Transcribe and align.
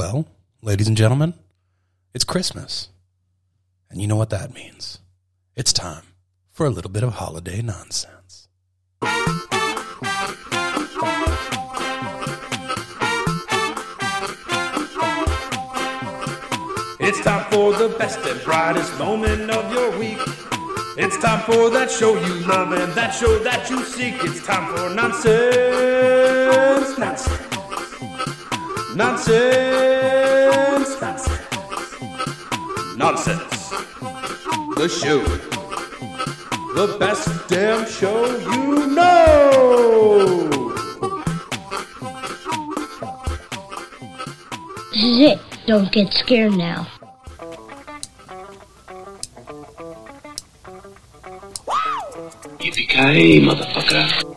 Well, 0.00 0.24
ladies 0.62 0.88
and 0.88 0.96
gentlemen, 0.96 1.34
it's 2.14 2.24
Christmas. 2.24 2.88
And 3.90 4.00
you 4.00 4.06
know 4.06 4.16
what 4.16 4.30
that 4.30 4.54
means. 4.54 4.98
It's 5.56 5.74
time 5.74 6.04
for 6.48 6.64
a 6.64 6.70
little 6.70 6.90
bit 6.90 7.02
of 7.02 7.12
holiday 7.12 7.60
nonsense. 7.60 8.48
It's 16.98 17.20
time 17.20 17.44
for 17.52 17.74
the 17.74 17.94
best 17.98 18.20
and 18.20 18.42
brightest 18.42 18.98
moment 18.98 19.50
of 19.50 19.70
your 19.70 19.90
week. 19.98 20.16
It's 20.96 21.18
time 21.18 21.40
for 21.40 21.68
that 21.68 21.90
show 21.90 22.18
you 22.18 22.34
love 22.46 22.72
and 22.72 22.90
that 22.94 23.10
show 23.10 23.38
that 23.40 23.68
you 23.68 23.84
seek. 23.84 24.14
It's 24.24 24.42
time 24.46 24.74
for 24.74 24.94
nonsense, 24.94 26.96
nonsense, 26.96 27.49
nonsense, 28.96 30.90
nonsense, 31.00 31.28
nonsense. 32.96 33.70
The 34.76 34.88
show, 34.88 35.22
the 36.74 36.96
best 36.98 37.48
damn 37.48 37.86
show 37.86 38.26
you 38.52 38.86
know. 38.88 40.48
This 44.92 45.02
is 45.02 45.20
it. 45.20 45.38
Don't 45.66 45.92
get 45.92 46.12
scared 46.12 46.56
now. 46.56 46.86
Yippee-ki-yay, 52.58 53.40
motherfucker. 53.40 54.29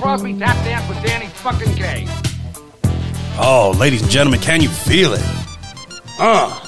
Crosby 0.00 0.38
tap 0.38 0.56
danced 0.64 0.88
with 0.88 1.02
Danny 1.02 1.26
fucking 1.26 1.74
Kaye. 1.74 2.06
Oh, 3.40 3.74
ladies 3.78 4.02
and 4.02 4.10
gentlemen, 4.10 4.40
can 4.40 4.60
you 4.60 4.68
feel 4.68 5.12
it? 5.14 5.22
Uh. 6.18 6.64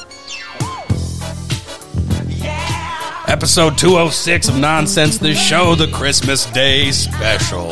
Episode 3.28 3.78
206 3.78 4.48
of 4.48 4.58
Nonsense 4.58 5.19
This 5.19 5.41
Show, 5.41 5.74
the 5.74 5.86
Christmas 5.88 6.46
Day 6.46 6.91
special. 6.91 7.70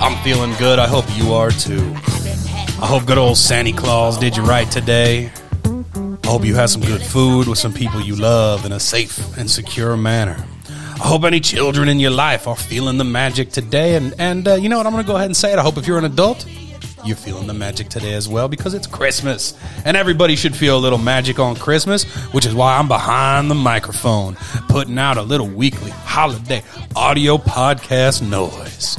I'm 0.00 0.22
feeling 0.24 0.54
good. 0.58 0.78
I 0.78 0.86
hope 0.86 1.04
you 1.16 1.34
are 1.34 1.50
too. 1.50 1.92
I 2.80 2.86
hope 2.86 3.06
good 3.06 3.18
old 3.18 3.36
Santa 3.36 3.72
Claus 3.72 4.18
did 4.18 4.36
you 4.36 4.42
right 4.42 4.70
today. 4.70 5.30
I 5.64 6.26
hope 6.26 6.44
you 6.44 6.54
had 6.54 6.70
some 6.70 6.80
good 6.80 7.02
food 7.02 7.46
with 7.46 7.58
some 7.58 7.72
people 7.72 8.00
you 8.00 8.16
love 8.16 8.64
in 8.64 8.72
a 8.72 8.80
safe 8.80 9.36
and 9.36 9.50
secure 9.50 9.96
manner. 9.96 10.42
I 10.94 11.08
hope 11.08 11.24
any 11.24 11.40
children 11.40 11.88
in 11.88 11.98
your 11.98 12.12
life 12.12 12.46
are 12.46 12.54
feeling 12.54 12.98
the 12.98 13.04
magic 13.04 13.50
today. 13.50 13.96
And, 13.96 14.14
and 14.18 14.46
uh, 14.46 14.54
you 14.54 14.68
know 14.68 14.78
what? 14.78 14.86
I'm 14.86 14.92
going 14.92 15.04
to 15.04 15.06
go 15.06 15.16
ahead 15.16 15.26
and 15.26 15.36
say 15.36 15.52
it. 15.52 15.58
I 15.58 15.62
hope 15.62 15.76
if 15.76 15.88
you're 15.88 15.98
an 15.98 16.04
adult, 16.04 16.46
you're 17.04 17.16
feeling 17.16 17.48
the 17.48 17.52
magic 17.52 17.88
today 17.88 18.14
as 18.14 18.28
well 18.28 18.48
because 18.48 18.74
it's 18.74 18.86
Christmas. 18.86 19.58
And 19.84 19.96
everybody 19.96 20.36
should 20.36 20.54
feel 20.54 20.78
a 20.78 20.80
little 20.80 20.98
magic 20.98 21.40
on 21.40 21.56
Christmas, 21.56 22.04
which 22.32 22.46
is 22.46 22.54
why 22.54 22.76
I'm 22.78 22.86
behind 22.86 23.50
the 23.50 23.56
microphone 23.56 24.36
putting 24.68 24.98
out 24.98 25.16
a 25.16 25.22
little 25.22 25.48
weekly 25.48 25.90
holiday 25.90 26.62
audio 26.94 27.38
podcast 27.38 28.22
noise. 28.22 28.98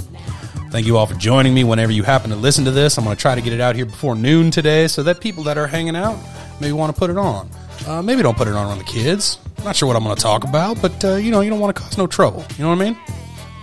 Thank 0.71 0.87
you 0.87 0.97
all 0.97 1.07
for 1.07 1.15
joining 1.15 1.53
me 1.53 1.63
whenever 1.63 1.93
you 1.93 2.03
happen 2.03 2.29
to 2.31 2.35
listen 2.35 2.65
to 2.65 2.71
this. 2.71 2.97
I'm 2.97 3.05
going 3.05 3.15
to 3.15 3.21
try 3.21 3.35
to 3.35 3.41
get 3.41 3.53
it 3.53 3.61
out 3.61 3.77
here 3.77 3.85
before 3.85 4.15
noon 4.15 4.51
today 4.51 4.87
so 4.87 5.01
that 5.03 5.21
people 5.21 5.45
that 5.45 5.57
are 5.57 5.67
hanging 5.67 5.95
out 5.95 6.19
maybe 6.59 6.73
want 6.73 6.93
to 6.93 6.99
put 6.99 7.09
it 7.09 7.17
on. 7.17 7.49
Uh, 7.87 8.01
maybe 8.01 8.21
don't 8.23 8.37
put 8.37 8.47
it 8.47 8.55
on 8.55 8.65
on 8.67 8.77
the 8.77 8.83
kids. 8.83 9.37
Not 9.63 9.75
sure 9.75 9.87
what 9.87 9.95
I'm 9.95 10.03
going 10.03 10.15
to 10.15 10.21
talk 10.21 10.43
about, 10.43 10.81
but 10.81 11.03
uh, 11.05 11.15
you 11.15 11.31
know, 11.31 11.41
you 11.41 11.49
don't 11.49 11.59
want 11.59 11.75
to 11.75 11.81
cause 11.81 11.97
no 11.97 12.07
trouble. 12.07 12.45
You 12.57 12.63
know 12.63 12.69
what 12.69 12.81
I 12.81 12.85
mean? 12.85 12.97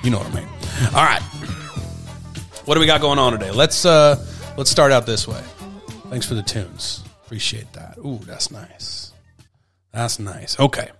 You 0.02 0.10
know 0.10 0.18
what 0.18 0.26
I 0.32 0.34
mean. 0.34 0.48
All 0.94 1.04
right. 1.04 1.22
What 2.64 2.74
do 2.74 2.80
we 2.80 2.86
got 2.86 3.00
going 3.00 3.18
on 3.18 3.32
today? 3.32 3.50
Let's 3.50 3.84
uh 3.84 4.24
let's 4.56 4.70
start 4.70 4.92
out 4.92 5.06
this 5.06 5.26
way. 5.26 5.40
Thanks 6.10 6.26
for 6.26 6.34
the 6.34 6.42
tunes. 6.42 7.02
Appreciate 7.24 7.72
that. 7.72 7.98
Ooh, 7.98 8.18
that's 8.24 8.50
nice. 8.50 9.12
That's 9.92 10.18
nice. 10.18 10.58
Okay. 10.60 10.90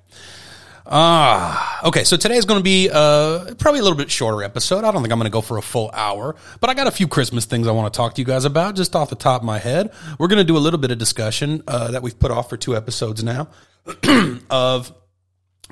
Ah, 0.85 1.87
okay. 1.87 2.05
So 2.05 2.17
today's 2.17 2.45
going 2.45 2.59
to 2.59 2.65
be 2.65 2.91
uh, 2.93 3.55
probably 3.55 3.81
a 3.81 3.83
little 3.83 3.97
bit 3.97 4.11
shorter 4.11 4.43
episode. 4.43 4.85
I 4.85 4.91
don't 4.91 5.03
think 5.03 5.13
I'm 5.13 5.19
going 5.19 5.31
to 5.31 5.33
go 5.33 5.41
for 5.41 5.59
a 5.59 5.63
full 5.63 5.91
hour, 5.93 6.35
but 6.61 6.71
I 6.71 6.75
got 6.75 6.87
a 6.87 6.91
few 6.91 7.07
Christmas 7.07 7.45
things 7.45 7.69
I 7.69 7.73
want 7.73 7.93
to 7.93 7.97
talk 7.97 8.15
to 8.15 8.21
you 8.21 8.27
guys 8.27 8.45
about 8.45 8.75
just 8.75 8.97
off 8.97 9.09
the 9.11 9.17
top 9.17 9.43
of 9.43 9.47
my 9.47 9.59
head. 9.59 9.93
We're 10.19 10.29
going 10.29 10.39
to 10.39 10.45
do 10.45 10.57
a 10.57 10.59
little 10.59 10.81
bit 10.81 10.91
of 10.91 10.99
discussion 10.99 11.63
uh, 11.69 11.93
that 11.93 12.03
we've 12.03 12.19
put 12.19 12.31
off 12.31 12.49
for 12.49 12.57
two 12.57 12.77
episodes 12.77 13.23
now 13.23 13.49
of 14.51 14.93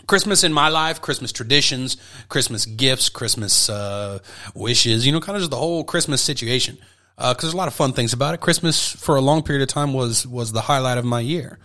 Christmas 0.06 0.44
in 0.44 0.52
my 0.52 0.68
life, 0.68 1.00
Christmas 1.00 1.32
traditions, 1.32 1.96
Christmas 2.28 2.64
gifts, 2.66 3.08
Christmas 3.08 3.68
uh, 3.68 4.20
wishes, 4.54 5.06
you 5.06 5.12
know, 5.12 5.20
kind 5.20 5.36
of 5.36 5.40
just 5.40 5.50
the 5.50 5.56
whole 5.56 5.82
Christmas 5.84 6.22
situation. 6.22 6.78
Because 7.16 7.42
there's 7.42 7.52
a 7.52 7.56
lot 7.56 7.68
of 7.68 7.74
fun 7.74 7.92
things 7.92 8.14
about 8.14 8.32
it. 8.32 8.40
Christmas 8.40 8.92
for 8.92 9.16
a 9.16 9.20
long 9.20 9.42
period 9.42 9.62
of 9.62 9.68
time 9.68 9.92
was 9.92 10.26
was 10.26 10.52
the 10.52 10.62
highlight 10.62 10.96
of 10.96 11.04
my 11.04 11.20
year. 11.20 11.58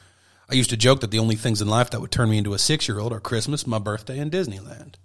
I 0.49 0.53
used 0.53 0.69
to 0.69 0.77
joke 0.77 1.01
that 1.01 1.11
the 1.11 1.19
only 1.19 1.35
things 1.35 1.61
in 1.61 1.67
life 1.67 1.89
that 1.89 2.01
would 2.01 2.11
turn 2.11 2.29
me 2.29 2.37
into 2.37 2.53
a 2.53 2.59
six 2.59 2.87
year 2.87 2.99
old 2.99 3.13
are 3.13 3.19
Christmas, 3.19 3.65
my 3.65 3.79
birthday, 3.79 4.19
and 4.19 4.31
Disneyland. 4.31 4.95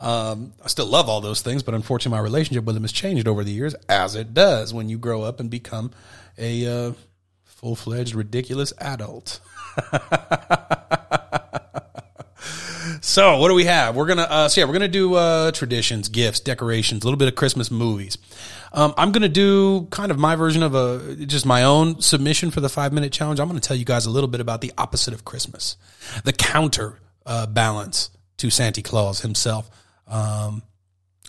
Um, 0.00 0.52
I 0.64 0.68
still 0.68 0.86
love 0.86 1.08
all 1.08 1.20
those 1.20 1.42
things, 1.42 1.64
but 1.64 1.74
unfortunately, 1.74 2.16
my 2.16 2.22
relationship 2.22 2.64
with 2.64 2.76
them 2.76 2.84
has 2.84 2.92
changed 2.92 3.26
over 3.26 3.42
the 3.42 3.50
years, 3.50 3.74
as 3.88 4.14
it 4.14 4.32
does 4.32 4.72
when 4.72 4.88
you 4.88 4.96
grow 4.96 5.22
up 5.22 5.40
and 5.40 5.50
become 5.50 5.90
a 6.36 6.66
uh, 6.66 6.92
full 7.44 7.74
fledged, 7.74 8.14
ridiculous 8.14 8.72
adult. 8.78 9.40
So, 13.00 13.38
what 13.38 13.48
do 13.48 13.54
we 13.54 13.64
have? 13.64 13.96
We're 13.96 14.06
gonna 14.06 14.22
uh, 14.22 14.48
so 14.48 14.60
yeah, 14.60 14.66
we're 14.66 14.72
gonna 14.72 14.88
do 14.88 15.14
uh, 15.14 15.50
traditions, 15.52 16.08
gifts, 16.08 16.40
decorations, 16.40 17.02
a 17.02 17.06
little 17.06 17.18
bit 17.18 17.28
of 17.28 17.34
Christmas 17.34 17.70
movies. 17.70 18.18
Um, 18.72 18.94
I'm 18.96 19.12
gonna 19.12 19.28
do 19.28 19.86
kind 19.90 20.10
of 20.10 20.18
my 20.18 20.36
version 20.36 20.62
of 20.62 20.74
a 20.74 21.16
just 21.26 21.46
my 21.46 21.64
own 21.64 22.00
submission 22.00 22.50
for 22.50 22.60
the 22.60 22.68
five 22.68 22.92
minute 22.92 23.12
challenge. 23.12 23.40
I'm 23.40 23.48
gonna 23.48 23.60
tell 23.60 23.76
you 23.76 23.84
guys 23.84 24.06
a 24.06 24.10
little 24.10 24.28
bit 24.28 24.40
about 24.40 24.60
the 24.60 24.72
opposite 24.76 25.14
of 25.14 25.24
Christmas, 25.24 25.76
the 26.24 26.32
counter 26.32 26.98
uh, 27.24 27.46
balance 27.46 28.10
to 28.38 28.50
Santa 28.50 28.82
Claus 28.82 29.20
himself, 29.20 29.70
um, 30.06 30.62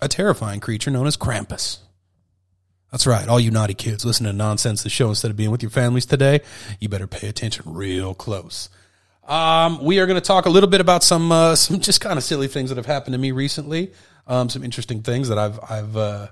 a 0.01 0.07
terrifying 0.07 0.59
creature 0.59 0.91
known 0.91 1.07
as 1.07 1.17
Krampus. 1.17 1.79
That's 2.91 3.05
right, 3.05 3.27
all 3.27 3.39
you 3.39 3.51
naughty 3.51 3.75
kids 3.75 4.03
listen 4.03 4.25
to 4.25 4.33
nonsense 4.33 4.81
the 4.81 4.89
show 4.89 5.09
instead 5.09 5.29
of 5.29 5.37
being 5.37 5.51
with 5.51 5.61
your 5.61 5.69
families 5.69 6.07
today. 6.07 6.41
You 6.79 6.89
better 6.89 7.07
pay 7.07 7.27
attention 7.27 7.65
real 7.67 8.15
close. 8.15 8.69
Um, 9.29 9.83
we 9.83 9.99
are 9.99 10.07
going 10.07 10.19
to 10.19 10.25
talk 10.25 10.47
a 10.47 10.49
little 10.49 10.69
bit 10.69 10.81
about 10.81 11.03
some 11.03 11.31
uh, 11.31 11.55
some 11.55 11.79
just 11.79 12.01
kind 12.01 12.17
of 12.17 12.23
silly 12.23 12.47
things 12.47 12.69
that 12.69 12.77
have 12.77 12.87
happened 12.87 13.13
to 13.13 13.19
me 13.19 13.31
recently. 13.31 13.93
Um, 14.27 14.49
some 14.49 14.63
interesting 14.63 15.01
things 15.01 15.29
that 15.29 15.37
I've 15.37 15.59
I've 15.69 15.95
uh, 15.95 16.27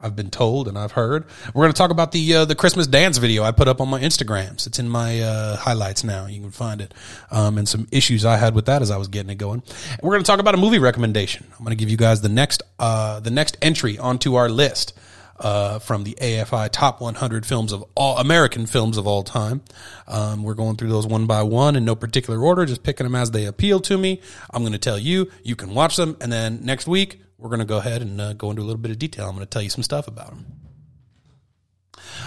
I've 0.00 0.16
been 0.16 0.30
told 0.30 0.68
and 0.68 0.76
I've 0.76 0.92
heard. 0.92 1.24
We're 1.54 1.62
going 1.62 1.72
to 1.72 1.78
talk 1.78 1.90
about 1.90 2.12
the 2.12 2.34
uh, 2.34 2.44
the 2.44 2.54
Christmas 2.54 2.86
dance 2.86 3.18
video 3.18 3.42
I 3.42 3.52
put 3.52 3.68
up 3.68 3.80
on 3.80 3.88
my 3.88 4.00
Instagrams. 4.00 4.66
It's 4.66 4.78
in 4.78 4.88
my 4.88 5.20
uh, 5.20 5.56
highlights 5.56 6.04
now. 6.04 6.26
You 6.26 6.40
can 6.40 6.50
find 6.50 6.80
it. 6.80 6.92
Um, 7.30 7.58
and 7.58 7.68
some 7.68 7.86
issues 7.90 8.24
I 8.24 8.36
had 8.36 8.54
with 8.54 8.66
that 8.66 8.82
as 8.82 8.90
I 8.90 8.96
was 8.96 9.08
getting 9.08 9.30
it 9.30 9.36
going. 9.36 9.62
And 9.90 10.00
we're 10.02 10.12
going 10.12 10.22
to 10.22 10.26
talk 10.26 10.40
about 10.40 10.54
a 10.54 10.58
movie 10.58 10.78
recommendation. 10.78 11.46
I'm 11.52 11.64
going 11.64 11.76
to 11.76 11.80
give 11.80 11.90
you 11.90 11.96
guys 11.96 12.20
the 12.20 12.28
next 12.28 12.62
uh, 12.78 13.20
the 13.20 13.30
next 13.30 13.56
entry 13.62 13.98
onto 13.98 14.34
our 14.34 14.48
list 14.48 14.98
uh, 15.38 15.78
from 15.78 16.04
the 16.04 16.16
AFI 16.20 16.70
top 16.70 17.00
100 17.00 17.46
films 17.46 17.72
of 17.72 17.84
all 17.94 18.18
American 18.18 18.66
films 18.66 18.96
of 18.96 19.06
all 19.06 19.22
time. 19.22 19.62
Um, 20.06 20.42
we're 20.42 20.54
going 20.54 20.76
through 20.76 20.90
those 20.90 21.06
one 21.06 21.26
by 21.26 21.42
one 21.42 21.76
in 21.76 21.84
no 21.84 21.94
particular 21.94 22.40
order, 22.40 22.66
just 22.66 22.82
picking 22.82 23.04
them 23.04 23.14
as 23.14 23.30
they 23.30 23.46
appeal 23.46 23.80
to 23.80 23.96
me. 23.96 24.20
I'm 24.50 24.62
going 24.62 24.72
to 24.72 24.78
tell 24.78 24.98
you, 24.98 25.30
you 25.42 25.56
can 25.56 25.74
watch 25.74 25.96
them, 25.96 26.16
and 26.20 26.32
then 26.32 26.60
next 26.62 26.86
week 26.86 27.20
we're 27.38 27.48
going 27.48 27.60
to 27.60 27.64
go 27.64 27.78
ahead 27.78 28.02
and 28.02 28.20
uh, 28.20 28.32
go 28.34 28.50
into 28.50 28.62
a 28.62 28.64
little 28.64 28.80
bit 28.80 28.90
of 28.90 28.98
detail. 28.98 29.28
I'm 29.28 29.34
going 29.34 29.46
to 29.46 29.50
tell 29.50 29.62
you 29.62 29.70
some 29.70 29.82
stuff 29.82 30.08
about 30.08 30.30
them. 30.30 30.46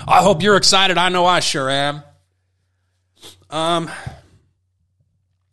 I 0.07 0.22
hope 0.22 0.41
you're 0.41 0.57
excited. 0.57 0.97
I 0.97 1.09
know 1.09 1.25
I 1.25 1.40
sure 1.40 1.69
am. 1.69 2.03
Um, 3.50 3.90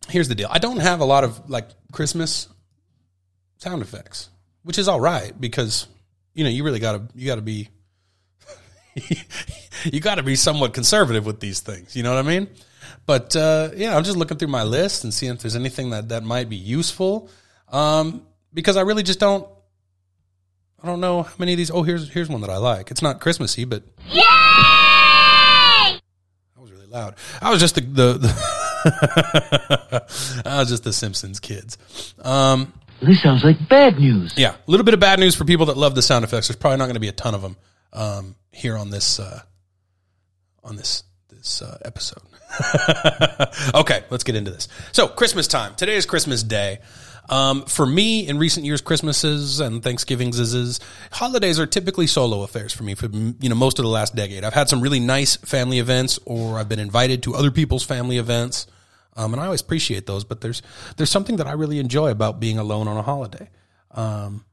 here's 0.09 0.29
the 0.29 0.35
deal. 0.35 0.49
I 0.51 0.59
don't 0.59 0.79
have 0.79 1.01
a 1.01 1.05
lot 1.05 1.25
of 1.25 1.49
like 1.49 1.69
Christmas 1.93 2.49
sound 3.59 3.83
effects, 3.83 4.29
which 4.63 4.79
is 4.79 4.89
all 4.89 5.01
right 5.01 5.39
because 5.41 5.87
you 6.35 6.45
know 6.45 6.51
you 6.51 6.65
really 6.65 6.81
gotta 6.81 7.03
you 7.15 7.27
gotta 7.27 7.43
be 7.43 7.69
you 9.85 10.01
gotta 10.01 10.23
be 10.23 10.37
somewhat 10.37 10.75
conservative 10.75 11.25
with 11.25 11.41
these 11.41 11.61
things. 11.61 11.97
You 11.97 12.03
know 12.03 12.15
what 12.15 12.25
I 12.25 12.29
mean? 12.29 12.49
But 13.07 13.35
uh, 13.37 13.71
yeah, 13.77 13.97
I'm 13.97 14.05
just 14.05 14.17
looking 14.17 14.37
through 14.37 14.49
my 14.49 14.63
list 14.63 15.05
and 15.05 15.13
seeing 15.13 15.33
if 15.33 15.41
there's 15.41 15.57
anything 15.57 15.91
that 15.91 16.09
that 16.11 16.23
might 16.23 16.49
be 16.49 16.57
useful. 16.57 17.31
Um, 17.69 18.27
because 18.55 18.77
I 18.77 18.83
really 18.83 19.03
just 19.03 19.21
don't. 19.21 19.47
I 20.83 20.87
don't 20.87 21.01
know 21.01 21.23
how 21.23 21.35
many 21.39 21.53
of 21.53 21.59
these. 21.59 21.71
Oh, 21.71 21.83
here's 21.83 22.09
here's 22.11 22.29
one 22.29 22.41
that 22.43 22.51
I 22.51 22.59
like. 22.59 22.91
It's 22.91 23.03
not 23.03 23.21
Christmassy, 23.21 23.65
but 23.65 23.83
Yay! 24.11 24.23
that 25.95 26.01
was 26.59 26.73
really 26.73 26.87
loud. 26.87 27.15
I 27.41 27.51
was 27.51 27.61
just 27.61 27.75
the 27.75 27.81
the, 27.81 28.13
the 28.19 28.33
I 30.45 30.59
was 30.59 30.69
just 30.69 30.85
the 30.85 30.93
Simpsons 30.93 31.41
kids. 31.41 31.79
Um, 32.23 32.73
This 33.01 33.23
sounds 33.23 33.45
like 33.45 33.69
bad 33.69 33.99
news. 33.99 34.35
yeah, 34.37 34.55
a 34.55 34.71
little 34.71 34.85
bit 34.85 34.95
of 34.95 35.01
bad 35.01 35.19
news 35.19 35.35
for 35.35 35.45
people 35.45 35.67
that 35.67 35.77
love 35.77 35.95
the 35.95 36.03
sound 36.03 36.25
effects. 36.25 36.49
There's 36.49 36.57
probably 36.57 36.79
not 36.79 36.85
going 36.85 36.95
to 36.95 37.01
be 37.01 37.09
a 37.09 37.13
ton 37.13 37.35
of 37.35 37.43
them 37.43 37.57
um, 37.93 38.35
here 38.53 38.77
on 38.77 38.91
this 38.91 39.19
uh, 39.21 39.41
on 40.63 40.77
this 40.77 41.03
this 41.29 41.63
uh, 41.63 41.79
episode. 41.85 42.23
okay, 43.75 44.05
let's 44.11 44.25
get 44.25 44.37
into 44.37 44.51
this. 44.51 44.69
So, 44.93 45.09
Christmas 45.09 45.49
time. 45.49 45.75
Today 45.75 45.97
is 45.97 46.07
Christmas 46.07 46.43
Day. 46.43 46.79
Um, 47.29 47.65
for 47.65 47.87
me, 47.87 48.27
in 48.27 48.39
recent 48.39 48.67
years, 48.67 48.81
Christmases 48.81 49.61
and 49.61 49.83
Thanksgivings 49.83 50.39
is 50.39 50.81
holidays 51.11 51.59
are 51.59 51.67
typically 51.67 52.07
solo 52.07 52.43
affairs 52.43 52.73
for 52.73 52.83
me 52.83 52.95
for 52.95 53.07
you 53.07 53.49
know 53.49 53.55
most 53.55 53.79
of 53.79 53.85
the 53.85 53.91
last 53.91 54.15
decade. 54.15 54.45
I've 54.45 54.55
had 54.55 54.69
some 54.69 54.81
really 54.81 55.01
nice 55.01 55.37
family 55.37 55.79
events, 55.79 56.19
or 56.27 56.59
I've 56.59 56.69
been 56.69 56.79
invited 56.79 57.23
to 57.25 57.35
other 57.35 57.51
people's 57.51 57.85
family 57.85 58.19
events, 58.19 58.67
um, 59.17 59.33
and 59.33 59.41
I 59.41 59.47
always 59.47 59.63
appreciate 59.63 60.07
those. 60.07 60.25
But 60.25 60.43
there's 60.43 60.63
there's 60.97 61.11
something 61.11 61.37
that 61.37 61.47
I 61.47 61.53
really 61.53 61.79
enjoy 61.79 62.11
about 62.11 62.41
being 62.41 62.59
alone 62.59 62.89
on 62.89 62.97
a 62.97 63.03
holiday. 63.03 63.49
Um, 63.93 64.45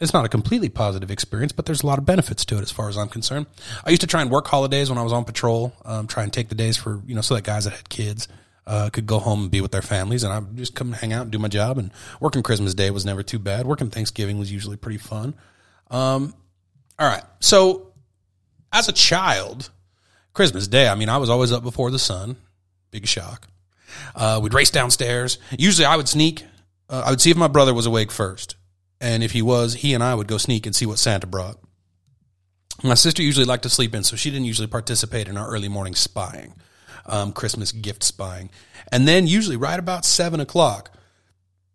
it's 0.00 0.12
not 0.12 0.24
a 0.24 0.28
completely 0.28 0.68
positive 0.68 1.10
experience, 1.10 1.52
but 1.52 1.66
there's 1.66 1.82
a 1.82 1.86
lot 1.86 1.98
of 1.98 2.04
benefits 2.04 2.44
to 2.46 2.58
it 2.58 2.62
as 2.62 2.70
far 2.70 2.88
as 2.88 2.98
I'm 2.98 3.08
concerned. 3.08 3.46
I 3.84 3.90
used 3.90 4.02
to 4.02 4.08
try 4.08 4.22
and 4.22 4.30
work 4.30 4.46
holidays 4.46 4.90
when 4.90 4.98
I 4.98 5.02
was 5.02 5.12
on 5.12 5.24
patrol, 5.24 5.72
um, 5.84 6.08
try 6.08 6.24
and 6.24 6.32
take 6.32 6.48
the 6.48 6.56
days 6.56 6.76
for, 6.76 7.00
you 7.06 7.14
know, 7.14 7.20
so 7.20 7.34
that 7.34 7.44
guys 7.44 7.64
that 7.64 7.74
had 7.74 7.88
kids 7.88 8.28
uh, 8.66 8.90
could 8.90 9.06
go 9.06 9.18
home 9.18 9.42
and 9.42 9.50
be 9.50 9.60
with 9.60 9.72
their 9.72 9.82
families. 9.82 10.22
And 10.22 10.32
I 10.32 10.40
just 10.54 10.74
come 10.74 10.92
hang 10.92 11.12
out 11.12 11.22
and 11.22 11.30
do 11.30 11.38
my 11.38 11.48
job. 11.48 11.78
And 11.78 11.90
working 12.20 12.42
Christmas 12.42 12.74
Day 12.74 12.90
was 12.90 13.04
never 13.04 13.22
too 13.22 13.38
bad. 13.38 13.66
Working 13.66 13.90
Thanksgiving 13.90 14.38
was 14.38 14.50
usually 14.50 14.76
pretty 14.76 14.98
fun. 14.98 15.34
Um, 15.90 16.34
all 16.98 17.08
right. 17.08 17.24
So 17.40 17.92
as 18.72 18.88
a 18.88 18.92
child, 18.92 19.70
Christmas 20.32 20.66
Day, 20.66 20.88
I 20.88 20.94
mean, 20.94 21.08
I 21.08 21.18
was 21.18 21.30
always 21.30 21.52
up 21.52 21.62
before 21.62 21.90
the 21.90 21.98
sun. 21.98 22.36
Big 22.90 23.06
shock. 23.06 23.48
Uh, 24.14 24.40
we'd 24.42 24.54
race 24.54 24.70
downstairs. 24.70 25.38
Usually 25.58 25.86
I 25.86 25.96
would 25.96 26.08
sneak. 26.08 26.44
Uh, 26.88 27.02
I 27.06 27.10
would 27.10 27.20
see 27.20 27.30
if 27.30 27.36
my 27.36 27.48
brother 27.48 27.74
was 27.74 27.86
awake 27.86 28.10
first. 28.10 28.56
And 29.00 29.22
if 29.22 29.32
he 29.32 29.42
was, 29.42 29.74
he 29.74 29.94
and 29.94 30.02
I 30.02 30.14
would 30.14 30.28
go 30.28 30.38
sneak 30.38 30.66
and 30.66 30.74
see 30.74 30.86
what 30.86 30.98
Santa 30.98 31.26
brought. 31.26 31.58
My 32.82 32.94
sister 32.94 33.22
usually 33.22 33.46
liked 33.46 33.62
to 33.64 33.70
sleep 33.70 33.94
in, 33.94 34.02
so 34.02 34.16
she 34.16 34.30
didn't 34.30 34.46
usually 34.46 34.66
participate 34.66 35.28
in 35.28 35.36
our 35.36 35.48
early 35.48 35.68
morning 35.68 35.94
spying, 35.94 36.54
um, 37.06 37.32
Christmas 37.32 37.72
gift 37.72 38.02
spying. 38.02 38.50
And 38.90 39.06
then 39.08 39.26
usually 39.26 39.56
right 39.56 39.78
about 39.78 40.04
seven 40.04 40.40
o'clock, 40.40 40.90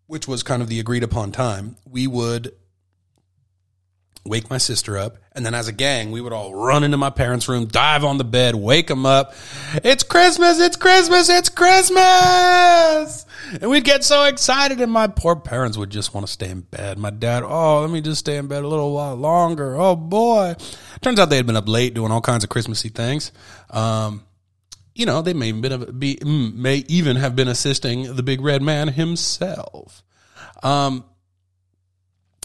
which 0.06 0.26
was 0.26 0.42
kind 0.42 0.62
of 0.62 0.68
the 0.68 0.80
agreed 0.80 1.02
upon 1.02 1.32
time, 1.32 1.76
we 1.88 2.06
would 2.06 2.52
wake 4.24 4.50
my 4.50 4.58
sister 4.58 4.98
up. 4.98 5.16
And 5.32 5.46
then 5.46 5.54
as 5.54 5.68
a 5.68 5.72
gang, 5.72 6.10
we 6.10 6.20
would 6.20 6.32
all 6.32 6.54
run 6.54 6.84
into 6.84 6.96
my 6.96 7.10
parents' 7.10 7.48
room, 7.48 7.66
dive 7.66 8.04
on 8.04 8.18
the 8.18 8.24
bed, 8.24 8.54
wake 8.54 8.88
them 8.88 9.06
up. 9.06 9.34
It's 9.84 10.02
Christmas! 10.02 10.58
It's 10.58 10.76
Christmas! 10.76 11.28
It's 11.28 11.48
Christmas! 11.48 13.26
And 13.60 13.70
we'd 13.70 13.84
get 13.84 14.04
so 14.04 14.24
excited 14.24 14.80
and 14.80 14.92
my 14.92 15.06
poor 15.06 15.36
parents 15.36 15.78
would 15.78 15.90
just 15.90 16.12
want 16.12 16.26
to 16.26 16.32
stay 16.32 16.50
in 16.50 16.60
bed. 16.60 16.98
My 16.98 17.10
dad, 17.10 17.42
oh, 17.44 17.80
let 17.80 17.90
me 17.90 18.00
just 18.00 18.20
stay 18.20 18.36
in 18.36 18.48
bed 18.48 18.64
a 18.64 18.68
little 18.68 18.92
while 18.92 19.16
longer. 19.16 19.76
Oh 19.76 19.96
boy. 19.96 20.54
Turns 21.00 21.18
out 21.18 21.30
they 21.30 21.36
had 21.36 21.46
been 21.46 21.56
up 21.56 21.68
late 21.68 21.94
doing 21.94 22.12
all 22.12 22.20
kinds 22.20 22.44
of 22.44 22.50
Christmassy 22.50 22.90
things. 22.90 23.32
Um, 23.70 24.24
you 25.00 25.06
know, 25.06 25.22
they 25.22 25.32
may, 25.32 25.50
been, 25.50 25.98
be, 25.98 26.16
mm, 26.16 26.54
may 26.54 26.84
even 26.86 27.16
have 27.16 27.34
been 27.34 27.48
assisting 27.48 28.14
the 28.14 28.22
big 28.22 28.42
red 28.42 28.60
man 28.60 28.88
himself. 28.88 30.02
Um, 30.62 31.04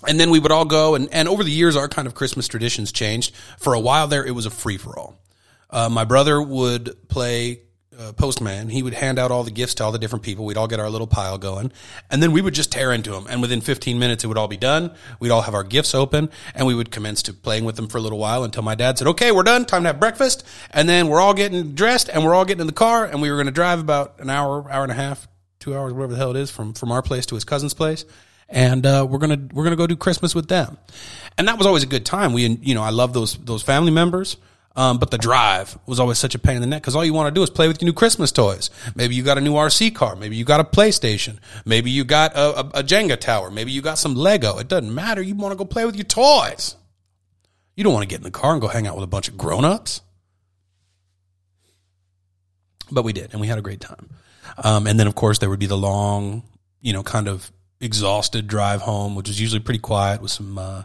and 0.07 0.18
then 0.18 0.30
we 0.30 0.40
would 0.40 0.54
all 0.54 0.63
go 0.63 0.96
and, 0.96 1.10
and 1.12 1.28
over 1.28 1.44
the 1.44 1.52
years 1.52 1.75
our 1.75 1.88
kind 1.88 2.07
of 2.07 2.13
christmas 2.13 2.48
traditions 2.48 2.92
changed 2.92 3.34
for 3.57 3.74
a 3.74 3.80
while 3.80 4.07
there 4.07 4.25
it 4.25 4.31
was 4.31 4.46
a 4.46 4.50
free-for-all 4.50 5.18
uh, 5.69 5.90
my 5.90 6.04
brother 6.04 6.42
would 6.42 7.07
play 7.07 7.62
uh, 7.97 8.13
postman 8.13 8.69
he 8.69 8.83
would 8.83 8.94
hand 8.94 9.19
out 9.19 9.31
all 9.31 9.44
the 9.44 9.51
gifts 9.51 9.75
to 9.75 9.83
all 9.83 9.92
the 9.92 10.00
different 10.00 10.24
people. 10.24 10.45
We'd 10.45 10.57
all 10.57 10.68
get 10.68 10.80
our 10.80 10.89
little 10.89 11.07
pile 11.07 11.38
going. 11.38 11.71
And 12.09 12.21
then 12.21 12.31
we 12.31 12.42
would 12.42 12.53
just 12.53 12.71
tear 12.71 12.92
into 12.92 13.12
them 13.12 13.25
and 13.30 13.42
within 13.42 13.62
15 13.62 13.97
minutes 14.00 14.24
it 14.24 14.27
would 14.27 14.38
all 14.38 14.47
be 14.47 14.57
done. 14.57 14.92
We'd 15.19 15.31
all 15.31 15.42
have 15.42 15.53
our 15.53 15.63
gifts 15.63 15.95
open 15.95 16.30
and 16.53 16.68
we 16.68 16.75
would 16.75 16.92
commence 16.92 17.24
to 17.24 17.33
playing 17.33 17.65
with 17.65 17.75
them 17.75 17.88
for 17.88 17.97
a 17.97 18.01
little 18.01 18.19
while 18.19 18.44
until 18.44 18.63
my 18.63 18.75
dad 18.75 18.97
said 18.97 19.07
okay 19.07 19.31
we're 19.31 19.44
done. 19.44 19.65
Time 19.65 19.83
to 19.83 19.89
have 19.89 20.00
breakfast. 20.00 20.45
And 20.71 20.88
then 20.88 21.07
we're 21.07 21.21
all 21.21 21.33
getting 21.33 21.74
dressed 21.74 22.09
and 22.09 22.24
we're 22.24 22.36
all 22.36 22.45
getting 22.45 22.62
in 22.62 22.68
the 22.68 22.74
car 22.74 23.06
and 23.06 23.21
we 23.21 23.30
were 23.30 23.38
going 23.38 23.47
to 23.47 23.51
drive 23.51 23.80
about 23.80 24.19
an 24.19 24.30
hour 24.30 24.69
hour 24.71 24.83
and 24.83 24.92
a 24.92 24.95
half 24.95 25.27
two 25.59 25.75
hours 25.75 25.94
whatever 25.94 26.13
the 26.13 26.19
hell 26.19 26.30
it 26.30 26.38
is 26.38 26.51
from 26.51 26.74
from 26.74 26.92
our 26.92 27.01
place 27.01 27.25
to 27.27 27.36
his 27.36 27.44
cousin's 27.44 27.74
place. 27.74 28.06
And 28.47 28.86
uh, 28.86 29.07
we're 29.09 29.18
gonna 29.18 29.47
we're 29.51 29.63
gonna 29.63 29.75
go 29.75 29.88
do 29.88 29.95
Christmas 29.95 30.36
with 30.36 30.47
them, 30.47 30.77
and 31.36 31.47
that 31.47 31.57
was 31.57 31.65
always 31.65 31.81
a 31.81 31.88
good 31.88 32.06
time. 32.06 32.31
We 32.31 32.47
you 32.62 32.75
know 32.75 32.83
I 32.83 32.92
love 32.92 33.13
those 33.13 33.36
those 33.38 33.63
family 33.63 33.92
members. 33.92 34.38
Um, 34.77 34.98
but 34.98 35.10
the 35.10 35.18
drive 35.18 35.77
was 35.86 36.01
always 36.01 36.18
such 36.18 36.36
a 36.36 36.39
pain 36.39 36.56
in 36.56 36.62
the 36.62 36.68
neck 36.68 36.81
because 36.81 36.98
all 36.98 37.06
you 37.06 37.13
want 37.13 37.33
to 37.33 37.38
do 37.38 37.42
is 37.42 37.50
play 37.50 37.69
with 37.69 37.81
your 37.81 37.88
new 37.88 37.94
Christmas 37.94 38.31
toys. 38.31 38.69
Maybe 38.94 39.16
you 39.16 39.24
got 39.24 39.38
a 39.38 39.42
new 39.42 39.54
RC 39.54 39.95
car. 39.95 40.18
Maybe 40.18 40.36
you 40.36 40.44
got 40.44 40.60
a 40.60 40.66
PlayStation. 40.66 41.38
Maybe 41.63 41.92
you 41.92 42.04
got 42.04 42.33
a, 42.36 42.60
a, 42.60 42.60
a 42.80 42.83
Jenga 42.83 43.18
tower. 43.18 43.50
Maybe 43.50 43.72
you 43.72 43.81
got 43.81 43.98
some 43.98 44.16
Lego. 44.16 44.57
It 44.57 44.68
doesn't 44.68 44.94
matter. 44.94 45.22
You 45.22 45.33
want 45.36 45.54
to 45.54 45.57
go 45.57 45.63
play 45.63 45.86
with 45.86 45.95
your 45.95 46.04
toys. 46.04 46.75
You 47.75 47.86
don't 47.86 47.94
want 47.94 48.04
to 48.04 48.07
get 48.07 48.18
in 48.18 48.24
the 48.24 48.31
car 48.31 48.51
and 48.51 48.62
go 48.62 48.68
hang 48.68 48.86
out 48.86 48.95
with 48.95 49.04
a 49.04 49.07
bunch 49.07 49.30
of 49.30 49.38
grown 49.38 49.63
ups. 49.63 50.01
But 52.92 53.04
we 53.04 53.13
did, 53.13 53.31
and 53.31 53.39
we 53.42 53.48
had 53.48 53.57
a 53.57 53.62
great 53.62 53.81
time. 53.81 54.10
Um, 54.57 54.88
and 54.88 55.00
then, 55.00 55.07
of 55.07 55.16
course, 55.16 55.39
there 55.39 55.50
would 55.50 55.60
be 55.60 55.66
the 55.66 55.78
long, 55.78 56.44
you 56.81 56.94
know, 56.94 57.01
kind 57.01 57.28
of 57.28 57.51
exhausted 57.80 58.48
drive 58.48 58.81
home, 58.81 59.16
which 59.16 59.28
was 59.28 59.39
usually 59.39 59.60
pretty 59.62 59.80
quiet 59.80 60.21
with 60.21 60.31
some 60.31 60.57
uh, 60.57 60.83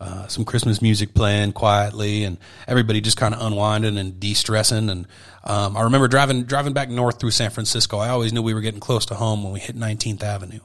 uh, 0.00 0.26
some 0.28 0.44
Christmas 0.44 0.80
music 0.80 1.14
playing 1.14 1.52
quietly, 1.52 2.24
and 2.24 2.38
everybody 2.66 3.00
just 3.00 3.16
kind 3.16 3.34
of 3.34 3.40
unwinding 3.40 3.98
and 3.98 4.20
de 4.20 4.34
stressing. 4.34 4.90
And 4.90 5.06
um, 5.44 5.76
I 5.76 5.82
remember 5.82 6.08
driving 6.08 6.44
driving 6.44 6.72
back 6.72 6.88
north 6.88 7.18
through 7.18 7.32
San 7.32 7.50
Francisco. 7.50 7.98
I 7.98 8.10
always 8.10 8.32
knew 8.32 8.42
we 8.42 8.54
were 8.54 8.60
getting 8.60 8.80
close 8.80 9.06
to 9.06 9.14
home 9.14 9.42
when 9.42 9.52
we 9.52 9.60
hit 9.60 9.76
19th 9.76 10.22
Avenue, 10.22 10.60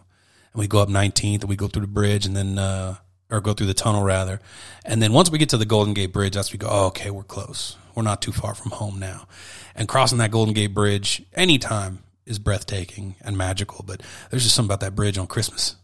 and 0.53 0.59
we 0.59 0.67
go 0.67 0.79
up 0.79 0.89
19th, 0.89 1.41
and 1.41 1.49
we 1.49 1.55
go 1.55 1.67
through 1.67 1.81
the 1.81 1.87
bridge, 1.87 2.25
and 2.25 2.35
then 2.35 2.59
uh, 2.59 2.95
or 3.31 3.41
go 3.41 3.53
through 3.53 3.67
the 3.67 3.73
tunnel 3.73 4.03
rather, 4.03 4.39
and 4.85 5.01
then 5.01 5.13
once 5.13 5.31
we 5.31 5.39
get 5.39 5.49
to 5.49 5.57
the 5.57 5.65
Golden 5.65 5.93
Gate 5.93 6.13
Bridge, 6.13 6.35
that's 6.35 6.51
we 6.51 6.59
go. 6.59 6.67
Oh, 6.69 6.87
okay, 6.87 7.09
we're 7.09 7.23
close. 7.23 7.77
We're 7.95 8.03
not 8.03 8.21
too 8.21 8.31
far 8.31 8.53
from 8.53 8.71
home 8.71 8.99
now. 8.99 9.27
And 9.75 9.87
crossing 9.87 10.17
that 10.19 10.31
Golden 10.31 10.53
Gate 10.53 10.73
Bridge 10.73 11.23
anytime 11.33 12.03
is 12.25 12.39
breathtaking 12.39 13.15
and 13.21 13.37
magical. 13.37 13.83
But 13.85 14.01
there's 14.29 14.43
just 14.43 14.55
something 14.55 14.69
about 14.69 14.81
that 14.81 14.95
bridge 14.95 15.17
on 15.17 15.27
Christmas. 15.27 15.75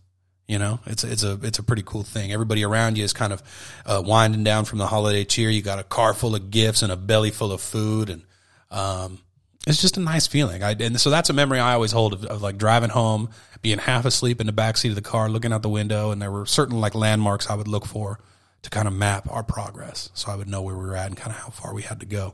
You 0.49 0.57
know, 0.57 0.79
it's 0.87 1.03
it's 1.03 1.21
a 1.21 1.39
it's 1.43 1.59
a 1.59 1.63
pretty 1.63 1.83
cool 1.85 2.01
thing. 2.01 2.31
Everybody 2.31 2.65
around 2.65 2.97
you 2.97 3.03
is 3.03 3.13
kind 3.13 3.31
of 3.31 3.43
uh, 3.85 4.01
winding 4.03 4.43
down 4.43 4.65
from 4.65 4.79
the 4.79 4.87
holiday 4.87 5.23
cheer. 5.23 5.51
You 5.51 5.61
got 5.61 5.77
a 5.77 5.83
car 5.83 6.15
full 6.15 6.33
of 6.33 6.49
gifts 6.49 6.81
and 6.81 6.91
a 6.91 6.97
belly 6.97 7.29
full 7.29 7.51
of 7.51 7.61
food, 7.61 8.09
and 8.09 8.23
um, 8.71 9.19
it's 9.67 9.79
just 9.79 9.97
a 9.97 9.99
nice 9.99 10.25
feeling. 10.25 10.63
I 10.63 10.71
and 10.71 10.99
so 10.99 11.11
that's 11.11 11.29
a 11.29 11.33
memory 11.33 11.59
I 11.59 11.73
always 11.73 11.91
hold 11.91 12.13
of, 12.13 12.25
of 12.25 12.41
like 12.41 12.57
driving 12.57 12.89
home, 12.89 13.29
being 13.61 13.77
half 13.77 14.05
asleep 14.05 14.41
in 14.41 14.47
the 14.47 14.51
back 14.51 14.77
seat 14.77 14.89
of 14.89 14.95
the 14.95 15.03
car, 15.03 15.29
looking 15.29 15.53
out 15.53 15.61
the 15.61 15.69
window, 15.69 16.09
and 16.09 16.19
there 16.19 16.31
were 16.31 16.47
certain 16.47 16.81
like 16.81 16.95
landmarks 16.95 17.47
I 17.47 17.53
would 17.53 17.67
look 17.67 17.85
for 17.85 18.19
to 18.63 18.71
kind 18.71 18.87
of 18.87 18.93
map 18.95 19.31
our 19.31 19.43
progress, 19.43 20.09
so 20.15 20.31
I 20.31 20.35
would 20.35 20.47
know 20.47 20.63
where 20.63 20.75
we 20.75 20.83
were 20.83 20.95
at 20.95 21.05
and 21.05 21.15
kind 21.15 21.29
of 21.29 21.37
how 21.37 21.49
far 21.49 21.75
we 21.75 21.83
had 21.83 21.99
to 21.99 22.07
go. 22.07 22.33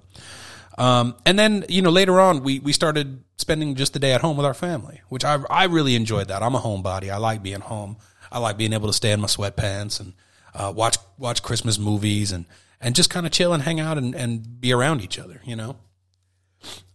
Um, 0.78 1.16
and 1.26 1.40
then, 1.40 1.66
you 1.70 1.82
know, 1.82 1.90
later 1.90 2.20
on, 2.20 2.44
we, 2.44 2.60
we 2.60 2.74
started 2.74 3.24
spending 3.38 3.76
just 3.76 3.94
the 3.94 4.00
day 4.00 4.14
at 4.14 4.22
home 4.22 4.38
with 4.38 4.46
our 4.46 4.54
family, 4.54 5.02
which 5.10 5.24
I, 5.24 5.42
I 5.50 5.66
really 5.66 5.96
enjoyed 5.96 6.28
that. 6.28 6.44
I'm 6.44 6.56
a 6.56 6.60
homebody. 6.60 7.10
I 7.10 7.18
like 7.18 7.42
being 7.42 7.62
home. 7.62 7.98
I 8.32 8.40
like 8.40 8.58
being 8.58 8.74
able 8.74 8.88
to 8.88 8.94
stay 8.94 9.12
in 9.12 9.22
my 9.22 9.28
sweatpants 9.28 10.00
and, 10.00 10.14
uh, 10.54 10.74
watch, 10.76 10.98
watch 11.18 11.44
Christmas 11.44 11.80
movies 11.80 12.32
and, 12.32 12.46
and 12.82 12.96
just 12.96 13.10
kind 13.10 13.26
of 13.26 13.32
chill 13.32 13.54
and 13.54 13.64
hang 13.64 13.80
out 13.80 13.98
and, 13.98 14.14
and 14.16 14.60
be 14.60 14.74
around 14.74 15.02
each 15.02 15.18
other, 15.18 15.42
you 15.46 15.56
know? 15.56 15.78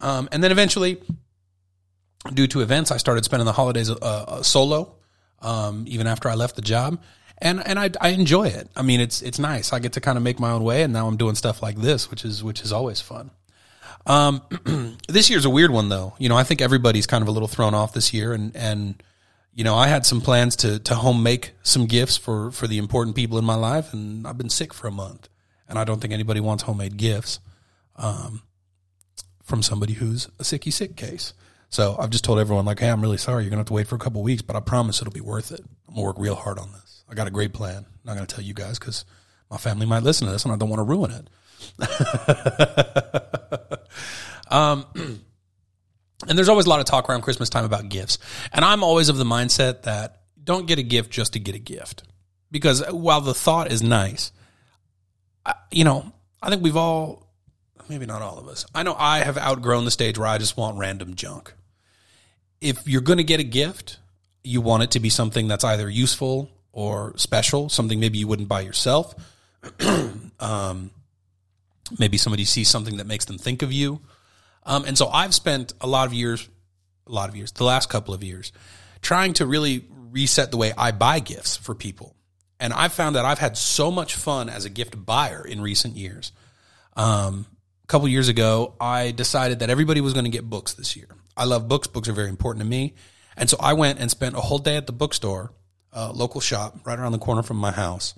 Um, 0.01 0.29
and 0.33 0.45
then 0.45 0.53
eventually, 0.53 1.01
due 2.35 2.47
to 2.49 2.61
events, 2.61 2.91
I 2.91 2.99
started 2.99 3.25
spending 3.25 3.47
the 3.47 3.53
holidays, 3.53 3.89
uh, 3.89 3.95
uh 3.95 4.43
solo, 4.43 4.97
um, 5.41 5.85
even 5.89 6.07
after 6.07 6.29
I 6.29 6.35
left 6.35 6.57
the 6.57 6.63
job 6.63 7.01
and 7.41 7.67
and 7.67 7.79
I, 7.79 7.91
I 8.01 8.11
enjoy 8.11 8.49
it. 8.49 8.69
I 8.77 8.83
mean, 8.83 9.01
it's 9.01 9.23
it's 9.23 9.39
nice. 9.39 9.73
I 9.73 9.79
get 9.79 9.95
to 9.95 10.01
kind 10.01 10.19
of 10.19 10.25
make 10.25 10.39
my 10.39 10.51
own 10.51 10.63
way, 10.63 10.83
and 10.83 10.93
now 10.93 11.07
I'm 11.07 11.17
doing 11.17 11.35
stuff 11.35 11.63
like 11.63 11.77
this, 11.77 12.11
which 12.11 12.25
is 12.25 12.45
which 12.45 12.61
is 12.61 12.73
always 12.73 13.01
fun. 13.01 13.31
Um, 14.07 14.43
this 15.09 15.31
year's 15.31 15.45
a 15.45 15.51
weird 15.51 15.71
one 15.71 15.89
though. 15.89 16.15
You 16.19 16.29
know, 16.29 16.37
I 16.37 16.43
think 16.43 16.61
everybody's 16.61 17.07
kind 17.07 17.23
of 17.23 17.29
a 17.29 17.33
little 17.33 17.49
thrown 17.49 17.75
off 17.75 17.93
this 17.93 18.13
year 18.13 18.33
and, 18.33 18.55
and, 18.57 19.03
you 19.53 19.65
know, 19.65 19.75
I 19.75 19.89
had 19.89 20.07
some 20.07 20.21
plans 20.21 20.57
to, 20.57 20.79
to 20.81 20.95
home 20.95 21.23
make 21.23 21.53
some 21.63 21.87
gifts 21.87 22.17
for, 22.17 22.51
for 22.51 22.67
the 22.67 22.79
important 22.79 23.17
people 23.17 23.39
in 23.39 23.45
my 23.45 23.57
life 23.57 23.93
and 23.93 24.27
I've 24.27 24.39
been 24.39 24.51
sick 24.51 24.73
for 24.73 24.87
a 24.87 24.93
month 24.93 25.29
and 25.69 25.79
I 25.79 25.85
don't 25.85 26.01
think 26.01 26.13
anybody 26.13 26.41
wants 26.41 26.63
homemade 26.63 26.97
gifts, 26.97 27.41
um, 27.97 28.43
from 29.45 29.63
somebody 29.63 29.95
who's 29.95 30.27
a 30.39 30.45
sicky 30.45 30.73
sick 30.73 30.97
case. 30.97 31.35
So 31.69 31.97
I've 31.99 32.11
just 32.11 32.25
told 32.25 32.39
everyone 32.39 32.65
like, 32.65 32.79
Hey, 32.79 32.89
I'm 32.89 33.01
really 33.01 33.17
sorry. 33.17 33.45
You're 33.45 33.51
to 33.51 33.57
have 33.59 33.67
to 33.67 33.73
wait 33.73 33.89
for 33.89 33.97
a 33.97 33.99
couple 33.99 34.23
weeks, 34.23 34.43
but 34.43 34.57
I 34.57 34.61
promise 34.61 35.01
it'll 35.01 35.13
be 35.13 35.21
worth 35.21 35.53
it. 35.53 35.61
I'm 35.89 35.95
gonna 35.95 36.07
work 36.07 36.17
real 36.19 36.35
hard 36.37 36.59
on 36.59 36.73
this. 36.73 37.05
I 37.09 37.15
got 37.15 37.27
a 37.27 37.33
great 37.33 37.53
plan. 37.53 37.85
I'm 38.07 38.17
not 38.17 38.29
to 38.29 38.35
tell 38.35 38.45
you 38.45 38.55
guys 38.55 38.79
because 38.79 39.05
my 39.51 39.57
family 39.57 39.87
might 39.87 40.05
listen 40.05 40.27
to 40.27 40.33
this 40.33 40.45
and 40.45 40.53
I 40.53 40.57
don't 40.57 40.69
want 40.69 40.79
to 40.79 40.85
ruin 40.85 41.11
it. 41.11 41.29
Um, 44.51 44.87
and 46.29 46.39
there's 46.39 46.49
always 46.49 46.67
a 46.67 46.69
lot 46.69 46.81
of 46.81 46.87
talk 46.87 47.09
around 47.09 47.23
Christmas 47.23 47.49
time 47.49 47.65
about 47.65 47.89
gifts. 47.89 48.19
And 48.53 48.65
I'm 48.65 48.83
always 48.83 49.09
of 49.09 49.17
the 49.17 49.25
mindset 49.25 49.83
that 49.83 50.23
don't 50.43 50.67
get 50.67 50.79
a 50.79 50.83
gift 50.83 51.11
just 51.11 51.35
to 51.35 51.39
get 51.39 51.55
a 51.55 51.59
gift. 51.59 52.05
Because 52.51 52.83
while 52.91 53.21
the 53.21 53.35
thought 53.35 53.71
is 53.71 53.83
nice, 53.83 54.33
I, 55.47 55.55
you 55.71 55.85
know, 55.85 56.13
I 56.43 56.51
think 56.51 56.63
we've 56.63 56.77
all, 56.77 57.27
maybe 57.89 58.07
not 58.07 58.23
all 58.23 58.39
of 58.39 58.49
us, 58.49 58.67
I 58.75 58.83
know 58.83 58.95
I 58.99 59.19
have 59.21 59.39
outgrown 59.39 59.85
the 59.85 59.91
stage 59.91 60.19
where 60.19 60.29
I 60.29 60.39
just 60.39 60.57
want 60.57 60.79
random 60.79 61.15
junk. 61.15 61.55
If 62.61 62.87
you're 62.87 63.01
going 63.01 63.19
to 63.19 63.25
get 63.25 63.41
a 63.41 63.45
gift, 63.45 63.99
you 64.43 64.61
want 64.61 64.83
it 64.83 64.91
to 64.93 65.01
be 65.01 65.11
something 65.11 65.49
that's 65.49 65.65
either 65.65 65.89
useful 65.89 66.51
or 66.73 67.17
special, 67.17 67.69
something 67.69 68.01
maybe 68.01 68.19
you 68.19 68.27
wouldn't 68.27 68.49
buy 68.49 68.61
yourself. 68.61 69.15
um, 70.41 70.91
Maybe 71.99 72.17
somebody 72.17 72.45
sees 72.45 72.69
something 72.69 72.99
that 72.99 73.07
makes 73.07 73.25
them 73.25 73.39
think 73.39 73.63
of 73.63 73.73
you. 73.73 74.01
Um, 74.65 74.85
and 74.85 74.97
so 74.97 75.09
I've 75.09 75.35
spent 75.35 75.73
a 75.81 75.87
lot 75.87 76.07
of 76.07 76.13
years, 76.13 76.49
a 77.07 77.13
lot 77.13 77.29
of 77.29 77.37
years, 77.37 77.53
the 77.53 77.65
last 77.65 77.89
couple 77.89 78.15
of 78.15 78.23
years, 78.23 78.53
trying 79.03 79.33
to 79.35 79.47
really 79.47 79.87
reset 80.11 80.51
the 80.51 80.57
way 80.57 80.73
I 80.77 80.93
buy 80.93 81.21
gifts 81.21 81.57
for 81.57 81.75
people. 81.75 82.15
And 82.59 82.73
I've 82.73 82.93
found 82.93 83.17
that 83.17 83.25
I've 83.25 83.39
had 83.39 83.57
so 83.57 83.91
much 83.91 84.15
fun 84.15 84.49
as 84.51 84.65
a 84.65 84.71
gift 84.71 85.05
buyer 85.05 85.45
in 85.47 85.61
recent 85.63 85.97
years. 85.97 86.33
Um, 86.95 87.47
a 87.83 87.87
couple 87.87 88.07
years 88.09 88.29
ago, 88.29 88.75
I 88.81 89.13
decided 89.13 89.61
that 89.61 89.71
everybody 89.71 90.01
was 90.01 90.13
going 90.13 90.27
to 90.27 90.31
get 90.31 90.49
books 90.49 90.75
this 90.75 90.95
year. 90.95 91.09
I 91.37 91.45
love 91.45 91.69
books. 91.69 91.87
Books 91.87 92.09
are 92.09 92.13
very 92.13 92.29
important 92.29 92.63
to 92.63 92.69
me. 92.69 92.95
And 93.37 93.49
so 93.49 93.57
I 93.59 93.73
went 93.73 93.99
and 93.99 94.11
spent 94.11 94.37
a 94.37 94.41
whole 94.41 94.59
day 94.59 94.77
at 94.77 94.87
the 94.87 94.93
bookstore, 94.93 95.53
uh, 95.93 96.13
local 96.13 96.43
shop 96.43 96.79
right 96.85 96.99
around 96.99 97.13
the 97.13 97.19
corner 97.19 97.43
from 97.43 97.57
my 97.57 97.71
house, 97.71 98.15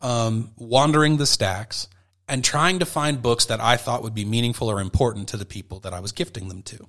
um, 0.00 0.50
wandering 0.56 1.16
the 1.16 1.26
stacks 1.26 1.86
and 2.30 2.44
trying 2.44 2.78
to 2.78 2.86
find 2.86 3.20
books 3.20 3.46
that 3.46 3.60
I 3.60 3.76
thought 3.76 4.04
would 4.04 4.14
be 4.14 4.24
meaningful 4.24 4.70
or 4.70 4.80
important 4.80 5.28
to 5.28 5.36
the 5.36 5.44
people 5.44 5.80
that 5.80 5.92
I 5.92 5.98
was 5.98 6.12
gifting 6.12 6.48
them 6.48 6.62
to. 6.62 6.88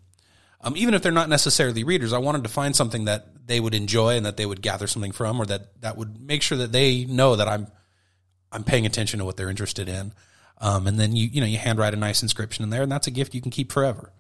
Um, 0.62 0.78
even 0.78 0.94
if 0.94 1.02
they're 1.02 1.12
not 1.12 1.30
necessarily 1.30 1.84
readers, 1.84 2.14
I 2.14 2.20
wanted 2.20 2.44
to 2.44 2.50
find 2.50 2.76
something 2.76 3.06
that 3.06 3.48
they 3.48 3.60
would 3.60 3.74
enjoy 3.74 4.16
and 4.16 4.26
that 4.28 4.38
they 4.38 4.46
would 4.46 4.62
gather 4.62 4.86
something 4.86 5.12
from, 5.12 5.42
or 5.42 5.48
that 5.48 5.82
that 5.82 5.98
would 5.98 6.22
make 6.22 6.44
sure 6.44 6.60
that 6.60 6.72
they 6.72 7.06
know 7.06 7.36
that 7.36 7.48
I'm 7.48 7.68
I'm 8.52 8.64
paying 8.64 8.86
attention 8.86 9.18
to 9.18 9.26
what 9.26 9.36
they're 9.36 9.50
interested 9.50 9.90
in. 9.90 10.14
Um, 10.60 10.86
and 10.86 11.00
then 11.00 11.16
you 11.16 11.28
you 11.28 11.42
know 11.42 11.48
you 11.48 11.58
handwrite 11.58 11.96
a 11.96 11.98
nice 11.98 12.22
inscription 12.22 12.64
in 12.64 12.70
there, 12.70 12.84
and 12.84 12.92
that's 12.92 13.08
a 13.08 13.12
gift 13.12 13.34
you 13.34 13.42
can 13.42 13.50
keep 13.50 13.72
forever. 13.72 14.14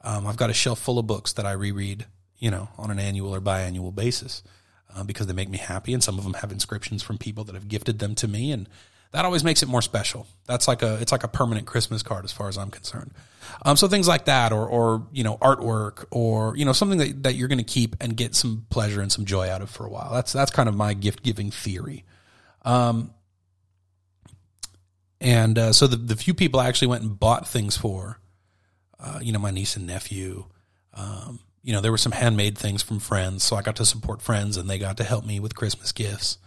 Um, 0.00 0.26
I've 0.26 0.38
got 0.38 0.48
a 0.48 0.54
shelf 0.54 0.78
full 0.78 0.98
of 0.98 1.06
books 1.06 1.34
that 1.34 1.44
I 1.44 1.52
reread, 1.52 2.06
you 2.38 2.50
know, 2.50 2.70
on 2.78 2.90
an 2.90 2.98
annual 2.98 3.34
or 3.34 3.40
biannual 3.42 3.94
basis 3.94 4.42
uh, 4.94 5.04
because 5.04 5.26
they 5.26 5.34
make 5.34 5.50
me 5.50 5.58
happy, 5.58 5.92
and 5.92 6.02
some 6.02 6.16
of 6.16 6.24
them 6.24 6.34
have 6.34 6.50
inscriptions 6.50 7.02
from 7.02 7.18
people 7.18 7.44
that 7.44 7.54
have 7.54 7.68
gifted 7.68 7.98
them 7.98 8.14
to 8.14 8.26
me, 8.26 8.50
and 8.50 8.66
that 9.14 9.24
always 9.24 9.44
makes 9.44 9.62
it 9.62 9.68
more 9.68 9.80
special. 9.80 10.26
That's 10.46 10.66
like 10.66 10.82
a 10.82 10.96
it's 11.00 11.12
like 11.12 11.22
a 11.22 11.28
permanent 11.28 11.68
Christmas 11.68 12.02
card 12.02 12.24
as 12.24 12.32
far 12.32 12.48
as 12.48 12.58
I'm 12.58 12.70
concerned. 12.70 13.12
Um, 13.64 13.76
so 13.76 13.86
things 13.86 14.08
like 14.08 14.24
that, 14.24 14.52
or 14.52 14.66
or 14.66 15.06
you 15.12 15.22
know 15.22 15.36
artwork, 15.36 16.06
or 16.10 16.56
you 16.56 16.64
know 16.64 16.72
something 16.72 16.98
that, 16.98 17.22
that 17.22 17.34
you're 17.36 17.46
going 17.46 17.58
to 17.58 17.64
keep 17.64 17.94
and 18.00 18.16
get 18.16 18.34
some 18.34 18.66
pleasure 18.70 19.00
and 19.00 19.12
some 19.12 19.24
joy 19.24 19.48
out 19.48 19.62
of 19.62 19.70
for 19.70 19.86
a 19.86 19.88
while. 19.88 20.12
That's 20.12 20.32
that's 20.32 20.50
kind 20.50 20.68
of 20.68 20.74
my 20.74 20.94
gift 20.94 21.22
giving 21.22 21.52
theory. 21.52 22.04
Um, 22.62 23.14
and 25.20 25.58
uh, 25.58 25.72
so 25.72 25.86
the 25.86 25.96
the 25.96 26.16
few 26.16 26.34
people 26.34 26.58
I 26.58 26.66
actually 26.66 26.88
went 26.88 27.04
and 27.04 27.16
bought 27.16 27.46
things 27.46 27.76
for, 27.76 28.18
uh, 28.98 29.20
you 29.22 29.30
know, 29.30 29.38
my 29.38 29.52
niece 29.52 29.76
and 29.76 29.86
nephew. 29.86 30.46
Um, 30.92 31.38
you 31.62 31.72
know, 31.72 31.80
there 31.80 31.92
were 31.92 31.98
some 31.98 32.12
handmade 32.12 32.58
things 32.58 32.82
from 32.82 32.98
friends, 32.98 33.44
so 33.44 33.54
I 33.54 33.62
got 33.62 33.76
to 33.76 33.84
support 33.84 34.22
friends, 34.22 34.56
and 34.56 34.68
they 34.68 34.78
got 34.78 34.96
to 34.96 35.04
help 35.04 35.24
me 35.24 35.38
with 35.38 35.54
Christmas 35.54 35.92
gifts. 35.92 36.38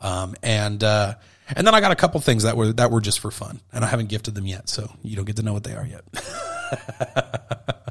Um, 0.00 0.34
and 0.42 0.82
uh, 0.82 1.14
and 1.54 1.66
then 1.66 1.74
I 1.74 1.80
got 1.80 1.92
a 1.92 1.96
couple 1.96 2.20
things 2.20 2.42
that 2.42 2.56
were 2.56 2.72
that 2.72 2.90
were 2.90 3.00
just 3.00 3.20
for 3.20 3.30
fun, 3.30 3.60
and 3.72 3.84
I 3.84 3.88
haven't 3.88 4.08
gifted 4.08 4.34
them 4.34 4.46
yet, 4.46 4.68
so 4.68 4.90
you 5.02 5.16
don't 5.16 5.24
get 5.24 5.36
to 5.36 5.42
know 5.42 5.52
what 5.52 5.64
they 5.64 5.74
are 5.74 5.86
yet. 5.86 6.02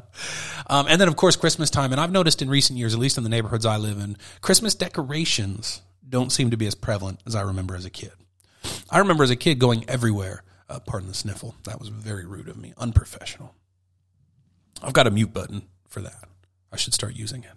um, 0.66 0.86
and 0.88 1.00
then 1.00 1.08
of 1.08 1.16
course 1.16 1.36
Christmas 1.36 1.70
time, 1.70 1.92
and 1.92 2.00
I've 2.00 2.12
noticed 2.12 2.42
in 2.42 2.50
recent 2.50 2.78
years, 2.78 2.92
at 2.94 3.00
least 3.00 3.16
in 3.16 3.24
the 3.24 3.30
neighborhoods 3.30 3.64
I 3.64 3.76
live 3.76 3.98
in, 3.98 4.16
Christmas 4.40 4.74
decorations 4.74 5.82
don't 6.08 6.30
seem 6.30 6.50
to 6.50 6.56
be 6.56 6.66
as 6.66 6.74
prevalent 6.74 7.20
as 7.26 7.34
I 7.34 7.42
remember 7.42 7.74
as 7.74 7.84
a 7.84 7.90
kid. 7.90 8.12
I 8.90 8.98
remember 8.98 9.24
as 9.24 9.30
a 9.30 9.36
kid 9.36 9.58
going 9.58 9.88
everywhere. 9.88 10.42
Uh, 10.68 10.80
pardon 10.80 11.08
the 11.08 11.14
sniffle. 11.14 11.54
That 11.64 11.78
was 11.78 11.88
very 11.88 12.26
rude 12.26 12.48
of 12.48 12.56
me, 12.56 12.74
unprofessional. 12.76 13.54
I've 14.82 14.92
got 14.92 15.06
a 15.06 15.10
mute 15.10 15.32
button 15.32 15.62
for 15.88 16.00
that. 16.00 16.28
I 16.72 16.76
should 16.76 16.94
start 16.94 17.14
using 17.14 17.44
it. 17.44 17.52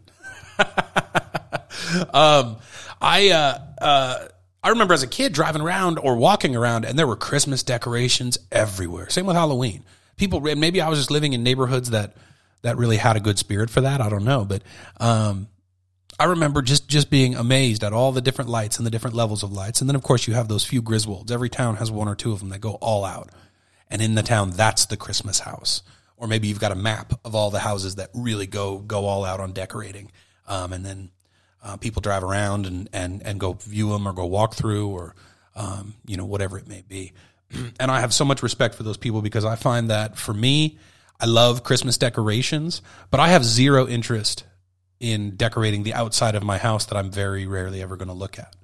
um, 2.14 2.58
I 3.02 3.30
uh, 3.30 3.60
uh, 3.82 4.28
I 4.64 4.70
remember 4.70 4.94
as 4.94 5.04
a 5.04 5.08
kid 5.08 5.34
driving 5.34 5.62
around 5.62 6.00
or 6.00 6.16
walking 6.16 6.56
around, 6.56 6.86
and 6.86 7.00
there 7.00 7.08
were 7.08 7.16
Christmas 7.16 7.64
decorations 7.64 8.38
everywhere. 8.52 9.10
Same 9.10 9.26
with 9.26 9.36
Halloween. 9.36 9.84
People, 10.18 10.42
maybe 10.42 10.82
I 10.82 10.90
was 10.90 11.00
just 11.00 11.12
living 11.12 11.34
in 11.34 11.44
neighborhoods 11.44 11.92
that 11.92 12.16
that 12.62 12.78
really 12.78 12.98
had 12.98 13.16
a 13.16 13.22
good 13.22 13.40
spirit 13.40 13.70
for 13.70 13.82
that. 13.82 14.02
I 14.02 14.10
don't 14.10 14.26
know, 14.26 14.44
but 14.44 14.64
um, 15.00 15.48
I 16.20 16.26
remember 16.26 16.62
just 16.62 16.90
just 16.90 17.10
being 17.10 17.36
amazed 17.36 17.86
at 17.86 17.94
all 17.94 18.12
the 18.12 18.22
different 18.22 18.50
lights 18.50 18.78
and 18.78 18.86
the 18.86 18.92
different 18.92 19.16
levels 19.16 19.44
of 19.44 19.54
lights. 19.54 19.80
And 19.80 19.90
then, 19.90 19.96
of 19.96 20.04
course, 20.04 20.28
you 20.28 20.34
have 20.34 20.50
those 20.50 20.66
few 20.66 20.82
Griswolds. 20.82 21.32
Every 21.32 21.50
town 21.50 21.78
has 21.78 21.90
one 21.90 22.10
or 22.10 22.16
two 22.16 22.34
of 22.34 22.40
them 22.40 22.50
that 22.50 22.60
go 22.60 22.74
all 22.82 23.06
out, 23.06 23.30
and 23.90 24.02
in 24.02 24.16
the 24.16 24.24
town, 24.24 24.52
that's 24.52 24.86
the 24.86 24.98
Christmas 24.98 25.40
house. 25.40 25.84
Or 26.18 26.28
maybe 26.28 26.50
you've 26.50 26.60
got 26.60 26.74
a 26.74 26.76
map 26.76 27.14
of 27.24 27.34
all 27.34 27.50
the 27.50 27.60
houses 27.60 27.96
that 27.96 28.10
really 28.14 28.46
go 28.46 28.80
go 28.80 29.06
all 29.06 29.24
out 29.24 29.40
on 29.40 29.54
decorating, 29.54 30.12
um, 30.50 30.74
and 30.74 30.86
then 30.86 31.12
uh, 31.64 31.78
people 31.78 32.02
drive 32.02 32.24
around 32.24 32.66
and, 32.66 32.90
and, 32.94 33.22
and 33.26 33.40
go 33.40 33.54
view 33.54 33.90
them 33.90 34.08
or 34.08 34.14
go 34.14 34.26
walk 34.26 34.56
through 34.56 34.88
or, 34.90 35.16
um, 35.56 35.94
you 36.06 36.18
know, 36.18 36.26
whatever 36.26 36.58
it 36.58 36.68
may 36.68 36.84
be. 36.88 37.14
and 37.80 37.92
I 37.92 38.00
have 38.00 38.14
so 38.14 38.26
much 38.26 38.44
respect 38.44 38.76
for 38.76 38.84
those 38.84 38.98
people 38.98 39.22
because 39.22 39.46
I 39.46 39.56
find 39.56 39.90
that 39.90 40.18
for 40.18 40.34
me, 40.34 40.78
I 41.20 41.26
love 41.26 41.64
Christmas 41.64 41.98
decorations, 41.98 42.82
but 43.12 43.20
I 43.20 43.30
have 43.30 43.44
zero 43.44 43.88
interest 43.88 44.46
in 45.00 45.36
decorating 45.36 45.84
the 45.84 45.94
outside 45.94 46.36
of 46.36 46.44
my 46.44 46.58
house 46.58 46.86
that 46.86 46.98
I'm 46.98 47.12
very 47.12 47.46
rarely 47.46 47.82
ever 47.82 47.98
going 47.98 48.08
to 48.08 48.14
look 48.14 48.40
at. 48.40 48.56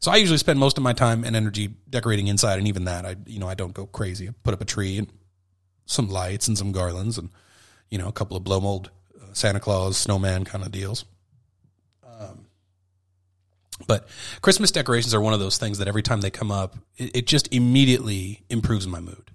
So 0.00 0.10
I 0.10 0.16
usually 0.16 0.38
spend 0.38 0.58
most 0.58 0.76
of 0.76 0.84
my 0.84 0.92
time 0.92 1.24
and 1.24 1.34
energy 1.34 1.70
decorating 1.88 2.26
inside, 2.26 2.58
and 2.58 2.68
even 2.68 2.84
that, 2.84 3.06
I 3.06 3.16
you 3.26 3.38
know 3.38 3.48
I 3.48 3.54
don't 3.54 3.72
go 3.72 3.86
crazy. 3.86 4.28
I 4.28 4.32
put 4.42 4.52
up 4.52 4.60
a 4.60 4.66
tree 4.66 4.98
and 4.98 5.08
some 5.86 6.10
lights 6.10 6.46
and 6.46 6.58
some 6.58 6.72
garlands, 6.72 7.16
and 7.16 7.30
you 7.90 7.96
know 7.96 8.08
a 8.08 8.12
couple 8.12 8.36
of 8.36 8.44
blow 8.44 8.60
mold 8.60 8.90
uh, 9.18 9.32
Santa 9.32 9.60
Claus, 9.60 9.96
snowman 9.96 10.44
kind 10.44 10.62
of 10.62 10.70
deals. 10.70 11.06
But 13.86 14.08
Christmas 14.40 14.70
decorations 14.70 15.14
are 15.14 15.20
one 15.20 15.34
of 15.34 15.40
those 15.40 15.58
things 15.58 15.78
that 15.78 15.88
every 15.88 16.02
time 16.02 16.20
they 16.20 16.30
come 16.30 16.50
up, 16.50 16.76
it, 16.96 17.16
it, 17.16 17.26
just 17.26 17.52
immediately 17.52 18.44
improves 18.48 18.86
my 18.86 19.00
mood. 19.00 19.30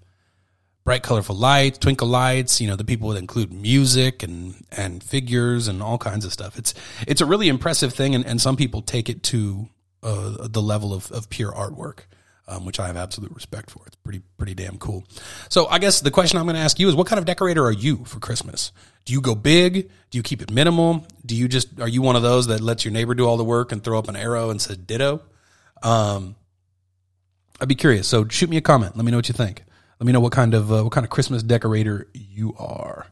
Bright, 0.82 1.02
colorful 1.02 1.36
lights, 1.36 1.78
twinkle 1.78 2.08
lights. 2.08 2.60
You 2.60 2.68
know, 2.68 2.76
the 2.76 2.84
people 2.84 3.10
that 3.10 3.18
include 3.18 3.52
music 3.52 4.22
and 4.22 4.54
and 4.72 5.04
figures 5.04 5.68
and 5.68 5.82
all 5.82 5.98
kinds 5.98 6.24
of 6.24 6.32
stuff. 6.32 6.58
It's 6.58 6.72
it's 7.06 7.20
a 7.20 7.26
really 7.26 7.48
impressive 7.48 7.92
thing, 7.92 8.14
and, 8.14 8.24
and 8.24 8.40
some 8.40 8.56
people 8.56 8.80
take 8.80 9.10
it 9.10 9.22
to 9.24 9.68
uh, 10.02 10.48
the 10.48 10.62
level 10.62 10.94
of, 10.94 11.12
of 11.12 11.28
pure 11.28 11.52
artwork 11.52 12.04
um, 12.50 12.64
which 12.64 12.80
I 12.80 12.88
have 12.88 12.96
absolute 12.96 13.32
respect 13.32 13.70
for. 13.70 13.82
It's 13.86 13.96
pretty 13.96 14.20
pretty 14.36 14.54
damn 14.54 14.76
cool. 14.76 15.04
So 15.48 15.66
I 15.68 15.78
guess 15.78 16.00
the 16.00 16.10
question 16.10 16.38
I'm 16.38 16.44
going 16.44 16.56
to 16.56 16.60
ask 16.60 16.78
you 16.78 16.88
is, 16.88 16.94
what 16.94 17.06
kind 17.06 17.18
of 17.18 17.24
decorator 17.24 17.64
are 17.64 17.72
you 17.72 18.04
for 18.04 18.18
Christmas? 18.18 18.72
Do 19.04 19.12
you 19.12 19.20
go 19.20 19.34
big? 19.34 19.90
Do 20.10 20.18
you 20.18 20.22
keep 20.22 20.42
it 20.42 20.50
minimal? 20.50 21.06
Do 21.24 21.36
you 21.36 21.48
just 21.48 21.80
are 21.80 21.88
you 21.88 22.02
one 22.02 22.16
of 22.16 22.22
those 22.22 22.48
that 22.48 22.60
lets 22.60 22.84
your 22.84 22.92
neighbor 22.92 23.14
do 23.14 23.26
all 23.26 23.36
the 23.36 23.44
work 23.44 23.72
and 23.72 23.82
throw 23.82 23.98
up 23.98 24.08
an 24.08 24.16
arrow 24.16 24.50
and 24.50 24.60
says 24.60 24.76
ditto? 24.76 25.22
Um, 25.82 26.34
I'd 27.60 27.68
be 27.68 27.76
curious. 27.76 28.08
So 28.08 28.26
shoot 28.28 28.50
me 28.50 28.56
a 28.56 28.60
comment. 28.60 28.96
Let 28.96 29.04
me 29.04 29.12
know 29.12 29.18
what 29.18 29.28
you 29.28 29.34
think. 29.34 29.64
Let 30.00 30.06
me 30.06 30.12
know 30.12 30.20
what 30.20 30.32
kind 30.32 30.54
of 30.54 30.72
uh, 30.72 30.82
what 30.82 30.92
kind 30.92 31.04
of 31.04 31.10
Christmas 31.10 31.42
decorator 31.42 32.08
you 32.12 32.54
are. 32.58 33.06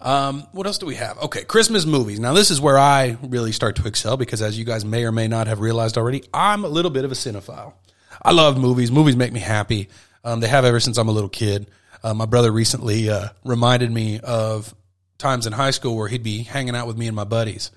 Um, 0.00 0.46
what 0.52 0.66
else 0.66 0.78
do 0.78 0.86
we 0.86 0.94
have? 0.94 1.18
Okay, 1.18 1.44
Christmas 1.44 1.84
movies. 1.84 2.18
Now 2.18 2.32
this 2.32 2.50
is 2.50 2.60
where 2.60 2.78
I 2.78 3.18
really 3.22 3.52
start 3.52 3.76
to 3.76 3.86
excel 3.86 4.16
because, 4.16 4.40
as 4.40 4.58
you 4.58 4.64
guys 4.64 4.84
may 4.84 5.04
or 5.04 5.12
may 5.12 5.28
not 5.28 5.46
have 5.46 5.60
realized 5.60 5.98
already, 5.98 6.24
I'm 6.32 6.64
a 6.64 6.68
little 6.68 6.90
bit 6.90 7.04
of 7.04 7.12
a 7.12 7.14
cinephile. 7.14 7.74
I 8.22 8.32
love 8.32 8.58
movies. 8.58 8.90
Movies 8.90 9.16
make 9.16 9.32
me 9.32 9.40
happy. 9.40 9.88
Um, 10.24 10.40
they 10.40 10.48
have 10.48 10.64
ever 10.64 10.80
since 10.80 10.98
I'm 10.98 11.08
a 11.08 11.12
little 11.12 11.28
kid. 11.30 11.70
Uh, 12.02 12.14
my 12.14 12.26
brother 12.26 12.50
recently 12.50 13.08
uh, 13.10 13.28
reminded 13.44 13.90
me 13.90 14.20
of 14.20 14.74
times 15.18 15.46
in 15.46 15.52
high 15.52 15.70
school 15.70 15.96
where 15.96 16.08
he'd 16.08 16.22
be 16.22 16.42
hanging 16.42 16.74
out 16.74 16.86
with 16.86 16.96
me 16.96 17.06
and 17.06 17.16
my 17.16 17.24
buddies. 17.24 17.70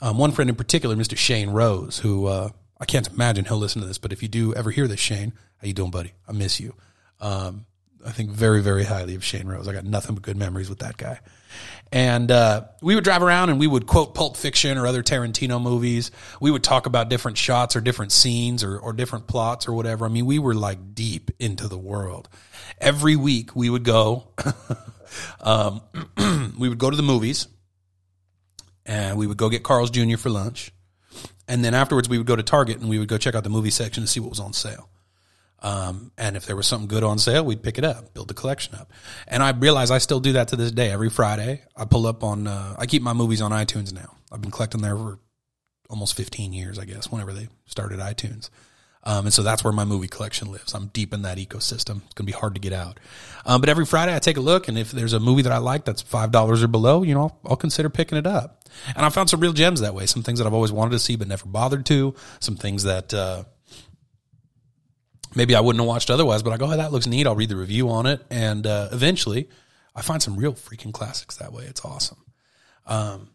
Um, 0.00 0.18
one 0.18 0.32
friend 0.32 0.48
in 0.48 0.56
particular, 0.56 0.96
Mr. 0.96 1.16
Shane 1.16 1.50
Rose, 1.50 1.98
who 1.98 2.26
uh, 2.26 2.50
I 2.80 2.84
can't 2.84 3.08
imagine 3.08 3.44
he'll 3.44 3.58
listen 3.58 3.82
to 3.82 3.88
this, 3.88 3.98
but 3.98 4.12
if 4.12 4.22
you 4.22 4.28
do 4.28 4.54
ever 4.54 4.70
hear 4.70 4.88
this, 4.88 5.00
Shane, 5.00 5.32
how 5.60 5.66
you 5.66 5.74
doing, 5.74 5.90
buddy? 5.90 6.12
I 6.28 6.32
miss 6.32 6.60
you. 6.60 6.74
Um, 7.20 7.66
I 8.04 8.12
think 8.12 8.30
very, 8.30 8.62
very 8.62 8.84
highly 8.84 9.14
of 9.14 9.24
Shane 9.24 9.46
Rose. 9.46 9.68
I 9.68 9.72
got 9.72 9.84
nothing 9.84 10.14
but 10.14 10.22
good 10.22 10.36
memories 10.36 10.68
with 10.68 10.78
that 10.78 10.96
guy. 10.96 11.20
And 11.92 12.30
uh, 12.32 12.64
we 12.82 12.94
would 12.94 13.04
drive 13.04 13.22
around 13.22 13.50
and 13.50 13.60
we 13.60 13.66
would 13.66 13.86
quote 13.86 14.14
Pulp 14.14 14.36
Fiction 14.36 14.76
or 14.76 14.86
other 14.86 15.02
Tarantino 15.02 15.62
movies. 15.62 16.10
We 16.40 16.50
would 16.50 16.64
talk 16.64 16.86
about 16.86 17.08
different 17.08 17.38
shots 17.38 17.76
or 17.76 17.80
different 17.80 18.12
scenes 18.12 18.64
or, 18.64 18.78
or 18.78 18.92
different 18.92 19.28
plots 19.28 19.68
or 19.68 19.72
whatever. 19.72 20.04
I 20.04 20.08
mean, 20.08 20.26
we 20.26 20.38
were 20.38 20.54
like 20.54 20.94
deep 20.94 21.30
into 21.38 21.68
the 21.68 21.78
world. 21.78 22.28
Every 22.80 23.14
week 23.14 23.54
we 23.54 23.70
would 23.70 23.84
go, 23.84 24.28
um, 25.40 25.80
we 26.58 26.68
would 26.68 26.78
go 26.78 26.90
to 26.90 26.96
the 26.96 27.04
movies 27.04 27.46
and 28.84 29.16
we 29.16 29.26
would 29.26 29.36
go 29.36 29.48
get 29.48 29.62
Carl's 29.62 29.90
Jr. 29.90 30.16
for 30.16 30.30
lunch. 30.30 30.72
And 31.48 31.64
then 31.64 31.74
afterwards 31.74 32.08
we 32.08 32.18
would 32.18 32.26
go 32.26 32.34
to 32.36 32.42
Target 32.42 32.80
and 32.80 32.88
we 32.88 32.98
would 32.98 33.08
go 33.08 33.16
check 33.16 33.36
out 33.36 33.44
the 33.44 33.50
movie 33.50 33.70
section 33.70 34.02
to 34.02 34.08
see 34.08 34.18
what 34.18 34.30
was 34.30 34.40
on 34.40 34.52
sale. 34.52 34.88
Um, 35.66 36.12
and 36.16 36.36
if 36.36 36.46
there 36.46 36.54
was 36.54 36.68
something 36.68 36.86
good 36.86 37.02
on 37.02 37.18
sale, 37.18 37.44
we'd 37.44 37.60
pick 37.60 37.76
it 37.76 37.82
up, 37.82 38.14
build 38.14 38.28
the 38.28 38.34
collection 38.34 38.76
up. 38.76 38.92
And 39.26 39.42
I 39.42 39.50
realize 39.50 39.90
I 39.90 39.98
still 39.98 40.20
do 40.20 40.34
that 40.34 40.48
to 40.48 40.56
this 40.56 40.70
day. 40.70 40.92
Every 40.92 41.10
Friday, 41.10 41.64
I 41.76 41.86
pull 41.86 42.06
up 42.06 42.22
on, 42.22 42.46
uh, 42.46 42.76
I 42.78 42.86
keep 42.86 43.02
my 43.02 43.12
movies 43.12 43.42
on 43.42 43.50
iTunes 43.50 43.92
now. 43.92 44.14
I've 44.30 44.40
been 44.40 44.52
collecting 44.52 44.80
there 44.80 44.94
for 44.96 45.18
almost 45.90 46.14
15 46.14 46.52
years, 46.52 46.78
I 46.78 46.84
guess, 46.84 47.10
whenever 47.10 47.32
they 47.32 47.48
started 47.66 47.98
iTunes. 47.98 48.48
Um, 49.02 49.26
and 49.26 49.34
so 49.34 49.42
that's 49.42 49.64
where 49.64 49.72
my 49.72 49.84
movie 49.84 50.06
collection 50.06 50.52
lives. 50.52 50.72
I'm 50.72 50.86
deep 50.86 51.12
in 51.12 51.22
that 51.22 51.36
ecosystem. 51.36 52.04
It's 52.04 52.14
going 52.14 52.26
to 52.26 52.32
be 52.32 52.32
hard 52.32 52.54
to 52.54 52.60
get 52.60 52.72
out. 52.72 53.00
Um, 53.44 53.60
but 53.60 53.68
every 53.68 53.86
Friday 53.86 54.14
I 54.14 54.20
take 54.20 54.36
a 54.36 54.40
look, 54.40 54.68
and 54.68 54.78
if 54.78 54.92
there's 54.92 55.14
a 55.14 55.20
movie 55.20 55.42
that 55.42 55.52
I 55.52 55.58
like 55.58 55.84
that's 55.84 56.02
$5 56.04 56.62
or 56.62 56.68
below, 56.68 57.02
you 57.02 57.14
know, 57.14 57.22
I'll, 57.22 57.40
I'll 57.44 57.56
consider 57.56 57.90
picking 57.90 58.18
it 58.18 58.26
up. 58.26 58.62
And 58.94 59.04
I 59.04 59.08
found 59.08 59.30
some 59.30 59.40
real 59.40 59.52
gems 59.52 59.80
that 59.80 59.94
way. 59.94 60.06
Some 60.06 60.22
things 60.22 60.38
that 60.38 60.46
I've 60.46 60.54
always 60.54 60.70
wanted 60.70 60.92
to 60.92 61.00
see 61.00 61.16
but 61.16 61.26
never 61.26 61.46
bothered 61.46 61.86
to. 61.86 62.14
Some 62.38 62.54
things 62.54 62.84
that, 62.84 63.12
uh, 63.12 63.44
maybe 65.36 65.54
I 65.54 65.60
wouldn't 65.60 65.80
have 65.80 65.86
watched 65.86 66.10
otherwise, 66.10 66.42
but 66.42 66.52
I 66.52 66.56
go, 66.56 66.66
oh, 66.72 66.76
that 66.76 66.90
looks 66.90 67.06
neat. 67.06 67.26
I'll 67.26 67.36
read 67.36 67.50
the 67.50 67.56
review 67.56 67.90
on 67.90 68.06
it. 68.06 68.24
And 68.30 68.66
uh, 68.66 68.88
eventually 68.90 69.48
I 69.94 70.02
find 70.02 70.22
some 70.22 70.36
real 70.36 70.54
freaking 70.54 70.92
classics 70.92 71.36
that 71.36 71.52
way. 71.52 71.64
It's 71.64 71.84
awesome. 71.84 72.24
Um, 72.86 73.30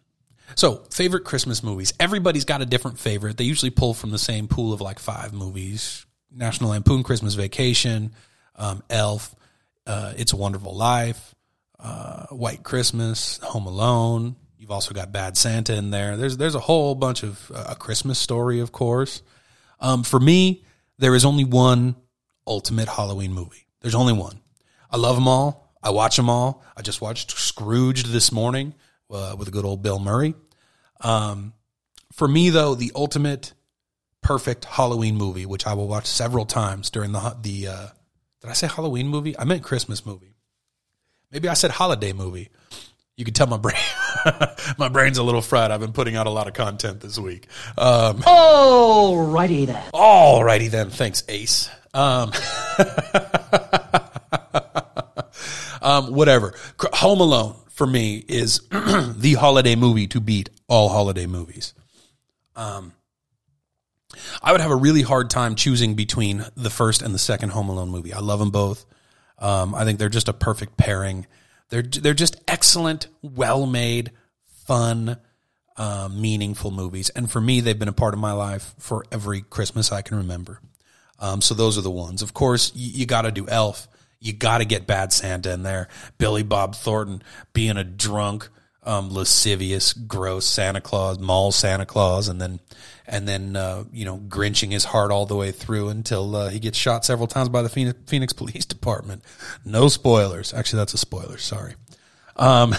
So, 0.56 0.84
favorite 0.92 1.24
Christmas 1.24 1.64
movies. 1.64 1.94
Everybody's 2.00 2.44
got 2.46 2.62
a 2.62 2.66
different 2.66 3.00
favorite. 3.00 3.38
They 3.38 3.46
usually 3.46 3.70
pull 3.70 3.94
from 3.94 4.12
the 4.12 4.18
same 4.18 4.48
pool 4.50 4.74
of 4.74 4.82
like 4.82 5.00
five 5.00 5.32
movies 5.34 6.06
National 6.30 6.72
Lampoon 6.72 7.04
Christmas 7.04 7.36
Vacation, 7.36 8.12
um, 8.56 8.84
Elf, 8.90 9.34
uh, 9.88 10.14
It's 10.18 10.34
a 10.34 10.38
Wonderful 10.38 10.76
Life, 10.76 11.36
uh, 11.80 12.28
White 12.28 12.64
Christmas, 12.64 13.38
Home 13.44 13.66
Alone. 13.66 14.36
You've 14.58 14.72
also 14.72 14.94
got 14.94 15.12
Bad 15.12 15.38
Santa 15.38 15.74
in 15.76 15.90
there. 15.92 16.18
There's 16.18 16.38
there's 16.38 16.56
a 16.56 16.60
whole 16.60 16.96
bunch 16.96 17.24
of 17.24 17.52
uh, 17.54 17.70
a 17.70 17.76
Christmas 17.76 18.20
story, 18.20 18.60
of 18.60 18.72
course. 18.72 19.22
Um, 19.80 20.04
for 20.04 20.20
me, 20.20 20.64
there 21.02 21.16
is 21.16 21.26
only 21.26 21.44
one 21.44 21.96
ultimate 22.46 22.88
Halloween 22.88 23.34
movie. 23.34 23.66
There's 23.82 23.96
only 23.96 24.14
one. 24.14 24.40
I 24.90 24.98
love 24.98 25.16
them 25.16 25.28
all. 25.28 25.74
I 25.82 25.90
watch 25.90 26.16
them 26.16 26.30
all. 26.30 26.64
I 26.78 26.84
just 26.84 27.02
watched 27.02 27.32
Scrooged 27.32 28.08
this 28.08 28.32
morning 28.32 28.76
uh, 29.10 29.36
with 29.38 29.48
a 29.48 29.52
good 29.52 29.66
old 29.66 29.82
Bill 29.82 29.98
Murray. 29.98 30.36
Um, 31.02 31.54
for 32.14 32.28
me, 32.28 32.52
though, 32.52 32.76
the 32.76 32.92
ultimate 32.96 33.54
perfect 34.22 34.66
Halloween 34.66 35.16
movie, 35.16 35.48
which 35.48 35.66
I 35.66 35.74
will 35.74 35.88
watch 35.88 36.06
several 36.06 36.46
times 36.46 36.92
during 36.92 37.12
the 37.14 37.36
the. 37.42 37.68
Uh, 37.68 37.88
did 38.42 38.50
I 38.50 38.54
say 38.54 38.68
Halloween 38.68 39.08
movie? 39.08 39.38
I 39.38 39.44
meant 39.44 39.64
Christmas 39.64 40.06
movie. 40.06 40.36
Maybe 41.32 41.48
I 41.48 41.56
said 41.56 41.72
holiday 41.72 42.14
movie. 42.14 42.50
You 43.18 43.26
can 43.26 43.34
tell 43.34 43.48
my 43.48 43.58
brain, 43.66 43.76
my 44.78 44.90
brain's 44.90 45.18
a 45.18 45.24
little 45.24 45.42
fried. 45.42 45.72
I've 45.72 45.80
been 45.80 45.94
putting 45.94 46.16
out 46.16 46.28
a 46.28 46.30
lot 46.30 46.48
of 46.48 46.54
content 46.54 47.02
this 47.02 47.18
week. 47.18 47.48
Um, 47.78 48.18
Alrighty 48.22 49.68
then. 49.68 49.92
Alrighty 49.94 50.70
then. 50.70 50.90
Thanks, 50.90 51.24
Ace. 51.28 51.70
Um, 51.94 52.32
um, 55.82 56.14
whatever. 56.14 56.54
Home 56.94 57.22
Alone 57.22 57.56
for 57.70 57.88
me 57.88 58.24
is 58.28 58.60
the 58.70 59.36
holiday 59.40 59.76
movie 59.76 60.08
to 60.08 60.20
beat 60.20 60.50
all 60.68 60.90
holiday 60.90 61.26
movies. 61.26 61.74
Um, 62.56 62.94
I 64.42 64.52
would 64.52 64.62
have 64.62 64.72
a 64.72 64.76
really 64.76 65.02
hard 65.02 65.30
time 65.30 65.56
choosing 65.56 65.96
between 65.96 66.46
the 66.56 66.70
first 66.70 67.02
and 67.02 67.14
the 67.14 67.20
second 67.20 67.50
Home 67.50 67.70
Alone 67.70 67.90
movie. 67.90 68.14
I 68.14 68.20
love 68.20 68.40
them 68.40 68.52
both. 68.52 68.86
Um, 69.40 69.74
I 69.74 69.86
think 69.86 70.00
they're 70.00 70.10
just 70.10 70.30
a 70.30 70.34
perfect 70.34 70.78
pairing. 70.78 71.26
They're 71.72 71.82
they're 71.82 72.14
just 72.14 72.36
excellent, 72.48 73.08
well 73.24 73.66
made, 73.66 74.12
fun, 74.68 75.18
uh, 75.78 76.10
meaningful 76.12 76.70
movies. 76.70 77.10
And 77.10 77.32
for 77.32 77.42
me, 77.42 77.62
they've 77.62 77.80
been 77.80 77.88
a 77.88 77.94
part 77.94 78.14
of 78.14 78.20
my 78.20 78.34
life 78.34 78.76
for 78.78 79.06
every 79.12 79.42
Christmas 79.42 79.92
I 79.92 80.04
can 80.04 80.18
remember. 80.18 80.60
Um, 81.18 81.42
so 81.42 81.54
those 81.54 81.78
are 81.78 81.82
the 81.82 81.90
ones. 81.90 82.22
Of 82.22 82.34
course, 82.34 82.72
you, 82.76 82.92
you 82.92 83.06
got 83.06 83.24
to 83.24 83.32
do 83.32 83.48
Elf. 83.48 83.88
You 84.20 84.34
got 84.34 84.60
to 84.60 84.66
get 84.66 84.86
Bad 84.86 85.14
Santa 85.14 85.52
in 85.54 85.64
there. 85.64 85.88
Billy 86.18 86.44
Bob 86.44 86.76
Thornton 86.76 87.24
being 87.54 87.78
a 87.78 87.84
drunk, 87.84 88.50
um, 88.84 89.10
lascivious, 89.10 89.94
gross 89.94 90.46
Santa 90.46 90.82
Claus, 90.82 91.20
mall 91.20 91.52
Santa 91.52 91.86
Claus, 91.86 92.28
and 92.28 92.42
then 92.42 92.60
and 93.06 93.28
then 93.28 93.56
uh, 93.56 93.84
you 93.92 94.06
know 94.06 94.18
grinching 94.18 94.72
his 94.72 94.86
heart 94.86 95.12
all 95.12 95.26
the 95.26 95.36
way 95.36 95.52
through 95.52 95.90
until 95.90 96.36
uh, 96.36 96.50
he 96.50 96.60
gets 96.60 96.78
shot 96.78 97.06
several 97.06 97.28
times 97.28 97.50
by 97.50 97.62
the 97.62 97.70
Phoenix, 97.70 98.00
Phoenix 98.08 98.34
Police 98.34 98.66
Department. 98.68 99.24
No 99.66 99.88
spoilers. 99.88 100.54
Actually, 100.54 100.78
that's 100.78 100.94
a 100.94 100.98
spoiler. 100.98 101.38
Sorry. 101.38 101.76
Um, 102.36 102.74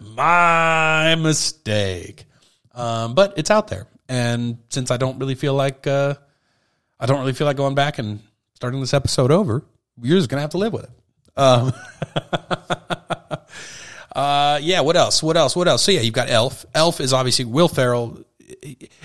my 0.14 1.14
mistake. 1.14 2.24
Um, 2.74 3.14
but 3.14 3.34
it's 3.36 3.50
out 3.50 3.68
there, 3.68 3.86
and 4.08 4.58
since 4.68 4.90
I 4.90 4.98
don't 4.98 5.18
really 5.18 5.34
feel 5.34 5.54
like 5.54 5.86
uh, 5.86 6.14
I 7.00 7.06
don't 7.06 7.20
really 7.20 7.32
feel 7.32 7.46
like 7.46 7.56
going 7.56 7.74
back 7.74 7.98
and 7.98 8.20
starting 8.54 8.80
this 8.80 8.94
episode 8.94 9.30
over, 9.30 9.64
you're 10.00 10.18
just 10.18 10.28
gonna 10.28 10.42
have 10.42 10.50
to 10.50 10.58
live 10.58 10.72
with 10.72 10.84
it. 10.84 10.90
Um, 11.38 11.72
uh, 14.14 14.58
yeah. 14.60 14.80
What 14.80 14.96
else? 14.96 15.22
What 15.22 15.36
else? 15.36 15.56
What 15.56 15.68
else? 15.68 15.82
So 15.82 15.92
yeah, 15.92 16.00
you've 16.00 16.12
got 16.12 16.28
Elf. 16.28 16.66
Elf 16.74 17.00
is 17.00 17.12
obviously 17.12 17.46
Will 17.46 17.68
Ferrell. 17.68 18.22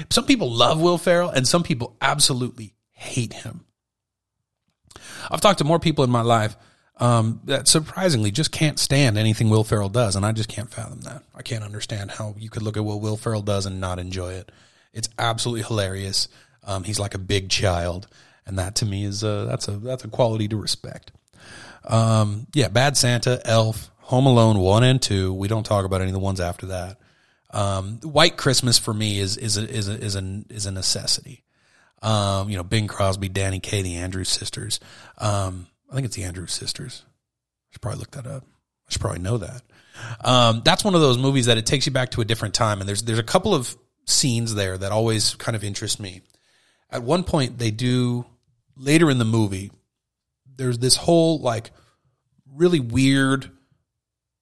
Some 0.10 0.26
people 0.26 0.52
love 0.52 0.82
Will 0.82 0.98
Ferrell, 0.98 1.30
and 1.30 1.48
some 1.48 1.64
people 1.64 1.96
absolutely 2.02 2.74
hate 2.92 3.34
him. 3.34 3.66
I've 5.32 5.42
talked 5.42 5.60
to 5.60 5.64
more 5.64 5.80
people 5.80 6.04
in 6.04 6.10
my 6.10 6.22
life 6.22 6.58
um, 6.98 7.42
that 7.46 7.68
surprisingly 7.68 8.32
just 8.32 8.52
can't 8.52 8.80
stand 8.80 9.18
anything 9.18 9.50
Will 9.50 9.64
Ferrell 9.64 9.90
does, 9.90 10.16
and 10.16 10.26
I 10.26 10.32
just 10.32 10.50
can't 10.50 10.72
fathom 10.72 11.02
that. 11.02 11.24
I 11.36 11.42
can't 11.42 11.64
understand 11.64 12.12
how 12.12 12.36
you 12.38 12.50
could 12.50 12.62
look 12.62 12.78
at 12.78 12.86
what 12.86 13.02
Will 13.02 13.18
Ferrell 13.18 13.42
does 13.42 13.66
and 13.66 13.80
not 13.80 14.00
enjoy 14.00 14.34
it. 14.34 14.52
It's 14.94 15.10
absolutely 15.18 15.64
hilarious. 15.64 16.28
Um, 16.64 16.84
he's 16.84 17.00
like 17.00 17.14
a 17.14 17.20
big 17.20 17.50
child, 17.50 18.08
and 18.46 18.58
that 18.60 18.76
to 18.76 18.86
me 18.86 19.06
is 19.06 19.24
a, 19.24 19.46
that's 19.48 19.68
a 19.68 19.72
that's 19.72 20.04
a 20.04 20.08
quality 20.08 20.48
to 20.50 20.58
respect. 20.58 21.12
Um, 21.86 22.48
yeah, 22.54 22.68
Bad 22.70 22.98
Santa, 22.98 23.42
Elf, 23.46 23.90
Home 24.00 24.26
Alone 24.26 24.60
one 24.60 24.84
and 24.84 25.02
two. 25.02 25.34
We 25.34 25.48
don't 25.48 25.66
talk 25.66 25.86
about 25.86 26.02
any 26.02 26.10
of 26.10 26.14
the 26.14 26.20
ones 26.20 26.40
after 26.40 26.68
that. 26.68 26.98
Um, 27.52 28.00
White 28.02 28.38
Christmas 28.38 28.80
for 28.80 28.94
me 28.94 29.20
is 29.20 29.38
is 29.38 29.58
a, 29.58 29.70
is 29.70 29.88
a, 29.88 29.94
is 29.94 30.16
a, 30.16 30.44
is 30.50 30.66
a 30.66 30.72
necessity. 30.72 31.44
Um, 32.02 32.50
you 32.50 32.58
know, 32.58 32.64
Bing 32.64 32.88
Crosby, 32.88 33.30
Danny 33.30 33.60
Kaye, 33.60 33.82
the 33.82 33.96
Andrews 33.96 34.30
sisters. 34.30 34.80
Um, 35.18 35.68
I 35.90 35.96
think 35.96 36.06
it's 36.06 36.16
the 36.16 36.24
Andrews 36.24 36.52
sisters. 36.52 37.04
I 37.06 37.74
should 37.74 37.82
probably 37.82 38.00
look 38.00 38.12
that 38.12 38.28
up. 38.28 38.44
I 38.44 38.92
should 38.92 39.02
probably 39.02 39.22
know 39.22 39.38
that. 39.38 39.62
Um, 40.24 40.62
that's 40.66 40.84
one 40.84 40.96
of 40.96 41.02
those 41.02 41.18
movies 41.18 41.46
that 41.46 41.58
it 41.58 41.66
takes 41.66 41.86
you 41.86 41.92
back 41.92 42.12
to 42.12 42.22
a 42.22 42.26
different 42.26 42.54
time, 42.56 42.80
and 42.80 42.90
there's 42.90 43.04
there's 43.04 43.20
a 43.20 43.24
couple 43.24 43.54
of 43.54 43.78
scenes 44.06 44.56
there 44.56 44.78
that 44.78 44.92
always 44.92 45.36
kind 45.36 45.56
of 45.56 45.64
interest 45.64 46.00
me. 46.00 46.22
At 46.90 47.04
one 47.04 47.24
point, 47.24 47.58
they 47.58 47.72
do 47.72 48.26
later 48.76 49.10
in 49.10 49.18
the 49.18 49.26
movie. 49.26 49.72
There's 50.56 50.80
this 50.80 50.96
whole 50.96 51.40
like 51.40 51.72
really 52.56 52.80
weird, 52.80 53.52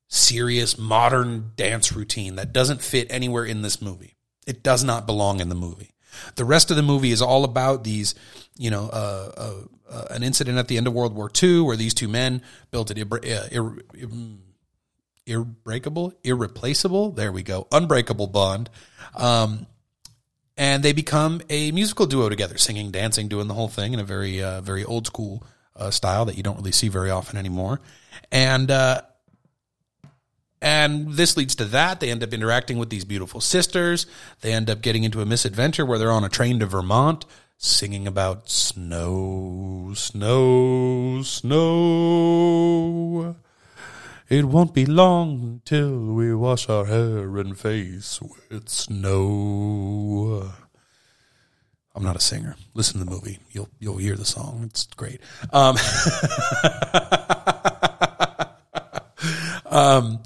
serious, 0.08 0.78
modern 0.78 1.52
dance 1.56 1.92
routine 1.94 2.36
that 2.36 2.54
doesn't 2.54 2.82
fit 2.82 3.08
anywhere 3.10 3.46
in 3.46 3.62
this 3.62 3.82
movie. 3.82 4.16
It 4.46 4.64
does 4.64 4.84
not 4.84 5.06
belong 5.06 5.40
in 5.40 5.50
the 5.50 5.56
movie. 5.56 5.94
The 6.36 6.46
rest 6.46 6.72
of 6.72 6.78
the 6.78 6.84
movie 6.84 7.12
is 7.12 7.22
all 7.22 7.44
about 7.44 7.84
these, 7.84 8.16
you 8.58 8.70
know, 8.70 8.90
uh, 8.92 9.32
uh, 9.38 9.54
uh, 9.90 10.06
an 10.10 10.24
incident 10.24 10.58
at 10.58 10.68
the 10.68 10.78
end 10.78 10.88
of 10.88 10.94
World 10.94 11.16
War 11.16 11.32
II 11.42 11.62
where 11.62 11.78
these 11.78 11.94
two 11.94 12.08
men 12.08 12.42
built 12.70 12.92
an 12.92 12.98
ir- 12.98 13.08
uh, 13.14 13.48
ir- 13.52 13.78
ir- 13.94 14.38
irreplaceable, 15.26 16.14
irreplaceable, 16.24 17.12
there 17.12 17.32
we 17.32 17.44
go, 17.44 17.68
unbreakable 17.72 18.28
bond. 18.28 18.70
Um, 19.16 19.68
and 20.58 20.84
they 20.84 20.92
become 20.94 21.42
a 21.50 21.72
musical 21.72 22.06
duo 22.06 22.30
together, 22.30 22.58
singing, 22.58 22.92
dancing, 22.92 23.28
doing 23.30 23.48
the 23.48 23.54
whole 23.54 23.70
thing 23.70 23.94
in 23.94 24.00
a 24.00 24.04
very, 24.04 24.44
uh, 24.44 24.62
very 24.62 24.84
old 24.84 25.08
school 25.08 25.44
uh, 25.76 25.92
style 25.92 26.26
that 26.26 26.38
you 26.38 26.44
don't 26.44 26.58
really 26.58 26.72
see 26.72 26.88
very 26.88 27.10
often 27.10 27.38
anymore. 27.38 27.82
And 28.32 28.70
uh, 28.72 29.02
and 30.62 31.14
this 31.14 31.36
leads 31.36 31.56
to 31.56 31.66
that. 31.66 32.00
They 32.00 32.12
end 32.12 32.22
up 32.24 32.34
interacting 32.34 32.78
with 32.78 32.90
these 32.92 33.04
beautiful 33.04 33.42
sisters. 33.42 34.06
They 34.42 34.54
end 34.54 34.70
up 34.70 34.82
getting 34.82 35.04
into 35.04 35.22
a 35.22 35.26
misadventure 35.26 35.86
where 35.86 35.98
they're 35.98 36.12
on 36.12 36.24
a 36.24 36.30
train 36.30 36.60
to 36.60 36.68
Vermont, 36.68 37.26
singing 37.58 38.06
about 38.06 38.48
snow, 38.50 39.94
snow, 39.96 41.24
snow. 41.24 42.62
It 44.30 44.46
won't 44.46 44.74
be 44.74 44.86
long 44.86 45.62
till 45.66 46.14
we 46.14 46.34
wash 46.36 46.70
our 46.70 46.86
hair 46.86 47.38
and 47.38 47.58
face 47.58 48.22
with 48.22 48.70
snow. 48.70 50.54
I'm 51.94 52.04
not 52.04 52.16
a 52.16 52.22
singer. 52.22 52.56
Listen 52.74 53.00
to 53.00 53.06
the 53.06 53.12
movie. 53.12 53.40
You'll 53.52 53.70
you'll 53.80 53.98
hear 53.98 54.16
the 54.16 54.26
song. 54.26 54.64
It's 54.66 54.86
great. 54.88 55.20
Um, 55.52 55.76
um, 59.66 60.20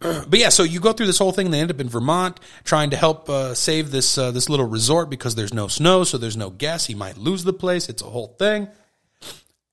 but 0.00 0.38
yeah, 0.38 0.48
so 0.48 0.62
you 0.62 0.80
go 0.80 0.92
through 0.92 1.06
this 1.06 1.18
whole 1.18 1.32
thing. 1.32 1.46
And 1.46 1.54
They 1.54 1.60
end 1.60 1.70
up 1.70 1.80
in 1.80 1.88
Vermont 1.88 2.40
trying 2.64 2.90
to 2.90 2.96
help 2.96 3.28
uh, 3.28 3.54
save 3.54 3.90
this 3.90 4.18
uh, 4.18 4.30
this 4.30 4.48
little 4.48 4.66
resort 4.66 5.10
because 5.10 5.34
there's 5.34 5.54
no 5.54 5.68
snow, 5.68 6.04
so 6.04 6.18
there's 6.18 6.36
no 6.36 6.50
guests. 6.50 6.86
He 6.86 6.94
might 6.94 7.18
lose 7.18 7.44
the 7.44 7.52
place. 7.52 7.88
It's 7.88 8.02
a 8.02 8.06
whole 8.06 8.34
thing. 8.38 8.68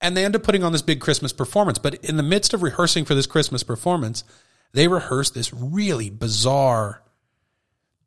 And 0.02 0.15
they 0.15 0.23
end 0.23 0.36
up 0.36 0.43
putting 0.43 0.63
on 0.63 0.71
this 0.71 0.82
big 0.82 1.02
Christmas 1.02 1.34
performance. 1.34 1.78
But 1.78 1.95
in 2.06 2.15
the 2.15 2.23
midst 2.23 2.54
of 2.54 2.63
rehearsing 2.63 3.04
for 3.04 3.15
this 3.15 3.25
Christmas 3.25 3.63
performance, 3.63 4.23
they 4.71 4.88
rehearse 4.88 5.30
this 5.32 5.54
really 5.54 6.10
bizarre. 6.10 7.02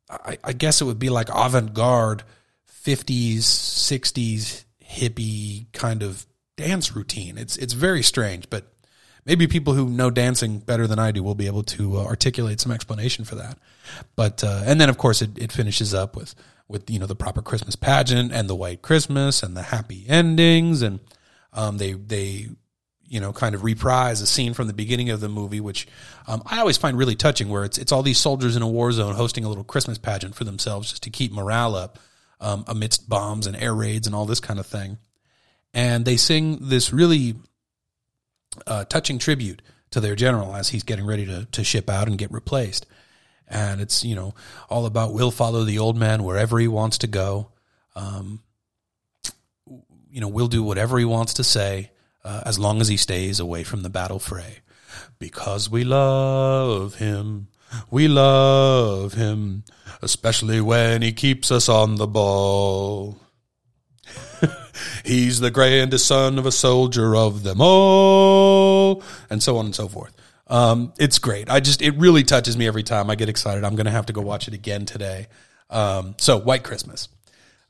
I, 0.09 0.39
I 0.43 0.53
guess 0.53 0.81
it 0.81 0.85
would 0.85 0.99
be 0.99 1.11
like 1.11 1.29
avant 1.35 1.75
garde, 1.75 2.23
fifties, 2.83 3.47
sixties 3.47 4.65
hippie 4.85 5.73
kind 5.73 6.03
of 6.03 6.27
dance 6.57 6.95
routine. 6.95 7.39
It's 7.39 7.57
it's 7.57 7.73
very 7.73 8.03
strange, 8.03 8.51
but 8.51 8.67
maybe 9.25 9.47
people 9.47 9.75
who 9.75 9.89
know 9.89 10.11
dancing 10.11 10.59
better 10.59 10.89
than 10.89 10.99
I 10.99 11.13
do 11.13 11.23
will 11.23 11.37
be 11.37 11.47
able 11.47 11.63
to 11.65 11.99
uh, 11.99 12.05
articulate 12.05 12.61
some 12.61 12.73
explanation 12.73 13.25
for 13.25 13.37
that. 13.37 13.57
But 14.17 14.43
uh, 14.43 14.63
and 14.67 14.81
then 14.81 14.89
of 14.89 14.99
course 14.99 15.23
it, 15.23 15.39
it 15.39 15.53
finishes 15.53 15.95
up 15.95 16.17
with 16.17 16.35
with 16.67 16.91
you 16.91 16.99
know 16.99 17.07
the 17.07 17.15
proper 17.15 17.41
Christmas 17.41 17.77
pageant 17.77 18.33
and 18.33 18.51
the 18.51 18.57
white 18.57 18.83
Christmas 18.83 19.45
and 19.45 19.57
the 19.57 19.63
happy 19.63 20.05
endings 20.09 20.83
and 20.83 20.99
um, 21.53 21.79
they 21.79 21.93
they 21.93 22.49
you 23.07 23.21
know 23.21 23.33
kind 23.33 23.55
of 23.55 23.63
reprise 23.63 24.21
a 24.23 24.27
scene 24.27 24.55
from 24.55 24.67
the 24.67 24.73
beginning 24.73 25.11
of 25.11 25.21
the 25.21 25.29
movie, 25.29 25.61
which 25.61 25.87
um, 26.27 26.43
I 26.47 26.59
always 26.59 26.79
find 26.79 26.99
really 26.99 27.15
touching, 27.15 27.49
where 27.49 27.65
it's 27.65 27.79
it's 27.79 27.93
all 27.93 28.03
these 28.03 28.19
soldiers 28.19 28.57
in 28.57 28.63
a 28.63 28.69
war 28.69 28.91
zone 28.91 29.15
hosting 29.15 29.45
a 29.45 29.49
little 29.49 29.63
Christmas 29.63 29.99
pageant 29.99 30.35
for 30.35 30.43
themselves 30.43 30.91
just 30.91 31.05
to 31.05 31.11
keep 31.11 31.31
morale 31.31 31.77
up 31.77 32.01
um, 32.43 32.65
amidst 32.67 33.09
bombs 33.09 33.47
and 33.47 33.57
air 33.57 33.75
raids 33.75 34.07
and 34.07 34.15
all 34.15 34.27
this 34.27 34.41
kind 34.41 34.61
of 34.61 34.67
thing. 34.67 34.99
And 35.73 36.05
they 36.05 36.19
sing 36.19 36.59
this 36.69 36.93
really 36.93 37.37
uh, 38.67 38.85
touching 38.85 39.19
tribute 39.19 39.63
to 39.93 40.01
their 40.01 40.17
general 40.17 40.55
as 40.55 40.69
he's 40.69 40.83
getting 40.83 41.07
ready 41.07 41.25
to, 41.25 41.47
to 41.53 41.65
ship 41.65 41.89
out 41.89 42.09
and 42.09 42.19
get 42.19 42.31
replaced. 42.31 42.85
And 43.49 43.81
it's, 43.81 44.05
you 44.05 44.15
know, 44.15 44.35
all 44.69 44.87
about 44.87 45.15
we'll 45.15 45.31
follow 45.31 45.65
the 45.65 45.79
old 45.79 45.97
man 45.97 46.25
wherever 46.25 46.59
he 46.59 46.69
wants 46.69 46.99
to 46.99 47.07
go. 47.07 47.53
Um, 47.95 48.43
you 50.11 50.21
know, 50.21 50.29
we'll 50.29 50.49
do 50.49 50.63
whatever 50.63 50.99
he 50.99 51.05
wants 51.05 51.35
to 51.35 51.45
say 51.45 51.91
uh, 52.25 52.43
as 52.45 52.59
long 52.59 52.81
as 52.81 52.89
he 52.89 52.97
stays 52.97 53.41
away 53.41 53.63
from 53.63 53.83
the 53.83 53.91
battle 53.91 54.19
fray. 54.19 54.59
Because 55.19 55.71
we 55.71 55.85
love 55.85 56.97
him. 56.97 57.49
We 57.91 58.09
love 58.09 59.15
him, 59.15 59.65
especially 60.01 60.61
when 60.61 61.03
he 61.03 61.13
keeps 61.13 61.51
us 61.51 61.69
on 61.69 61.97
the 61.97 62.07
ball. 62.07 63.19
He's 65.05 65.41
the 65.41 65.51
grandest 65.51 66.07
son 66.07 66.39
of 66.39 66.47
a 66.47 66.53
soldier 66.53 67.15
of 67.15 67.43
them 67.43 67.61
all, 67.61 69.03
and 69.31 69.43
so 69.43 69.59
on 69.59 69.67
and 69.67 69.75
so 69.75 69.89
forth. 69.89 70.15
Um, 70.47 70.93
it's 70.99 71.19
great. 71.19 71.49
I 71.49 71.61
just, 71.61 71.81
it 71.81 71.97
really 71.97 72.25
touches 72.25 72.57
me 72.57 72.67
every 72.67 72.83
time 72.83 73.09
I 73.09 73.15
get 73.15 73.29
excited. 73.29 73.65
I'm 73.65 73.75
going 73.75 73.87
to 73.87 73.93
have 73.93 74.07
to 74.07 74.13
go 74.13 74.21
watch 74.21 74.49
it 74.49 74.55
again 74.55 74.85
today. 74.85 75.29
Um, 75.71 76.15
so 76.19 76.39
White 76.39 76.63
Christmas. 76.63 77.09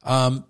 Um, 0.02 0.44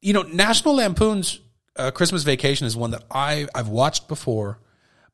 you 0.00 0.12
know, 0.12 0.22
National 0.22 0.76
Lampoon's 0.76 1.40
uh, 1.76 1.90
Christmas 1.90 2.22
Vacation 2.22 2.66
is 2.66 2.76
one 2.76 2.90
that 2.90 3.04
I 3.10 3.46
I've 3.54 3.68
watched 3.68 4.08
before, 4.08 4.58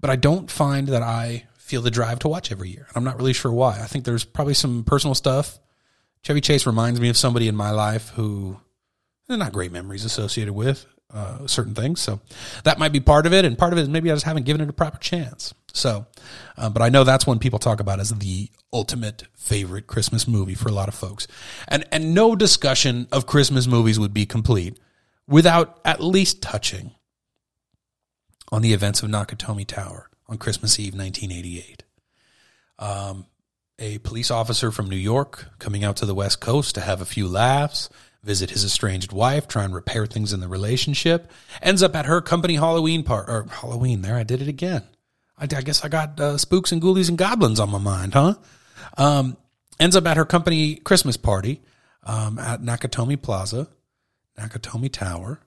but 0.00 0.10
I 0.10 0.16
don't 0.16 0.50
find 0.50 0.88
that 0.88 1.02
I 1.02 1.46
feel 1.68 1.82
the 1.82 1.90
drive 1.90 2.18
to 2.20 2.28
watch 2.28 2.50
every 2.50 2.70
year. 2.70 2.86
And 2.88 2.96
I'm 2.96 3.04
not 3.04 3.18
really 3.18 3.34
sure 3.34 3.52
why. 3.52 3.80
I 3.80 3.86
think 3.86 4.04
there's 4.04 4.24
probably 4.24 4.54
some 4.54 4.84
personal 4.84 5.14
stuff. 5.14 5.58
Chevy 6.22 6.40
Chase 6.40 6.66
reminds 6.66 6.98
me 6.98 7.10
of 7.10 7.16
somebody 7.16 7.46
in 7.46 7.54
my 7.54 7.70
life 7.70 8.08
who 8.10 8.58
they're 9.28 9.36
not 9.36 9.52
great 9.52 9.70
memories 9.70 10.06
associated 10.06 10.54
with 10.54 10.86
uh, 11.12 11.46
certain 11.46 11.74
things. 11.74 12.00
So 12.00 12.20
that 12.64 12.78
might 12.78 12.92
be 12.92 13.00
part 13.00 13.26
of 13.26 13.34
it, 13.34 13.44
and 13.44 13.56
part 13.56 13.72
of 13.72 13.78
it 13.78 13.82
is 13.82 13.88
maybe 13.88 14.10
I 14.10 14.14
just 14.14 14.24
haven't 14.24 14.44
given 14.44 14.62
it 14.62 14.68
a 14.70 14.72
proper 14.72 14.98
chance. 14.98 15.54
So, 15.74 16.06
uh, 16.56 16.70
but 16.70 16.82
I 16.82 16.88
know 16.88 17.04
that's 17.04 17.26
one 17.26 17.38
people 17.38 17.58
talk 17.58 17.80
about 17.80 18.00
as 18.00 18.10
the 18.10 18.50
ultimate 18.72 19.24
favorite 19.36 19.86
Christmas 19.86 20.26
movie 20.26 20.54
for 20.54 20.68
a 20.68 20.72
lot 20.72 20.88
of 20.88 20.94
folks, 20.94 21.26
and 21.68 21.86
and 21.92 22.14
no 22.14 22.34
discussion 22.34 23.06
of 23.12 23.26
Christmas 23.26 23.66
movies 23.66 24.00
would 24.00 24.14
be 24.14 24.26
complete 24.26 24.78
without 25.26 25.78
at 25.84 26.02
least 26.02 26.42
touching 26.42 26.92
on 28.50 28.62
the 28.62 28.72
events 28.72 29.02
of 29.02 29.10
Nakatomi 29.10 29.66
Tower 29.66 30.08
on 30.28 30.38
Christmas 30.38 30.78
Eve, 30.78 30.94
1988. 30.94 31.84
Um, 32.78 33.26
a 33.78 33.98
police 33.98 34.30
officer 34.30 34.70
from 34.70 34.88
New 34.88 34.96
York 34.96 35.46
coming 35.58 35.84
out 35.84 35.96
to 35.96 36.06
the 36.06 36.14
West 36.14 36.40
Coast 36.40 36.74
to 36.74 36.80
have 36.80 37.00
a 37.00 37.06
few 37.06 37.28
laughs 37.28 37.88
visit 38.22 38.50
his 38.50 38.64
estranged 38.64 39.12
wife, 39.12 39.48
try 39.48 39.64
and 39.64 39.74
repair 39.74 40.06
things 40.06 40.32
in 40.32 40.40
the 40.40 40.48
relationship. 40.48 41.30
Ends 41.62 41.82
up 41.82 41.94
at 41.94 42.06
her 42.06 42.20
company 42.20 42.56
Halloween 42.56 43.02
part 43.02 43.28
or 43.28 43.46
Halloween. 43.50 44.02
There, 44.02 44.16
I 44.16 44.22
did 44.22 44.42
it 44.42 44.48
again. 44.48 44.82
I, 45.38 45.44
I 45.44 45.62
guess 45.62 45.84
I 45.84 45.88
got 45.88 46.18
uh, 46.20 46.36
spooks 46.36 46.72
and 46.72 46.82
ghoulies 46.82 47.08
and 47.08 47.16
goblins 47.16 47.60
on 47.60 47.70
my 47.70 47.78
mind, 47.78 48.14
huh? 48.14 48.34
Um, 48.96 49.36
ends 49.78 49.96
up 49.96 50.06
at 50.06 50.16
her 50.16 50.24
company 50.24 50.76
Christmas 50.76 51.16
party 51.16 51.62
um, 52.02 52.38
at 52.38 52.60
Nakatomi 52.60 53.20
Plaza, 53.20 53.68
Nakatomi 54.38 54.92
Tower, 54.92 55.40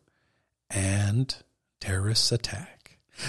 and 0.70 1.36
terrorists 1.80 2.32
attack. 2.32 2.81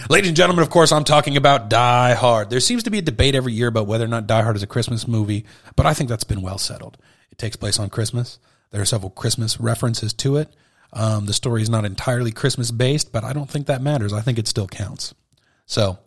Ladies 0.08 0.28
and 0.28 0.36
gentlemen, 0.36 0.62
of 0.62 0.70
course, 0.70 0.92
I'm 0.92 1.04
talking 1.04 1.36
about 1.36 1.68
Die 1.68 2.14
Hard. 2.14 2.50
There 2.50 2.60
seems 2.60 2.82
to 2.84 2.90
be 2.90 2.98
a 2.98 3.02
debate 3.02 3.34
every 3.34 3.52
year 3.52 3.68
about 3.68 3.86
whether 3.86 4.04
or 4.04 4.08
not 4.08 4.26
Die 4.26 4.42
Hard 4.42 4.56
is 4.56 4.62
a 4.62 4.66
Christmas 4.66 5.06
movie, 5.06 5.44
but 5.76 5.86
I 5.86 5.94
think 5.94 6.08
that's 6.08 6.24
been 6.24 6.42
well 6.42 6.58
settled. 6.58 6.98
It 7.30 7.38
takes 7.38 7.56
place 7.56 7.78
on 7.78 7.90
Christmas. 7.90 8.38
There 8.70 8.80
are 8.80 8.86
several 8.86 9.10
Christmas 9.10 9.60
references 9.60 10.12
to 10.14 10.36
it. 10.36 10.54
Um, 10.92 11.26
the 11.26 11.32
story 11.32 11.62
is 11.62 11.70
not 11.70 11.84
entirely 11.84 12.32
Christmas 12.32 12.70
based, 12.70 13.12
but 13.12 13.24
I 13.24 13.32
don't 13.32 13.50
think 13.50 13.66
that 13.66 13.82
matters. 13.82 14.12
I 14.12 14.20
think 14.20 14.38
it 14.38 14.48
still 14.48 14.66
counts. 14.66 15.14
So, 15.66 15.98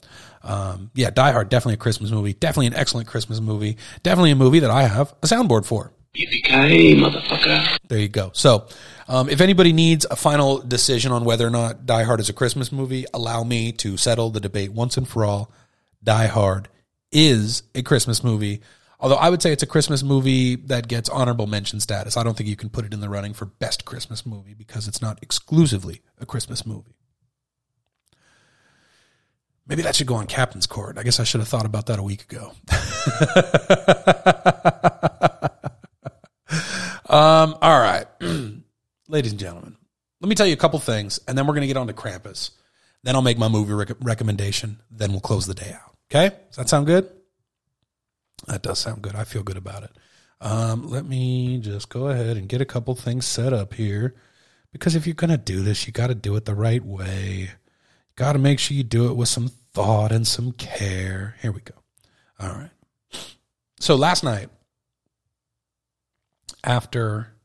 um, 0.43 0.91
yeah, 0.93 1.09
Die 1.09 1.31
Hard, 1.31 1.49
definitely 1.49 1.75
a 1.75 1.77
Christmas 1.77 2.11
movie. 2.11 2.33
Definitely 2.33 2.67
an 2.67 2.75
excellent 2.75 3.07
Christmas 3.07 3.39
movie. 3.39 3.77
Definitely 4.03 4.31
a 4.31 4.35
movie 4.35 4.59
that 4.59 4.71
I 4.71 4.83
have 4.83 5.13
a 5.23 5.27
soundboard 5.27 5.65
for. 5.65 5.91
Yippee-ki-yay, 6.15 6.95
motherfucker. 6.95 7.77
There 7.87 7.99
you 7.99 8.07
go. 8.07 8.31
So, 8.33 8.67
um, 9.07 9.29
if 9.29 9.41
anybody 9.41 9.73
needs 9.73 10.05
a 10.09 10.15
final 10.15 10.59
decision 10.59 11.11
on 11.11 11.25
whether 11.25 11.45
or 11.45 11.51
not 11.51 11.85
Die 11.85 12.03
Hard 12.03 12.19
is 12.19 12.29
a 12.29 12.33
Christmas 12.33 12.71
movie, 12.71 13.05
allow 13.13 13.43
me 13.43 13.71
to 13.73 13.97
settle 13.97 14.29
the 14.29 14.39
debate 14.39 14.71
once 14.71 14.97
and 14.97 15.07
for 15.07 15.25
all. 15.25 15.51
Die 16.03 16.27
Hard 16.27 16.69
is 17.11 17.63
a 17.73 17.81
Christmas 17.81 18.23
movie. 18.23 18.61
Although 18.99 19.15
I 19.15 19.29
would 19.29 19.41
say 19.41 19.51
it's 19.51 19.63
a 19.63 19.67
Christmas 19.67 20.03
movie 20.03 20.55
that 20.55 20.87
gets 20.87 21.09
honorable 21.09 21.47
mention 21.47 21.79
status. 21.79 22.17
I 22.17 22.23
don't 22.23 22.35
think 22.35 22.49
you 22.49 22.55
can 22.55 22.69
put 22.69 22.85
it 22.85 22.93
in 22.93 23.01
the 23.01 23.09
running 23.09 23.33
for 23.33 23.45
best 23.45 23.85
Christmas 23.85 24.25
movie 24.25 24.53
because 24.53 24.87
it's 24.87 25.01
not 25.01 25.19
exclusively 25.21 26.01
a 26.19 26.25
Christmas 26.25 26.65
movie. 26.65 26.95
Maybe 29.67 29.81
that 29.81 29.95
should 29.95 30.07
go 30.07 30.15
on 30.15 30.27
Captain's 30.27 30.67
Court. 30.67 30.97
I 30.97 31.03
guess 31.03 31.19
I 31.19 31.23
should 31.23 31.41
have 31.41 31.47
thought 31.47 31.65
about 31.65 31.87
that 31.87 31.99
a 31.99 32.03
week 32.03 32.23
ago. 32.23 32.51
um, 37.15 37.57
all 37.61 37.79
right. 37.79 38.05
Ladies 39.07 39.31
and 39.31 39.39
gentlemen, 39.39 39.77
let 40.19 40.29
me 40.29 40.35
tell 40.35 40.47
you 40.47 40.53
a 40.53 40.57
couple 40.57 40.79
things, 40.79 41.19
and 41.27 41.37
then 41.37 41.47
we're 41.47 41.53
going 41.53 41.61
to 41.61 41.67
get 41.67 41.77
on 41.77 41.87
to 41.87 41.93
Krampus. 41.93 42.51
Then 43.03 43.15
I'll 43.15 43.21
make 43.21 43.37
my 43.37 43.47
movie 43.47 43.73
rec- 43.73 43.97
recommendation. 44.01 44.79
Then 44.89 45.11
we'll 45.11 45.21
close 45.21 45.45
the 45.45 45.53
day 45.53 45.71
out. 45.73 45.95
Okay? 46.11 46.35
Does 46.47 46.57
that 46.57 46.69
sound 46.69 46.87
good? 46.87 47.09
That 48.47 48.63
does 48.63 48.79
sound 48.79 49.01
good. 49.01 49.15
I 49.15 49.23
feel 49.23 49.43
good 49.43 49.57
about 49.57 49.83
it. 49.83 49.91
Um, 50.41 50.89
let 50.89 51.05
me 51.05 51.59
just 51.59 51.89
go 51.89 52.09
ahead 52.09 52.37
and 52.37 52.49
get 52.49 52.61
a 52.61 52.65
couple 52.65 52.95
things 52.95 53.25
set 53.25 53.53
up 53.53 53.73
here. 53.73 54.15
Because 54.71 54.95
if 54.95 55.07
you're 55.07 55.13
going 55.13 55.29
to 55.29 55.37
do 55.37 55.61
this, 55.61 55.87
you 55.87 55.93
got 55.93 56.07
to 56.07 56.15
do 56.15 56.35
it 56.35 56.45
the 56.45 56.53
right 56.53 56.83
way. 56.83 57.51
Got 58.15 58.33
to 58.33 58.39
make 58.39 58.59
sure 58.59 58.75
you 58.75 58.83
do 58.83 59.07
it 59.09 59.15
with 59.15 59.29
some 59.29 59.47
thought 59.73 60.11
and 60.11 60.27
some 60.27 60.51
care. 60.51 61.35
Here 61.41 61.51
we 61.51 61.61
go. 61.61 61.75
All 62.39 62.49
right. 62.49 62.71
So 63.79 63.95
last 63.95 64.23
night, 64.23 64.49
after 66.65 67.35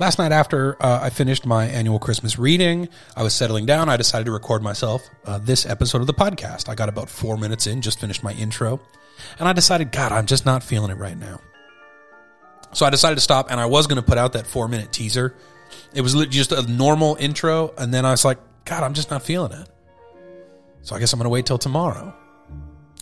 last 0.00 0.18
night 0.18 0.32
after 0.32 0.76
uh, 0.82 1.00
I 1.02 1.10
finished 1.10 1.46
my 1.46 1.66
annual 1.66 1.98
Christmas 1.98 2.38
reading, 2.38 2.88
I 3.16 3.22
was 3.22 3.34
settling 3.34 3.66
down. 3.66 3.88
I 3.88 3.96
decided 3.96 4.24
to 4.24 4.32
record 4.32 4.62
myself 4.62 5.08
uh, 5.24 5.38
this 5.38 5.64
episode 5.66 6.00
of 6.00 6.06
the 6.06 6.14
podcast. 6.14 6.68
I 6.68 6.74
got 6.74 6.88
about 6.88 7.08
four 7.08 7.36
minutes 7.36 7.66
in, 7.66 7.80
just 7.80 8.00
finished 8.00 8.22
my 8.22 8.32
intro, 8.32 8.80
and 9.38 9.48
I 9.48 9.52
decided, 9.52 9.92
God, 9.92 10.12
I'm 10.12 10.26
just 10.26 10.44
not 10.44 10.62
feeling 10.62 10.90
it 10.90 10.98
right 10.98 11.16
now. 11.16 11.40
So 12.72 12.84
I 12.84 12.90
decided 12.90 13.14
to 13.14 13.22
stop, 13.22 13.50
and 13.50 13.58
I 13.58 13.66
was 13.66 13.86
going 13.86 13.96
to 13.96 14.06
put 14.06 14.18
out 14.18 14.34
that 14.34 14.46
four 14.46 14.68
minute 14.68 14.92
teaser. 14.92 15.34
It 15.94 16.00
was 16.00 16.14
just 16.26 16.52
a 16.52 16.62
normal 16.62 17.16
intro, 17.18 17.72
and 17.78 17.92
then 17.92 18.04
I 18.04 18.10
was 18.10 18.24
like, 18.24 18.38
God, 18.64 18.82
I'm 18.82 18.94
just 18.94 19.10
not 19.10 19.22
feeling 19.22 19.52
it. 19.52 19.68
So 20.82 20.94
I 20.94 20.98
guess 20.98 21.12
I'm 21.12 21.18
going 21.18 21.24
to 21.24 21.30
wait 21.30 21.46
till 21.46 21.58
tomorrow. 21.58 22.14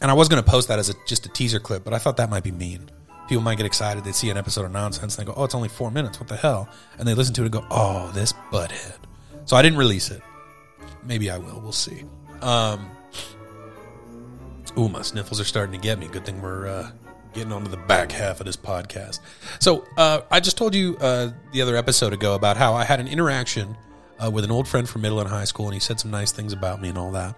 And 0.00 0.10
I 0.10 0.14
was 0.14 0.28
going 0.28 0.42
to 0.42 0.48
post 0.48 0.68
that 0.68 0.78
as 0.78 0.90
a, 0.90 0.94
just 1.06 1.26
a 1.26 1.28
teaser 1.30 1.58
clip, 1.58 1.82
but 1.82 1.94
I 1.94 1.98
thought 1.98 2.18
that 2.18 2.30
might 2.30 2.44
be 2.44 2.52
mean. 2.52 2.90
People 3.28 3.42
might 3.42 3.56
get 3.56 3.66
excited. 3.66 4.04
They 4.04 4.12
see 4.12 4.30
an 4.30 4.36
episode 4.36 4.64
of 4.64 4.72
nonsense 4.72 5.18
and 5.18 5.26
they 5.26 5.32
go, 5.32 5.36
oh, 5.36 5.44
it's 5.44 5.54
only 5.54 5.68
four 5.68 5.90
minutes. 5.90 6.20
What 6.20 6.28
the 6.28 6.36
hell? 6.36 6.68
And 6.98 7.06
they 7.06 7.14
listen 7.14 7.34
to 7.34 7.42
it 7.42 7.46
and 7.46 7.52
go, 7.52 7.66
oh, 7.70 8.10
this 8.12 8.32
butthead. 8.52 8.96
So 9.44 9.56
I 9.56 9.62
didn't 9.62 9.78
release 9.78 10.10
it. 10.10 10.22
Maybe 11.04 11.30
I 11.30 11.38
will. 11.38 11.60
We'll 11.60 11.72
see. 11.72 12.04
Um, 12.42 12.88
ooh, 14.78 14.88
my 14.88 15.02
sniffles 15.02 15.40
are 15.40 15.44
starting 15.44 15.72
to 15.72 15.82
get 15.82 15.98
me. 15.98 16.08
Good 16.08 16.24
thing 16.24 16.40
we're 16.40 16.66
uh, 16.66 16.90
getting 17.32 17.52
onto 17.52 17.70
the 17.70 17.76
back 17.76 18.10
half 18.12 18.40
of 18.40 18.46
this 18.46 18.56
podcast. 18.56 19.20
So 19.60 19.84
uh, 19.96 20.20
I 20.30 20.40
just 20.40 20.56
told 20.56 20.74
you 20.74 20.96
uh, 21.00 21.30
the 21.52 21.62
other 21.62 21.76
episode 21.76 22.12
ago 22.12 22.34
about 22.34 22.56
how 22.56 22.74
I 22.74 22.84
had 22.84 23.00
an 23.00 23.08
interaction 23.08 23.76
uh, 24.18 24.30
with 24.30 24.44
an 24.44 24.50
old 24.50 24.66
friend 24.66 24.88
from 24.88 25.02
middle 25.02 25.20
and 25.20 25.28
high 25.28 25.44
school, 25.44 25.66
and 25.66 25.74
he 25.74 25.80
said 25.80 26.00
some 26.00 26.10
nice 26.10 26.32
things 26.32 26.52
about 26.52 26.80
me 26.80 26.88
and 26.88 26.98
all 26.98 27.12
that. 27.12 27.36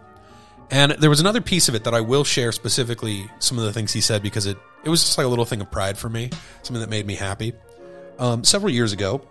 And 0.70 0.92
there 0.92 1.10
was 1.10 1.20
another 1.20 1.40
piece 1.40 1.68
of 1.68 1.74
it 1.74 1.84
that 1.84 1.94
I 1.94 2.00
will 2.00 2.24
share 2.24 2.52
specifically 2.52 3.30
some 3.38 3.58
of 3.58 3.64
the 3.64 3.72
things 3.72 3.92
he 3.92 4.00
said 4.00 4.22
because 4.22 4.46
it, 4.46 4.58
it 4.84 4.88
was 4.88 5.02
just 5.02 5.18
like 5.18 5.26
a 5.26 5.28
little 5.28 5.44
thing 5.44 5.60
of 5.60 5.70
pride 5.70 5.98
for 5.98 6.08
me, 6.08 6.30
something 6.62 6.80
that 6.80 6.90
made 6.90 7.06
me 7.06 7.14
happy. 7.14 7.52
Um, 8.18 8.44
several 8.44 8.72
years 8.72 8.92
ago, 8.92 9.22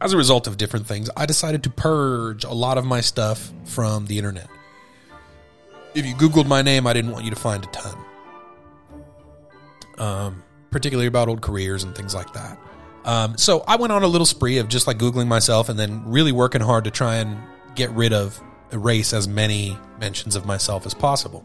as 0.00 0.12
a 0.12 0.16
result 0.16 0.46
of 0.46 0.56
different 0.56 0.86
things, 0.86 1.08
I 1.16 1.26
decided 1.26 1.62
to 1.64 1.70
purge 1.70 2.44
a 2.44 2.52
lot 2.52 2.78
of 2.78 2.84
my 2.84 3.00
stuff 3.00 3.52
from 3.64 4.06
the 4.06 4.18
internet. 4.18 4.48
If 5.94 6.04
you 6.06 6.14
Googled 6.14 6.46
my 6.46 6.62
name, 6.62 6.86
I 6.86 6.92
didn't 6.92 7.12
want 7.12 7.24
you 7.24 7.30
to 7.30 7.36
find 7.36 7.64
a 7.64 7.68
ton, 7.68 7.98
um, 9.98 10.42
particularly 10.70 11.06
about 11.06 11.28
old 11.28 11.40
careers 11.40 11.84
and 11.84 11.94
things 11.94 12.14
like 12.14 12.32
that. 12.34 12.58
Um, 13.04 13.36
so 13.38 13.62
I 13.66 13.76
went 13.76 13.92
on 13.92 14.02
a 14.02 14.06
little 14.06 14.26
spree 14.26 14.58
of 14.58 14.68
just 14.68 14.86
like 14.86 14.98
Googling 14.98 15.28
myself 15.28 15.68
and 15.68 15.78
then 15.78 16.02
really 16.06 16.32
working 16.32 16.60
hard 16.60 16.84
to 16.84 16.90
try 16.90 17.16
and 17.16 17.38
get 17.74 17.90
rid 17.90 18.12
of, 18.12 18.40
erase 18.72 19.12
as 19.12 19.28
many 19.28 19.78
mentions 20.00 20.34
of 20.34 20.44
myself 20.46 20.84
as 20.86 20.94
possible. 20.94 21.44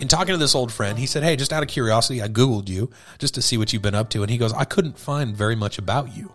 In 0.00 0.08
talking 0.08 0.32
to 0.32 0.38
this 0.38 0.54
old 0.54 0.72
friend, 0.72 0.98
he 0.98 1.06
said, 1.06 1.22
Hey, 1.22 1.36
just 1.36 1.52
out 1.52 1.62
of 1.62 1.68
curiosity, 1.68 2.22
I 2.22 2.28
Googled 2.28 2.68
you 2.68 2.90
just 3.18 3.34
to 3.34 3.42
see 3.42 3.56
what 3.56 3.72
you've 3.72 3.82
been 3.82 3.94
up 3.94 4.10
to. 4.10 4.22
And 4.22 4.30
he 4.30 4.38
goes, 4.38 4.52
I 4.52 4.64
couldn't 4.64 4.98
find 4.98 5.36
very 5.36 5.56
much 5.56 5.78
about 5.78 6.16
you. 6.16 6.32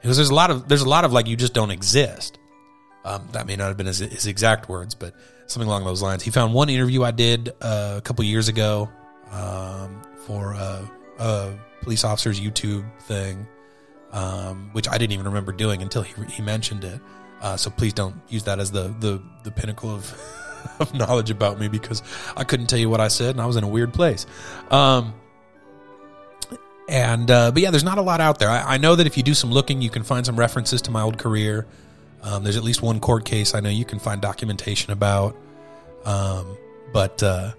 Because 0.00 0.16
there's 0.16 0.30
a 0.30 0.34
lot 0.34 0.50
of, 0.50 0.68
there's 0.68 0.82
a 0.82 0.88
lot 0.88 1.04
of 1.04 1.12
like, 1.12 1.26
you 1.26 1.36
just 1.36 1.54
don't 1.54 1.70
exist. 1.70 2.38
Um, 3.04 3.28
that 3.32 3.46
may 3.46 3.56
not 3.56 3.68
have 3.68 3.76
been 3.76 3.86
his, 3.86 3.98
his 3.98 4.26
exact 4.26 4.68
words, 4.68 4.94
but 4.94 5.14
something 5.46 5.68
along 5.68 5.84
those 5.84 6.02
lines. 6.02 6.22
He 6.22 6.30
found 6.30 6.54
one 6.54 6.68
interview 6.68 7.02
I 7.02 7.10
did 7.10 7.50
uh, 7.60 7.94
a 7.96 8.00
couple 8.00 8.24
years 8.24 8.48
ago 8.48 8.88
um, 9.30 10.02
for 10.26 10.54
uh, 10.54 10.86
a 11.18 11.52
police 11.80 12.04
officer's 12.04 12.40
YouTube 12.40 12.84
thing, 13.02 13.46
um, 14.12 14.70
which 14.72 14.88
I 14.88 14.98
didn't 14.98 15.12
even 15.12 15.26
remember 15.26 15.52
doing 15.52 15.82
until 15.82 16.02
he, 16.02 16.22
he 16.26 16.42
mentioned 16.42 16.84
it. 16.84 17.00
Uh, 17.40 17.56
so 17.56 17.70
please 17.70 17.92
don't 17.92 18.16
use 18.28 18.42
that 18.44 18.58
as 18.58 18.72
the 18.72 18.94
the 18.98 19.22
the 19.44 19.50
pinnacle 19.50 19.94
of 19.94 20.04
of 20.80 20.94
knowledge 20.94 21.30
about 21.30 21.58
me 21.58 21.68
because 21.68 22.02
I 22.36 22.44
couldn't 22.44 22.66
tell 22.66 22.78
you 22.78 22.88
what 22.88 23.00
I 23.00 23.08
said 23.08 23.30
and 23.30 23.40
I 23.40 23.46
was 23.46 23.56
in 23.56 23.64
a 23.64 23.68
weird 23.68 23.92
place. 23.92 24.26
Um, 24.70 25.14
and 26.88 27.30
uh, 27.30 27.50
but 27.50 27.62
yeah, 27.62 27.70
there's 27.70 27.84
not 27.84 27.98
a 27.98 28.02
lot 28.02 28.20
out 28.20 28.38
there. 28.38 28.48
I, 28.48 28.74
I 28.74 28.76
know 28.78 28.96
that 28.96 29.06
if 29.06 29.16
you 29.16 29.22
do 29.22 29.34
some 29.34 29.50
looking, 29.50 29.82
you 29.82 29.90
can 29.90 30.02
find 30.02 30.24
some 30.24 30.38
references 30.38 30.82
to 30.82 30.90
my 30.90 31.02
old 31.02 31.18
career. 31.18 31.66
Um, 32.22 32.42
there's 32.42 32.56
at 32.56 32.64
least 32.64 32.82
one 32.82 32.98
court 32.98 33.24
case 33.24 33.54
I 33.54 33.60
know 33.60 33.68
you 33.68 33.84
can 33.84 33.98
find 33.98 34.20
documentation 34.20 34.92
about. 34.92 35.36
Um, 36.04 36.56
but 36.92 37.22
uh, 37.22 37.52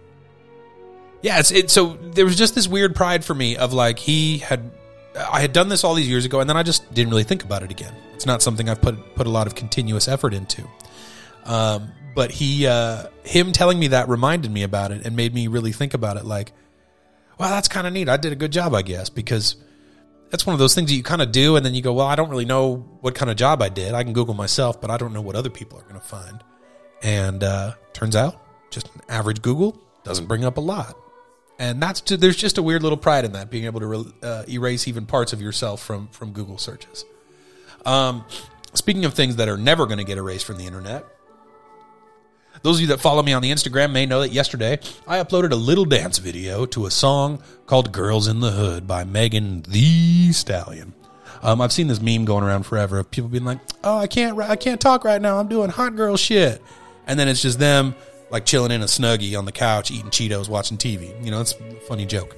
yeah, 1.22 1.40
it's 1.40 1.52
it. 1.52 1.70
So 1.70 1.94
there 2.02 2.26
was 2.26 2.36
just 2.36 2.56
this 2.56 2.68
weird 2.68 2.96
pride 2.96 3.24
for 3.24 3.36
me 3.36 3.58
of 3.58 3.74
like 3.74 4.00
he 4.00 4.40
had, 4.40 4.72
I 5.16 5.42
had 5.42 5.54
done 5.54 5.70
this 5.70 5.84
all 5.84 5.94
these 5.94 6.10
years 6.10 6.26
ago, 6.26 6.40
and 6.40 6.50
then 6.50 6.58
I 6.58 6.64
just 6.64 6.92
didn't 6.94 7.12
really 7.12 7.24
think 7.24 7.44
about 7.44 7.64
it 7.64 7.72
again. 7.72 7.94
It's 8.16 8.26
not 8.26 8.42
something 8.42 8.68
I've 8.68 8.82
put 8.82 9.16
put 9.16 9.28
a 9.28 9.30
lot 9.30 9.48
of 9.48 9.56
continuous 9.56 10.08
effort 10.08 10.34
into. 10.34 10.68
Um, 11.46 11.92
but 12.16 12.32
he, 12.32 12.68
uh, 12.68 13.08
him 13.24 13.52
telling 13.52 13.80
me 13.80 13.88
that 13.88 14.10
reminded 14.10 14.52
me 14.52 14.64
about 14.64 14.92
it 14.92 15.06
and 15.06 15.16
made 15.16 15.34
me 15.34 15.48
really 15.48 15.72
think 15.72 15.94
about 15.94 16.18
it. 16.18 16.26
Like, 16.26 16.52
wow, 17.38 17.50
that's 17.50 17.68
kind 17.68 17.88
of 17.88 17.94
neat. 17.94 18.10
I 18.10 18.18
did 18.18 18.32
a 18.32 18.36
good 18.36 18.52
job, 18.52 18.74
I 18.74 18.82
guess, 18.82 19.10
because 19.10 19.56
that's 20.30 20.46
one 20.46 20.54
of 20.54 20.60
those 20.60 20.76
things 20.76 20.90
that 20.90 20.96
you 20.96 21.04
kind 21.04 21.22
of 21.22 21.32
do, 21.32 21.56
and 21.56 21.66
then 21.66 21.74
you 21.74 21.82
go, 21.82 21.94
well, 21.94 22.08
I 22.08 22.16
don't 22.16 22.30
really 22.30 22.46
know 22.46 22.78
what 23.02 23.16
kind 23.16 23.32
of 23.32 23.38
job 23.38 23.62
I 23.62 23.70
did. 23.70 23.94
I 23.94 24.04
can 24.04 24.14
Google 24.14 24.36
myself, 24.36 24.80
but 24.80 24.92
I 24.92 24.98
don't 24.98 25.14
know 25.14 25.22
what 25.22 25.36
other 25.36 25.50
people 25.50 25.80
are 25.80 25.84
going 25.84 25.96
to 25.96 26.02
find. 26.02 26.44
And 27.02 27.44
uh, 27.44 27.74
turns 27.94 28.16
out, 28.16 28.42
just 28.70 28.94
an 28.94 29.02
average 29.10 29.42
Google 29.42 29.82
doesn't 30.04 30.28
bring 30.28 30.46
up 30.46 30.58
a 30.58 30.62
lot. 30.62 30.96
And 31.58 31.82
that's 31.82 32.02
just, 32.02 32.22
there's 32.22 32.38
just 32.38 32.58
a 32.58 32.62
weird 32.62 32.84
little 32.84 32.98
pride 32.98 33.26
in 33.26 33.34
that, 33.34 33.50
being 33.50 33.66
able 33.66 33.80
to 33.80 33.88
re- 33.88 34.14
uh, 34.24 34.44
erase 34.48 34.88
even 34.88 35.06
parts 35.06 35.34
of 35.34 35.42
yourself 35.42 35.82
from 35.82 36.08
from 36.10 36.32
Google 36.32 36.58
searches. 36.58 37.04
Um, 37.86 38.24
speaking 38.74 39.04
of 39.06 39.14
things 39.14 39.38
that 39.38 39.50
are 39.50 39.58
never 39.58 39.86
going 39.86 39.98
to 39.98 40.06
get 40.06 40.18
erased 40.18 40.46
from 40.46 40.58
the 40.58 40.66
internet, 40.66 41.06
those 42.62 42.78
of 42.78 42.82
you 42.82 42.88
that 42.88 43.00
follow 43.00 43.24
me 43.24 43.34
on 43.34 43.42
the 43.42 43.52
Instagram 43.52 43.92
may 43.92 44.06
know 44.06 44.22
that 44.22 44.32
yesterday 44.32 44.80
I 45.08 45.18
uploaded 45.18 45.52
a 45.52 45.56
little 45.56 45.86
dance 45.86 46.18
video 46.18 46.66
to 46.68 46.86
a 46.86 46.92
song 46.92 47.42
called 47.66 47.92
Girls 47.92 48.28
in 48.28 48.40
the 48.40 48.52
Hood 48.52 48.88
by 48.88 49.04
Megan 49.04 49.62
Thee 49.62 50.32
Stallion. 50.32 50.94
Um, 51.42 51.62
I've 51.62 51.72
seen 51.72 51.88
this 51.88 52.02
meme 52.02 52.26
going 52.26 52.44
around 52.44 52.64
forever 52.64 53.00
of 53.00 53.10
people 53.12 53.30
being 53.30 53.46
like, 53.46 53.60
"Oh, 53.84 53.98
I 53.98 54.08
can't, 54.08 54.38
I 54.40 54.56
can't 54.56 54.82
talk 54.82 55.06
right 55.06 55.22
now. 55.22 55.40
I'm 55.40 55.48
doing 55.48 55.70
hot 55.70 55.96
girl 55.96 56.18
shit," 56.18 56.62
and 57.08 57.18
then 57.18 57.28
it's 57.30 57.42
just 57.42 57.60
them 57.60 57.96
like 58.30 58.46
chilling 58.46 58.72
in 58.72 58.82
a 58.82 58.86
snuggie 58.86 59.38
on 59.38 59.46
the 59.46 59.52
couch, 59.52 59.90
eating 59.90 60.12
Cheetos, 60.12 60.50
watching 60.50 60.78
TV. 60.78 61.14
You 61.24 61.32
know, 61.32 61.42
it's 61.42 61.54
a 61.54 61.76
funny 61.88 62.06
joke. 62.06 62.36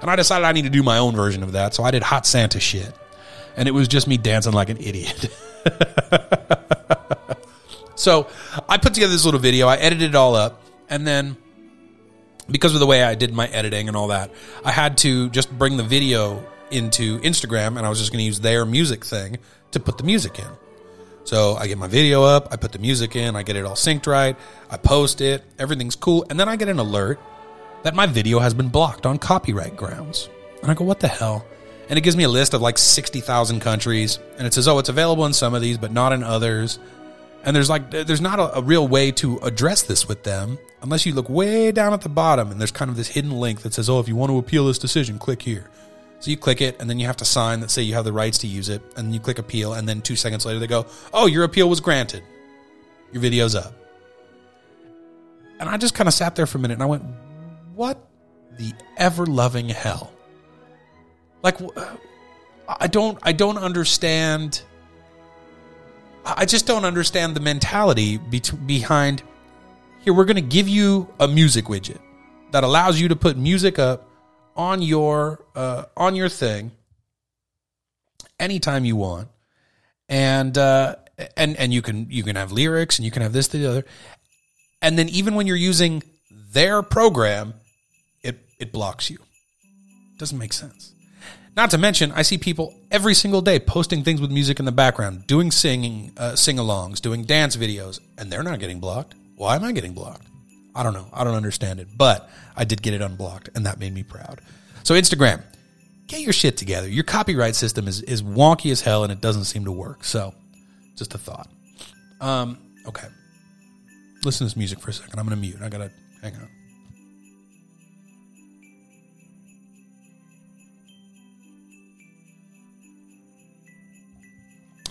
And 0.00 0.10
I 0.10 0.16
decided 0.16 0.44
I 0.44 0.52
need 0.52 0.62
to 0.62 0.70
do 0.70 0.82
my 0.82 0.98
own 0.98 1.14
version 1.16 1.42
of 1.42 1.52
that, 1.52 1.74
so 1.74 1.82
I 1.82 1.90
did 1.90 2.02
hot 2.02 2.26
Santa 2.26 2.60
shit, 2.60 2.92
and 3.56 3.68
it 3.68 3.72
was 3.72 3.88
just 3.88 4.06
me 4.06 4.16
dancing 4.16 4.52
like 4.52 4.68
an 4.68 4.78
idiot. 4.78 5.28
So 7.94 8.28
I 8.68 8.78
put 8.78 8.94
together 8.94 9.12
this 9.12 9.24
little 9.24 9.40
video. 9.40 9.68
I 9.68 9.76
edited 9.76 10.10
it 10.10 10.14
all 10.14 10.34
up, 10.34 10.62
and 10.88 11.06
then 11.06 11.36
because 12.50 12.74
of 12.74 12.80
the 12.80 12.86
way 12.86 13.02
I 13.02 13.14
did 13.14 13.32
my 13.32 13.46
editing 13.48 13.88
and 13.88 13.96
all 13.96 14.08
that, 14.08 14.30
I 14.64 14.70
had 14.70 14.98
to 14.98 15.30
just 15.30 15.50
bring 15.56 15.76
the 15.76 15.82
video 15.82 16.44
into 16.70 17.20
Instagram, 17.20 17.76
and 17.76 17.80
I 17.80 17.88
was 17.88 17.98
just 17.98 18.10
going 18.12 18.20
to 18.20 18.24
use 18.24 18.40
their 18.40 18.66
music 18.66 19.04
thing 19.04 19.38
to 19.70 19.80
put 19.80 19.98
the 19.98 20.04
music 20.04 20.38
in. 20.38 20.48
So 21.24 21.54
I 21.54 21.68
get 21.68 21.78
my 21.78 21.88
video 21.88 22.22
up, 22.22 22.48
I 22.52 22.56
put 22.56 22.72
the 22.72 22.78
music 22.78 23.16
in, 23.16 23.34
I 23.34 23.42
get 23.42 23.56
it 23.56 23.64
all 23.64 23.76
synced 23.76 24.06
right, 24.06 24.36
I 24.70 24.76
post 24.76 25.20
it, 25.22 25.42
everything's 25.58 25.96
cool, 25.96 26.26
and 26.28 26.38
then 26.38 26.48
I 26.48 26.56
get 26.56 26.68
an 26.68 26.78
alert 26.78 27.18
that 27.82 27.94
my 27.94 28.06
video 28.06 28.40
has 28.40 28.52
been 28.52 28.68
blocked 28.68 29.06
on 29.06 29.18
copyright 29.18 29.76
grounds. 29.76 30.28
And 30.62 30.70
I 30.70 30.74
go, 30.74 30.84
what 30.84 31.00
the 31.00 31.08
hell? 31.08 31.46
And 31.88 31.98
it 31.98 32.02
gives 32.02 32.16
me 32.16 32.24
a 32.24 32.28
list 32.28 32.54
of 32.54 32.60
like 32.60 32.76
60,000 32.76 33.60
countries, 33.60 34.18
and 34.36 34.46
it 34.46 34.52
says, 34.52 34.68
oh, 34.68 34.78
it's 34.78 34.88
available 34.88 35.24
in 35.26 35.32
some 35.32 35.54
of 35.54 35.62
these, 35.62 35.78
but 35.78 35.92
not 35.92 36.12
in 36.12 36.22
others. 36.22 36.78
And 37.44 37.54
there's 37.54 37.68
like, 37.70 37.90
there's 37.90 38.20
not 38.20 38.38
a, 38.38 38.58
a 38.58 38.62
real 38.62 38.88
way 38.88 39.12
to 39.12 39.38
address 39.38 39.82
this 39.82 40.08
with 40.08 40.22
them 40.24 40.58
unless 40.82 41.04
you 41.06 41.12
look 41.12 41.28
way 41.28 41.72
down 41.72 41.92
at 41.92 42.00
the 42.00 42.08
bottom 42.08 42.50
and 42.50 42.58
there's 42.58 42.72
kind 42.72 42.90
of 42.90 42.96
this 42.96 43.08
hidden 43.08 43.32
link 43.32 43.60
that 43.62 43.74
says, 43.74 43.88
oh, 43.88 44.00
if 44.00 44.08
you 44.08 44.16
want 44.16 44.30
to 44.30 44.38
appeal 44.38 44.66
this 44.66 44.78
decision, 44.78 45.18
click 45.18 45.42
here. 45.42 45.70
So 46.24 46.30
you 46.30 46.38
click 46.38 46.62
it, 46.62 46.80
and 46.80 46.88
then 46.88 46.98
you 46.98 47.04
have 47.04 47.18
to 47.18 47.24
sign 47.26 47.60
that 47.60 47.70
say 47.70 47.82
you 47.82 47.92
have 47.94 48.06
the 48.06 48.12
rights 48.12 48.38
to 48.38 48.46
use 48.46 48.70
it, 48.70 48.80
and 48.96 49.12
you 49.12 49.20
click 49.20 49.38
appeal, 49.38 49.74
and 49.74 49.86
then 49.86 50.00
two 50.00 50.16
seconds 50.16 50.46
later 50.46 50.58
they 50.58 50.66
go, 50.66 50.86
"Oh, 51.12 51.26
your 51.26 51.44
appeal 51.44 51.68
was 51.68 51.80
granted. 51.80 52.22
Your 53.12 53.20
video's 53.20 53.54
up." 53.54 53.74
And 55.60 55.68
I 55.68 55.76
just 55.76 55.92
kind 55.92 56.08
of 56.08 56.14
sat 56.14 56.34
there 56.34 56.46
for 56.46 56.56
a 56.56 56.60
minute, 56.62 56.74
and 56.74 56.82
I 56.82 56.86
went, 56.86 57.02
"What 57.74 58.08
the 58.52 58.72
ever 58.96 59.26
loving 59.26 59.68
hell?" 59.68 60.14
Like, 61.42 61.58
I 62.66 62.86
don't, 62.86 63.18
I 63.22 63.32
don't 63.32 63.58
understand. 63.58 64.62
I 66.24 66.46
just 66.46 66.66
don't 66.66 66.84
understand 66.84 67.36
the 67.36 67.40
mentality 67.40 68.16
be- 68.18 68.42
behind. 68.66 69.22
Here, 70.00 70.14
we're 70.14 70.24
going 70.24 70.36
to 70.36 70.42
give 70.42 70.68
you 70.68 71.08
a 71.20 71.28
music 71.28 71.66
widget 71.66 71.98
that 72.52 72.64
allows 72.64 73.00
you 73.00 73.08
to 73.08 73.16
put 73.16 73.36
music 73.36 73.78
up 73.78 74.08
on 74.56 74.80
your 74.80 75.44
uh, 75.54 75.84
on 75.96 76.14
your 76.14 76.28
thing 76.28 76.72
anytime 78.38 78.84
you 78.84 78.96
want, 78.96 79.28
and 80.08 80.56
uh, 80.56 80.96
and 81.36 81.56
and 81.56 81.74
you 81.74 81.82
can 81.82 82.06
you 82.10 82.22
can 82.22 82.36
have 82.36 82.52
lyrics 82.52 82.98
and 82.98 83.04
you 83.04 83.10
can 83.10 83.22
have 83.22 83.32
this 83.32 83.48
the 83.48 83.66
other, 83.66 83.84
and 84.80 84.98
then 84.98 85.08
even 85.10 85.34
when 85.34 85.46
you're 85.46 85.56
using 85.56 86.02
their 86.30 86.82
program, 86.82 87.54
it 88.22 88.38
it 88.58 88.72
blocks 88.72 89.10
you. 89.10 89.18
Doesn't 90.18 90.38
make 90.38 90.52
sense. 90.52 90.93
Not 91.56 91.70
to 91.70 91.78
mention, 91.78 92.10
I 92.12 92.22
see 92.22 92.36
people 92.36 92.74
every 92.90 93.14
single 93.14 93.40
day 93.40 93.60
posting 93.60 94.02
things 94.02 94.20
with 94.20 94.30
music 94.30 94.58
in 94.58 94.64
the 94.64 94.72
background, 94.72 95.26
doing 95.26 95.52
singing, 95.52 96.12
uh, 96.16 96.34
sing-alongs, 96.34 97.00
doing 97.00 97.24
dance 97.24 97.56
videos, 97.56 98.00
and 98.18 98.30
they're 98.30 98.42
not 98.42 98.58
getting 98.58 98.80
blocked. 98.80 99.14
Why 99.36 99.54
am 99.54 99.62
I 99.62 99.72
getting 99.72 99.92
blocked? 99.92 100.26
I 100.74 100.82
don't 100.82 100.94
know. 100.94 101.06
I 101.12 101.22
don't 101.22 101.34
understand 101.34 101.78
it, 101.78 101.88
but 101.96 102.28
I 102.56 102.64
did 102.64 102.82
get 102.82 102.94
it 102.94 103.00
unblocked, 103.00 103.50
and 103.54 103.66
that 103.66 103.78
made 103.78 103.94
me 103.94 104.02
proud. 104.02 104.40
So 104.82 104.94
Instagram, 104.94 105.42
get 106.08 106.20
your 106.20 106.32
shit 106.32 106.56
together. 106.56 106.88
Your 106.88 107.04
copyright 107.04 107.54
system 107.54 107.86
is 107.86 108.02
is 108.02 108.22
wonky 108.22 108.72
as 108.72 108.80
hell, 108.80 109.04
and 109.04 109.12
it 109.12 109.20
doesn't 109.20 109.44
seem 109.44 109.64
to 109.66 109.72
work. 109.72 110.02
So, 110.02 110.34
just 110.96 111.14
a 111.14 111.18
thought. 111.18 111.48
Um, 112.20 112.58
okay. 112.86 113.06
Listen 114.24 114.40
to 114.40 114.44
this 114.44 114.56
music 114.56 114.80
for 114.80 114.90
a 114.90 114.92
second. 114.92 115.18
I'm 115.18 115.26
gonna 115.26 115.36
mute. 115.36 115.56
I 115.62 115.68
gotta 115.68 115.92
hang 116.22 116.34
on. 116.34 116.48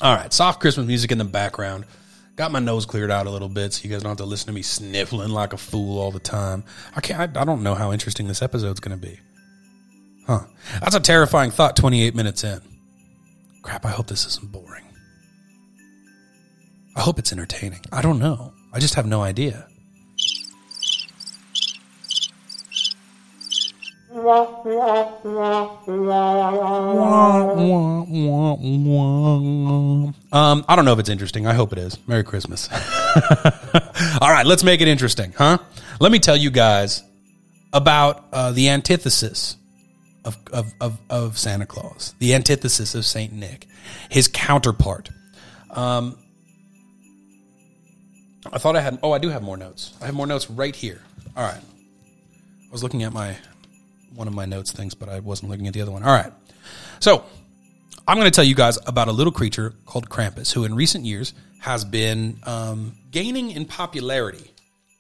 All 0.04 0.14
right, 0.14 0.34
soft 0.34 0.60
Christmas 0.60 0.86
music 0.86 1.14
in 1.14 1.18
the 1.18 1.24
background. 1.24 1.86
Got 2.36 2.52
my 2.52 2.60
nose 2.60 2.86
cleared 2.86 3.10
out 3.10 3.26
a 3.26 3.30
little 3.30 3.48
bit, 3.48 3.72
so 3.72 3.86
you 3.86 3.90
guys 3.90 4.02
don't 4.02 4.10
have 4.10 4.18
to 4.18 4.26
listen 4.26 4.48
to 4.48 4.52
me 4.52 4.62
sniffling 4.62 5.30
like 5.30 5.54
a 5.54 5.58
fool 5.58 5.98
all 5.98 6.12
the 6.12 6.20
time. 6.20 6.66
I 6.94 7.00
can't. 7.00 7.38
I, 7.38 7.42
I 7.42 7.46
don't 7.46 7.64
know 7.64 7.74
how 7.74 7.94
interesting 7.94 8.28
this 8.28 8.42
episode's 8.42 8.82
going 8.82 9.00
to 9.00 9.08
be. 9.08 9.18
Huh? 10.28 10.42
That's 10.82 10.96
a 10.96 11.00
terrifying 11.00 11.52
thought. 11.52 11.78
Twenty-eight 11.78 12.16
minutes 12.16 12.44
in. 12.44 12.60
Crap. 13.62 13.86
I 13.86 13.92
hope 13.92 14.08
this 14.08 14.26
isn't 14.26 14.52
boring. 14.52 14.84
I 16.98 17.02
hope 17.02 17.18
it's 17.18 17.32
entertaining. 17.32 17.80
I 17.94 18.02
don't 18.02 18.20
know. 18.20 18.54
I 18.74 18.80
just 18.80 18.96
have 18.96 19.06
no 19.06 19.22
idea. 19.22 19.68
Um, 30.32 30.66
I 30.68 30.76
don't 30.76 30.86
know 30.86 30.94
if 30.94 31.00
it's 31.00 31.10
interesting. 31.10 31.46
I 31.46 31.54
hope 31.54 31.74
it 31.74 31.80
is. 31.80 31.98
Merry 32.08 32.24
Christmas. 32.24 32.70
All 34.22 34.32
right, 34.32 34.46
let's 34.46 34.64
make 34.64 34.82
it 34.82 34.88
interesting, 34.88 35.34
huh? 35.38 35.58
Let 36.00 36.12
me 36.12 36.20
tell 36.20 36.38
you 36.38 36.52
guys 36.52 37.04
about 37.72 38.26
uh, 38.34 38.52
the 38.52 38.70
antithesis 38.70 39.58
of, 40.26 40.38
of, 40.52 40.74
of, 40.80 41.00
of 41.10 41.38
Santa 41.38 41.66
Claus, 41.66 42.16
the 42.20 42.34
antithesis 42.34 42.96
of 42.96 43.06
Saint 43.06 43.34
Nick, 43.34 43.68
his 44.10 44.28
counterpart. 44.28 45.10
Um, 45.70 46.18
I 48.52 48.58
thought 48.58 48.76
I 48.76 48.82
had. 48.82 49.00
Oh, 49.04 49.12
I 49.12 49.20
do 49.20 49.30
have 49.30 49.42
more 49.42 49.58
notes. 49.58 49.94
I 50.02 50.06
have 50.06 50.16
more 50.16 50.28
notes 50.28 50.50
right 50.50 50.76
here. 50.76 51.02
All 51.36 51.44
right. 51.44 51.62
I 51.62 52.72
was 52.72 52.84
looking 52.84 53.04
at 53.04 53.14
my 53.14 53.38
one 54.16 54.28
of 54.28 54.34
my 54.34 54.46
notes 54.46 54.72
things, 54.72 54.94
but 54.94 55.10
I 55.10 55.20
wasn't 55.20 55.52
looking 55.52 55.68
at 55.68 55.74
the 55.74 55.82
other 55.82 55.92
one. 55.92 56.04
All 56.04 56.14
right. 56.14 56.32
So 57.00 57.24
I'm 58.08 58.18
going 58.18 58.30
to 58.30 58.36
tell 58.36 58.44
you 58.44 58.56
guys 58.56 58.78
about 58.86 59.08
a 59.08 59.12
little 59.12 59.32
creature 59.32 59.74
called 59.86 60.10
Krampus, 60.10 60.54
who 60.54 60.66
in 60.66 60.76
recent 60.76 61.06
years 61.06 61.34
has 61.60 61.86
been 61.86 62.38
um, 62.44 62.94
gaining 63.12 63.52
in 63.52 63.66
popularity 63.66 64.52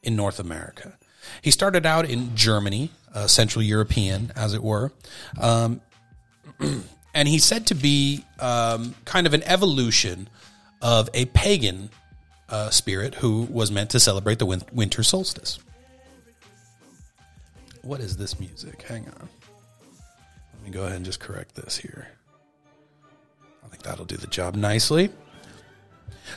in 0.04 0.16
North 0.16 0.40
America. 0.40 0.98
He 1.42 1.52
started 1.52 1.86
out 1.86 2.10
in 2.10 2.36
Germany, 2.36 2.92
uh, 3.14 3.28
Central 3.28 3.64
European, 3.64 4.32
as 4.36 4.54
it 4.54 4.64
were. 4.64 4.92
Um, 5.40 5.82
and 7.14 7.28
he's 7.28 7.44
said 7.44 7.68
to 7.68 7.76
be 7.76 8.24
um, 8.40 8.96
kind 9.06 9.28
of 9.28 9.34
an 9.34 9.44
evolution 9.44 10.30
of 10.82 11.10
a 11.14 11.26
pagan 11.26 11.90
uh, 12.50 12.70
spirit 12.70 13.16
who 13.16 13.48
was 13.50 13.72
meant 13.72 13.90
to 13.92 14.00
celebrate 14.00 14.40
the 14.40 14.46
win- 14.46 14.64
winter 14.72 15.04
solstice. 15.04 15.60
What 17.84 18.00
is 18.00 18.18
this 18.18 18.40
music? 18.40 18.82
Hang 18.84 19.06
on. 19.08 19.30
Let 20.54 20.64
me 20.64 20.70
go 20.72 20.84
ahead 20.84 20.96
and 20.96 21.06
just 21.06 21.20
correct 21.20 21.56
this 21.56 21.78
here. 21.78 22.08
I 23.64 23.68
think 23.68 23.84
that'll 23.84 24.06
do 24.06 24.18
the 24.18 24.28
job 24.28 24.56
nicely. 24.56 25.10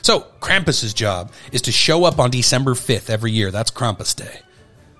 So 0.01 0.27
Krampus's 0.41 0.93
job 0.93 1.31
is 1.51 1.61
to 1.63 1.71
show 1.71 2.03
up 2.03 2.19
on 2.19 2.29
December 2.31 2.73
5th 2.73 3.09
every 3.09 3.31
year. 3.31 3.51
That's 3.51 3.71
Krampus 3.71 4.15
Day. 4.15 4.41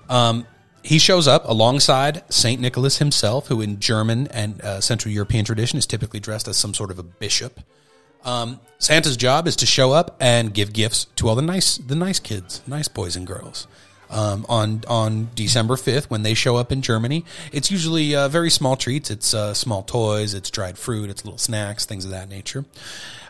Um, 0.08 0.46
he 0.82 0.98
shows 0.98 1.28
up 1.28 1.44
alongside 1.46 2.22
Saint 2.32 2.62
Nicholas 2.62 2.96
himself, 2.96 3.48
who 3.48 3.60
in 3.60 3.78
German 3.78 4.26
and 4.28 4.60
uh, 4.62 4.80
Central 4.80 5.12
European 5.12 5.44
tradition 5.44 5.78
is 5.78 5.86
typically 5.86 6.20
dressed 6.20 6.48
as 6.48 6.56
some 6.56 6.72
sort 6.72 6.90
of 6.90 6.98
a 6.98 7.02
bishop. 7.02 7.60
Um, 8.24 8.60
Santa's 8.78 9.18
job 9.18 9.46
is 9.46 9.56
to 9.56 9.66
show 9.66 9.92
up 9.92 10.16
and 10.18 10.54
give 10.54 10.72
gifts 10.72 11.06
to 11.16 11.28
all 11.28 11.34
the 11.34 11.42
nice, 11.42 11.76
the 11.76 11.94
nice 11.94 12.18
kids, 12.18 12.62
nice 12.66 12.88
boys 12.88 13.16
and 13.16 13.26
girls. 13.26 13.66
Um, 14.10 14.46
on 14.48 14.84
on 14.88 15.28
December 15.34 15.76
fifth, 15.76 16.10
when 16.10 16.22
they 16.22 16.32
show 16.32 16.56
up 16.56 16.72
in 16.72 16.80
Germany, 16.80 17.24
it's 17.52 17.70
usually 17.70 18.14
uh, 18.14 18.28
very 18.28 18.50
small 18.50 18.74
treats. 18.74 19.10
It's 19.10 19.34
uh, 19.34 19.52
small 19.52 19.82
toys, 19.82 20.32
it's 20.32 20.50
dried 20.50 20.78
fruit, 20.78 21.10
it's 21.10 21.24
little 21.24 21.38
snacks, 21.38 21.84
things 21.84 22.06
of 22.06 22.10
that 22.12 22.28
nature. 22.28 22.64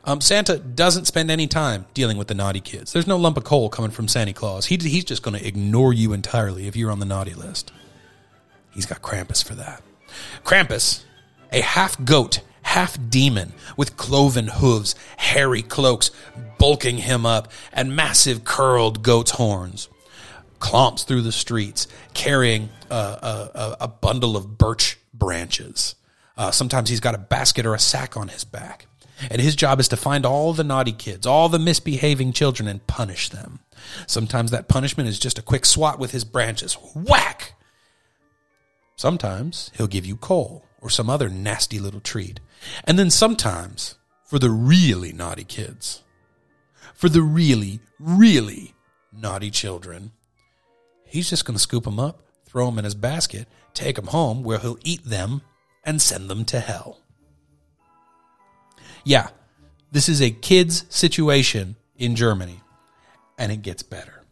Um, 0.05 0.21
Santa 0.21 0.59
doesn't 0.59 1.07
spend 1.07 1.31
any 1.31 1.47
time 1.47 1.87
dealing 1.95 2.17
with 2.17 2.29
the 2.29 2.35
naughty 2.35 2.61
kids. 2.61 2.93
There's 2.93 3.07
no 3.07 3.17
lump 3.17 3.37
of 3.37 3.45
coal 3.45 3.69
coming 3.69 3.91
from 3.91 4.09
Santa 4.09 4.33
Claus. 4.33 4.67
He, 4.67 4.77
he's 4.77 5.05
just 5.05 5.23
going 5.23 5.39
to 5.39 5.47
ignore 5.47 5.93
you 5.93 6.13
entirely 6.13 6.67
if 6.67 6.77
you're 6.77 6.91
on 6.91 7.01
the 7.01 7.05
naughty 7.05 7.35
list. 7.35 7.73
He's 8.71 8.87
got 8.87 9.03
Krampus 9.03 9.45
for 9.45 9.55
that. 9.57 9.83
Krampus, 10.45 11.03
a 11.53 11.61
half 11.61 12.03
goat, 12.05 12.41
half 12.63 12.97
demon, 13.11 13.53
with 13.77 13.97
cloven 13.97 14.47
hooves, 14.47 14.95
hairy 15.17 15.63
cloaks 15.63 16.11
bulking 16.59 16.99
him 16.99 17.27
up, 17.27 17.51
and 17.73 17.95
massive 17.95 18.45
curled 18.45 19.03
goat's 19.03 19.33
horns, 19.33 19.89
clomps 20.59 21.07
through 21.07 21.23
the 21.23 21.33
streets 21.33 21.87
carrying 22.15 22.71
a, 22.91 22.95
a, 22.95 23.77
a 23.83 23.89
bundle 23.89 24.37
of 24.37 24.59
birch 24.59 24.99
branches. 25.15 25.95
Uh, 26.37 26.51
sometimes 26.51 26.89
he's 26.89 27.01
got 27.01 27.15
a 27.15 27.19
basket 27.19 27.67
or 27.67 27.75
a 27.75 27.79
sack 27.79 28.17
on 28.17 28.29
his 28.29 28.45
back. 28.45 28.87
And 29.31 29.41
his 29.41 29.57
job 29.57 29.81
is 29.81 29.89
to 29.89 29.97
find 29.97 30.25
all 30.25 30.53
the 30.53 30.63
naughty 30.63 30.93
kids, 30.93 31.27
all 31.27 31.49
the 31.49 31.59
misbehaving 31.59 32.33
children, 32.33 32.69
and 32.69 32.87
punish 32.87 33.31
them. 33.31 33.61
Sometimes 34.07 34.53
that 34.53 34.69
punishment 34.69 35.09
is 35.09 35.19
just 35.19 35.39
a 35.39 35.43
quick 35.43 35.67
swat 35.67 35.99
with 35.99 36.13
his 36.13 36.25
branches. 36.25 36.75
Whack! 36.95 37.55
Sometimes 38.97 39.71
he'll 39.77 39.87
give 39.89 40.07
you 40.07 40.17
coal 40.17 40.65
or 40.81 40.91
some 40.91 41.11
other 41.11 41.29
nasty 41.29 41.81
little 41.81 42.01
treat. 42.01 42.39
And 42.85 42.99
then 42.99 43.11
sometimes, 43.11 43.97
for 44.25 44.39
the 44.39 44.51
really 44.51 45.13
naughty 45.13 45.45
kids, 45.45 46.05
for 46.95 47.09
the 47.09 47.23
really, 47.23 47.81
really 47.99 48.75
naughty 49.13 49.51
children, 49.51 50.13
he's 51.09 51.31
just 51.31 51.45
going 51.45 51.57
to 51.57 51.63
scoop 51.63 51.85
them 51.85 51.99
up, 51.99 52.23
throw 52.47 52.67
them 52.67 52.79
in 52.79 52.85
his 52.85 52.95
basket, 52.95 53.49
take 53.75 53.97
them 53.97 54.07
home 54.07 54.43
where 54.43 54.59
he'll 54.59 54.79
eat 54.85 55.05
them 55.05 55.43
and 55.85 56.01
send 56.01 56.29
them 56.29 56.45
to 56.47 56.61
hell. 56.61 57.01
Yeah, 59.05 59.29
this 59.91 60.09
is 60.09 60.21
a 60.21 60.31
kids 60.31 60.85
situation 60.89 61.77
in 61.97 62.15
Germany, 62.15 62.61
and 63.39 63.51
it 63.51 63.63
gets 63.63 63.83
better. 63.83 64.23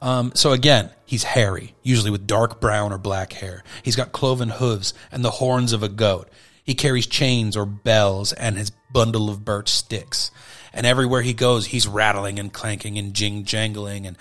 Um, 0.00 0.32
so 0.34 0.52
again, 0.52 0.90
he's 1.06 1.24
hairy, 1.24 1.74
usually 1.82 2.10
with 2.10 2.26
dark 2.26 2.60
brown 2.60 2.92
or 2.92 2.98
black 2.98 3.32
hair. 3.32 3.64
He's 3.82 3.96
got 3.96 4.12
cloven 4.12 4.48
hooves 4.48 4.94
and 5.10 5.24
the 5.24 5.30
horns 5.30 5.72
of 5.72 5.82
a 5.82 5.88
goat. 5.88 6.28
He 6.62 6.74
carries 6.74 7.06
chains 7.06 7.56
or 7.56 7.66
bells 7.66 8.32
and 8.32 8.56
his 8.56 8.70
bundle 8.92 9.30
of 9.30 9.44
birch 9.44 9.70
sticks. 9.70 10.30
And 10.72 10.86
everywhere 10.86 11.22
he 11.22 11.34
goes, 11.34 11.66
he's 11.66 11.88
rattling 11.88 12.38
and 12.38 12.52
clanking 12.52 12.98
and 12.98 13.14
jing 13.14 13.44
jangling 13.44 14.06
and 14.06 14.16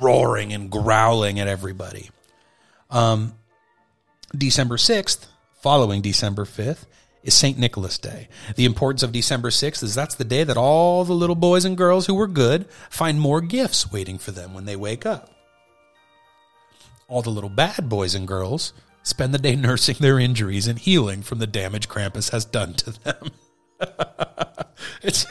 roaring 0.00 0.52
and 0.52 0.70
growling 0.70 1.40
at 1.40 1.48
everybody. 1.48 2.10
Um, 2.90 3.34
December 4.36 4.76
6th, 4.76 5.26
following 5.60 6.02
December 6.02 6.44
5th, 6.44 6.84
is 7.22 7.34
St. 7.34 7.58
Nicholas 7.58 7.98
Day. 7.98 8.28
The 8.56 8.64
importance 8.64 9.02
of 9.02 9.12
December 9.12 9.50
6th 9.50 9.82
is 9.82 9.94
that's 9.94 10.14
the 10.14 10.24
day 10.24 10.44
that 10.44 10.56
all 10.56 11.04
the 11.04 11.14
little 11.14 11.34
boys 11.36 11.64
and 11.64 11.76
girls 11.76 12.06
who 12.06 12.14
were 12.14 12.26
good 12.26 12.70
find 12.90 13.20
more 13.20 13.40
gifts 13.40 13.90
waiting 13.90 14.18
for 14.18 14.30
them 14.30 14.54
when 14.54 14.64
they 14.64 14.76
wake 14.76 15.04
up. 15.04 15.34
All 17.08 17.22
the 17.22 17.30
little 17.30 17.50
bad 17.50 17.88
boys 17.88 18.14
and 18.14 18.28
girls 18.28 18.72
spend 19.02 19.32
the 19.32 19.38
day 19.38 19.56
nursing 19.56 19.96
their 19.98 20.18
injuries 20.18 20.66
and 20.66 20.78
healing 20.78 21.22
from 21.22 21.38
the 21.38 21.46
damage 21.46 21.88
Krampus 21.88 22.30
has 22.30 22.44
done 22.44 22.74
to 22.74 22.90
them. 23.02 23.30
it's 25.02 25.26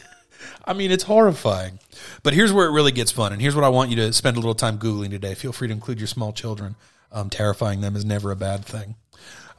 I 0.68 0.74
mean, 0.74 0.92
it's 0.92 1.06
horrifying. 1.06 1.80
But 2.24 2.34
here's 2.34 2.52
where 2.52 2.68
it 2.68 2.72
really 2.72 2.92
gets 2.92 3.10
fun, 3.10 3.32
and 3.32 3.42
here's 3.42 3.56
what 3.56 3.64
I 3.64 3.70
want 3.70 3.90
you 3.90 3.96
to 3.96 4.14
spend 4.14 4.36
a 4.36 4.40
little 4.40 4.54
time 4.54 4.78
Googling 4.78 5.10
today. 5.10 5.34
Feel 5.34 5.54
free 5.54 5.70
to 5.70 5.74
include 5.74 6.00
your 6.00 6.08
small 6.08 6.34
children. 6.34 6.76
Um, 7.12 7.30
terrifying 7.30 7.80
them 7.80 7.96
is 7.96 8.04
never 8.04 8.32
a 8.32 8.36
bad 8.36 8.66
thing. 8.66 8.96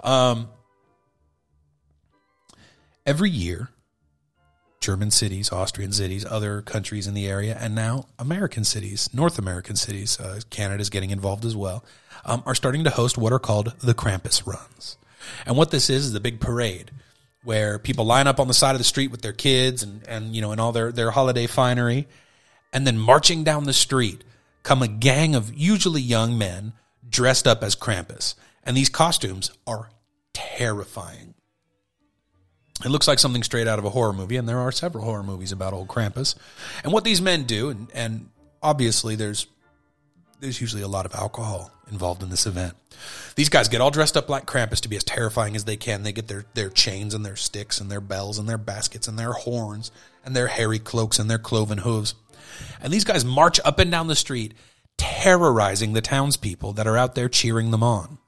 Um, 0.04 0.50
every 3.06 3.30
year, 3.30 3.70
German 4.80 5.10
cities, 5.10 5.50
Austrian 5.50 5.92
cities, 5.92 6.26
other 6.26 6.60
countries 6.60 7.06
in 7.06 7.14
the 7.14 7.26
area, 7.26 7.56
and 7.58 7.74
now 7.74 8.06
American 8.18 8.64
cities, 8.64 9.08
North 9.14 9.38
American 9.38 9.76
cities, 9.76 10.20
uh, 10.20 10.40
Canada's 10.50 10.90
getting 10.90 11.10
involved 11.10 11.46
as 11.46 11.56
well, 11.56 11.84
um, 12.26 12.42
are 12.44 12.54
starting 12.54 12.84
to 12.84 12.90
host 12.90 13.16
what 13.16 13.32
are 13.32 13.38
called 13.38 13.72
the 13.80 13.94
Krampus 13.94 14.46
runs. 14.46 14.98
And 15.46 15.56
what 15.56 15.70
this 15.70 15.88
is 15.88 16.06
is 16.06 16.14
a 16.14 16.20
big 16.20 16.38
parade 16.38 16.90
where 17.44 17.78
people 17.78 18.04
line 18.04 18.26
up 18.26 18.40
on 18.40 18.48
the 18.48 18.54
side 18.54 18.72
of 18.72 18.78
the 18.78 18.84
street 18.84 19.10
with 19.10 19.22
their 19.22 19.32
kids 19.32 19.82
and, 19.82 20.06
and 20.06 20.34
you 20.34 20.42
know, 20.42 20.52
and 20.52 20.60
all 20.60 20.72
their, 20.72 20.92
their 20.92 21.10
holiday 21.10 21.46
finery. 21.46 22.06
And 22.72 22.86
then 22.86 22.98
marching 22.98 23.44
down 23.44 23.64
the 23.64 23.72
street 23.72 24.22
come 24.62 24.82
a 24.82 24.88
gang 24.88 25.34
of 25.34 25.54
usually 25.54 26.02
young 26.02 26.36
men 26.36 26.72
dressed 27.08 27.46
up 27.46 27.62
as 27.62 27.74
Krampus. 27.74 28.34
And 28.64 28.76
these 28.76 28.90
costumes 28.90 29.50
are 29.66 29.88
terrifying. 30.34 31.34
It 32.84 32.90
looks 32.90 33.08
like 33.08 33.18
something 33.18 33.42
straight 33.42 33.66
out 33.66 33.78
of 33.78 33.84
a 33.84 33.90
horror 33.90 34.12
movie, 34.12 34.36
and 34.36 34.48
there 34.48 34.58
are 34.58 34.70
several 34.70 35.04
horror 35.04 35.22
movies 35.24 35.50
about 35.50 35.72
old 35.72 35.88
Krampus. 35.88 36.36
And 36.84 36.92
what 36.92 37.02
these 37.02 37.20
men 37.20 37.44
do, 37.44 37.70
and, 37.70 37.88
and 37.92 38.28
obviously 38.62 39.16
there's 39.16 39.46
there's 40.40 40.60
usually 40.60 40.82
a 40.82 40.88
lot 40.88 41.06
of 41.06 41.14
alcohol 41.14 41.70
involved 41.90 42.22
in 42.22 42.30
this 42.30 42.46
event. 42.46 42.74
These 43.34 43.48
guys 43.48 43.68
get 43.68 43.80
all 43.80 43.90
dressed 43.90 44.16
up 44.16 44.28
like 44.28 44.46
Krampus 44.46 44.80
to 44.80 44.88
be 44.88 44.96
as 44.96 45.04
terrifying 45.04 45.56
as 45.56 45.64
they 45.64 45.76
can. 45.76 46.02
They 46.02 46.12
get 46.12 46.28
their, 46.28 46.44
their 46.54 46.70
chains 46.70 47.14
and 47.14 47.24
their 47.24 47.36
sticks 47.36 47.80
and 47.80 47.90
their 47.90 48.00
bells 48.00 48.38
and 48.38 48.48
their 48.48 48.58
baskets 48.58 49.08
and 49.08 49.18
their 49.18 49.32
horns 49.32 49.90
and 50.24 50.34
their 50.34 50.48
hairy 50.48 50.78
cloaks 50.78 51.18
and 51.18 51.30
their 51.30 51.38
cloven 51.38 51.78
hooves. 51.78 52.14
And 52.80 52.92
these 52.92 53.04
guys 53.04 53.24
march 53.24 53.60
up 53.64 53.78
and 53.78 53.90
down 53.90 54.08
the 54.08 54.16
street, 54.16 54.54
terrorizing 54.96 55.92
the 55.92 56.00
townspeople 56.00 56.72
that 56.74 56.86
are 56.86 56.96
out 56.96 57.14
there 57.14 57.28
cheering 57.28 57.70
them 57.70 57.82
on. 57.82 58.18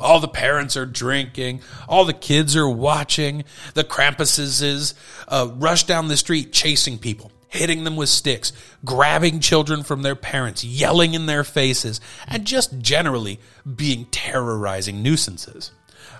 All 0.00 0.20
the 0.20 0.28
parents 0.28 0.76
are 0.76 0.86
drinking. 0.86 1.60
All 1.86 2.04
the 2.04 2.14
kids 2.14 2.56
are 2.56 2.68
watching. 2.68 3.44
The 3.74 3.84
Krampuses 3.84 4.94
uh, 5.28 5.50
rush 5.54 5.84
down 5.84 6.08
the 6.08 6.16
street 6.16 6.52
chasing 6.52 6.98
people, 6.98 7.30
hitting 7.52 7.84
them 7.84 7.96
with 7.96 8.08
sticks, 8.08 8.52
grabbing 8.84 9.38
children 9.38 9.82
from 9.82 10.02
their 10.02 10.16
parents, 10.16 10.64
yelling 10.64 11.12
in 11.12 11.26
their 11.26 11.44
faces, 11.44 12.00
and 12.26 12.46
just 12.46 12.78
generally 12.78 13.38
being 13.76 14.06
terrorizing 14.06 15.02
nuisances. 15.02 15.70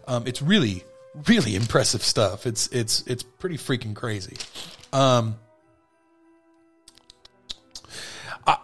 Um, 0.07 0.27
it's 0.27 0.42
really, 0.42 0.85
really 1.27 1.57
impressive 1.62 2.03
stuff. 2.03 2.47
It's 2.47 2.68
it's 2.68 3.03
it's 3.07 3.23
pretty 3.23 3.57
freaking 3.57 3.95
crazy. 3.95 4.37
Um, 4.92 5.37
I 8.47 8.59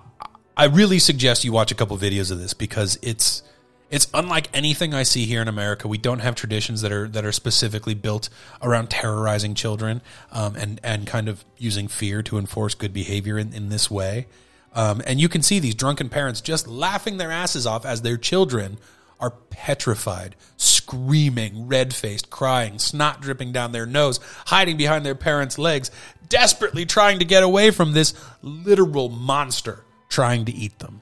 I 0.57 0.67
really 0.67 0.99
suggest 0.99 1.45
you 1.45 1.53
watch 1.53 1.73
a 1.73 1.75
couple 1.75 1.97
videos 1.97 2.31
of 2.31 2.39
this 2.39 2.53
because 2.53 2.99
it's 3.03 3.43
it's 3.91 4.07
unlike 4.13 4.49
anything 4.53 4.93
I 4.93 5.03
see 5.03 5.25
here 5.25 5.41
in 5.41 5.49
America. 5.49 5.89
We 5.89 5.99
don't 5.99 6.19
have 6.21 6.35
traditions 6.35 6.83
that 6.83 6.93
are 6.93 7.09
that 7.09 7.25
are 7.25 7.33
specifically 7.33 7.95
built 7.95 8.29
around 8.63 8.91
terrorizing 8.91 9.55
children 9.55 10.03
um, 10.33 10.57
and 10.57 10.81
and 10.83 11.07
kind 11.07 11.29
of 11.29 11.45
using 11.57 11.89
fear 11.89 12.23
to 12.25 12.39
enforce 12.39 12.75
good 12.75 12.93
behavior 12.93 13.39
in, 13.39 13.53
in 13.53 13.69
this 13.69 13.91
way. 13.91 14.27
Um, 14.75 15.03
and 15.07 15.21
you 15.21 15.29
can 15.29 15.43
see 15.43 15.59
these 15.59 15.75
drunken 15.75 16.09
parents 16.09 16.41
just 16.41 16.69
laughing 16.69 17.17
their 17.17 17.33
asses 17.33 17.67
off 17.67 17.87
as 17.87 18.03
their 18.03 18.19
children 18.19 18.79
are 19.19 19.31
petrified, 19.31 20.37
screaming, 20.57 21.67
red 21.67 21.93
faced, 21.93 22.31
crying, 22.31 22.79
snot 22.79 23.21
dripping 23.21 23.51
down 23.51 23.73
their 23.73 23.87
nose, 23.87 24.21
hiding 24.47 24.77
behind 24.77 25.05
their 25.05 25.15
parents' 25.15 25.59
legs, 25.59 25.91
desperately 26.29 26.87
trying 26.87 27.19
to 27.19 27.25
get 27.25 27.43
away 27.43 27.71
from 27.71 27.93
this 27.93 28.15
literal 28.43 29.09
monster 29.09 29.83
trying 30.09 30.45
to 30.45 30.53
eat 30.53 30.79
them. 30.79 31.01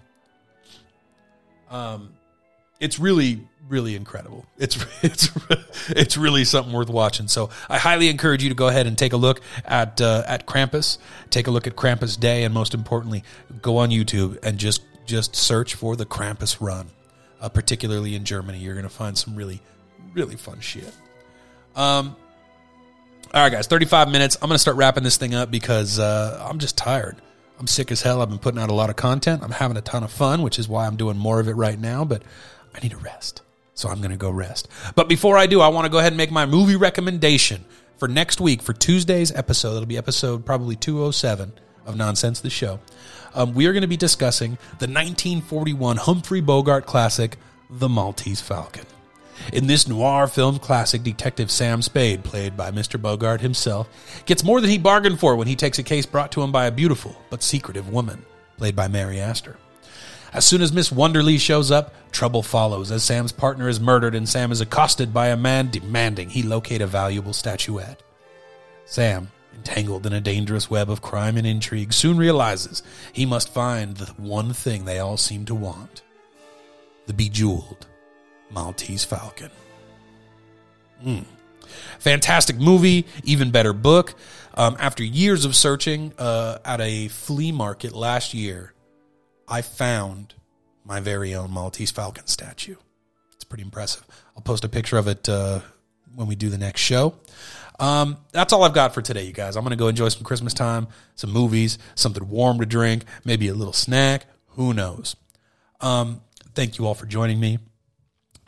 Um, 1.70 2.15
it's 2.80 2.98
really 2.98 3.40
really 3.68 3.96
incredible. 3.96 4.46
It's 4.58 4.76
it's 5.02 5.30
it's 5.88 6.16
really 6.16 6.44
something 6.44 6.72
worth 6.72 6.88
watching. 6.88 7.28
So 7.28 7.50
I 7.68 7.78
highly 7.78 8.08
encourage 8.08 8.42
you 8.42 8.48
to 8.48 8.54
go 8.54 8.68
ahead 8.68 8.86
and 8.86 8.96
take 8.96 9.12
a 9.12 9.16
look 9.16 9.40
at 9.64 10.00
uh, 10.00 10.24
at 10.26 10.46
Krampus. 10.46 10.98
Take 11.30 11.46
a 11.46 11.50
look 11.50 11.66
at 11.66 11.76
Krampus 11.76 12.18
Day, 12.18 12.44
and 12.44 12.54
most 12.54 12.74
importantly, 12.74 13.24
go 13.62 13.78
on 13.78 13.90
YouTube 13.90 14.38
and 14.42 14.58
just 14.58 14.82
just 15.04 15.36
search 15.36 15.74
for 15.74 15.96
the 15.96 16.06
Krampus 16.06 16.60
Run. 16.60 16.88
Uh, 17.38 17.50
particularly 17.50 18.14
in 18.14 18.24
Germany, 18.24 18.58
you're 18.58 18.74
going 18.74 18.84
to 18.84 18.88
find 18.88 19.16
some 19.16 19.36
really 19.36 19.60
really 20.14 20.36
fun 20.36 20.60
shit. 20.60 20.92
Um. 21.74 22.16
All 23.34 23.42
right, 23.42 23.50
guys, 23.50 23.66
35 23.66 24.08
minutes. 24.08 24.36
I'm 24.40 24.48
going 24.48 24.54
to 24.54 24.58
start 24.60 24.76
wrapping 24.76 25.02
this 25.02 25.16
thing 25.16 25.34
up 25.34 25.50
because 25.50 25.98
uh, 25.98 26.46
I'm 26.48 26.60
just 26.60 26.78
tired. 26.78 27.16
I'm 27.58 27.66
sick 27.66 27.90
as 27.90 28.00
hell. 28.00 28.22
I've 28.22 28.28
been 28.28 28.38
putting 28.38 28.60
out 28.60 28.70
a 28.70 28.74
lot 28.74 28.88
of 28.88 28.96
content. 28.96 29.42
I'm 29.42 29.50
having 29.50 29.76
a 29.76 29.80
ton 29.80 30.04
of 30.04 30.12
fun, 30.12 30.42
which 30.42 30.60
is 30.60 30.68
why 30.68 30.86
I'm 30.86 30.96
doing 30.96 31.18
more 31.18 31.40
of 31.40 31.48
it 31.48 31.54
right 31.54 31.78
now. 31.78 32.04
But 32.04 32.22
I 32.76 32.80
need 32.80 32.92
a 32.92 32.98
rest. 32.98 33.42
So 33.74 33.88
I'm 33.88 33.98
going 33.98 34.10
to 34.10 34.16
go 34.16 34.30
rest. 34.30 34.68
But 34.94 35.08
before 35.08 35.36
I 35.36 35.46
do, 35.46 35.60
I 35.60 35.68
want 35.68 35.84
to 35.86 35.90
go 35.90 35.98
ahead 35.98 36.12
and 36.12 36.16
make 36.16 36.30
my 36.30 36.46
movie 36.46 36.76
recommendation 36.76 37.64
for 37.98 38.08
next 38.08 38.40
week 38.40 38.62
for 38.62 38.72
Tuesday's 38.72 39.32
episode. 39.32 39.74
It'll 39.74 39.86
be 39.86 39.98
episode 39.98 40.44
probably 40.46 40.76
207 40.76 41.52
of 41.84 41.96
Nonsense 41.96 42.40
the 42.40 42.50
Show. 42.50 42.80
Um, 43.34 43.54
we 43.54 43.66
are 43.66 43.72
going 43.72 43.82
to 43.82 43.88
be 43.88 43.96
discussing 43.96 44.52
the 44.78 44.86
1941 44.86 45.98
Humphrey 45.98 46.40
Bogart 46.40 46.86
classic, 46.86 47.36
The 47.68 47.88
Maltese 47.88 48.40
Falcon. 48.40 48.86
In 49.52 49.66
this 49.66 49.86
noir 49.86 50.26
film 50.26 50.58
classic, 50.58 51.02
Detective 51.02 51.50
Sam 51.50 51.82
Spade, 51.82 52.24
played 52.24 52.56
by 52.56 52.70
Mr. 52.70 53.00
Bogart 53.00 53.42
himself, 53.42 53.88
gets 54.24 54.42
more 54.42 54.62
than 54.62 54.70
he 54.70 54.78
bargained 54.78 55.20
for 55.20 55.36
when 55.36 55.46
he 55.46 55.54
takes 55.54 55.78
a 55.78 55.82
case 55.82 56.06
brought 56.06 56.32
to 56.32 56.42
him 56.42 56.50
by 56.50 56.66
a 56.66 56.72
beautiful 56.72 57.14
but 57.28 57.42
secretive 57.42 57.90
woman, 57.90 58.24
played 58.56 58.74
by 58.74 58.88
Mary 58.88 59.20
Astor. 59.20 59.56
As 60.32 60.44
soon 60.44 60.60
as 60.62 60.72
Miss 60.72 60.90
Wonderly 60.90 61.38
shows 61.38 61.70
up, 61.70 61.94
trouble 62.12 62.42
follows 62.42 62.90
as 62.90 63.04
Sam's 63.04 63.32
partner 63.32 63.68
is 63.68 63.80
murdered 63.80 64.14
and 64.14 64.28
Sam 64.28 64.52
is 64.52 64.60
accosted 64.60 65.14
by 65.14 65.28
a 65.28 65.36
man 65.36 65.70
demanding 65.70 66.30
he 66.30 66.42
locate 66.42 66.82
a 66.82 66.86
valuable 66.86 67.32
statuette. 67.32 68.02
Sam, 68.84 69.30
entangled 69.54 70.06
in 70.06 70.12
a 70.12 70.20
dangerous 70.20 70.70
web 70.70 70.90
of 70.90 71.02
crime 71.02 71.36
and 71.36 71.46
intrigue, 71.46 71.92
soon 71.92 72.16
realizes 72.16 72.82
he 73.12 73.26
must 73.26 73.52
find 73.52 73.96
the 73.96 74.12
one 74.12 74.52
thing 74.52 74.84
they 74.84 74.98
all 74.98 75.16
seem 75.16 75.44
to 75.46 75.54
want 75.54 76.02
the 77.06 77.12
bejeweled 77.12 77.86
Maltese 78.50 79.04
Falcon. 79.04 79.50
Mm. 81.04 81.24
Fantastic 81.98 82.56
movie, 82.56 83.06
even 83.24 83.50
better 83.50 83.72
book. 83.72 84.14
Um, 84.54 84.76
after 84.78 85.04
years 85.04 85.44
of 85.44 85.54
searching 85.54 86.12
uh, 86.18 86.58
at 86.64 86.80
a 86.80 87.08
flea 87.08 87.52
market 87.52 87.94
last 87.94 88.34
year, 88.34 88.72
I 89.48 89.62
found 89.62 90.34
my 90.84 91.00
very 91.00 91.34
own 91.34 91.50
Maltese 91.50 91.90
Falcon 91.90 92.26
statue. 92.26 92.76
It's 93.34 93.44
pretty 93.44 93.62
impressive. 93.62 94.04
I'll 94.36 94.42
post 94.42 94.64
a 94.64 94.68
picture 94.68 94.98
of 94.98 95.08
it 95.08 95.28
uh, 95.28 95.60
when 96.14 96.26
we 96.26 96.36
do 96.36 96.48
the 96.48 96.58
next 96.58 96.80
show. 96.80 97.14
Um, 97.78 98.16
that's 98.32 98.52
all 98.52 98.64
I've 98.64 98.72
got 98.72 98.94
for 98.94 99.02
today, 99.02 99.24
you 99.24 99.32
guys. 99.32 99.56
I'm 99.56 99.62
going 99.62 99.70
to 99.70 99.76
go 99.76 99.88
enjoy 99.88 100.08
some 100.08 100.22
Christmas 100.22 100.54
time, 100.54 100.88
some 101.14 101.30
movies, 101.30 101.78
something 101.94 102.26
warm 102.28 102.58
to 102.60 102.66
drink, 102.66 103.04
maybe 103.24 103.48
a 103.48 103.54
little 103.54 103.72
snack. 103.72 104.26
Who 104.50 104.72
knows? 104.72 105.16
Um, 105.80 106.22
thank 106.54 106.78
you 106.78 106.86
all 106.86 106.94
for 106.94 107.06
joining 107.06 107.38
me. 107.38 107.58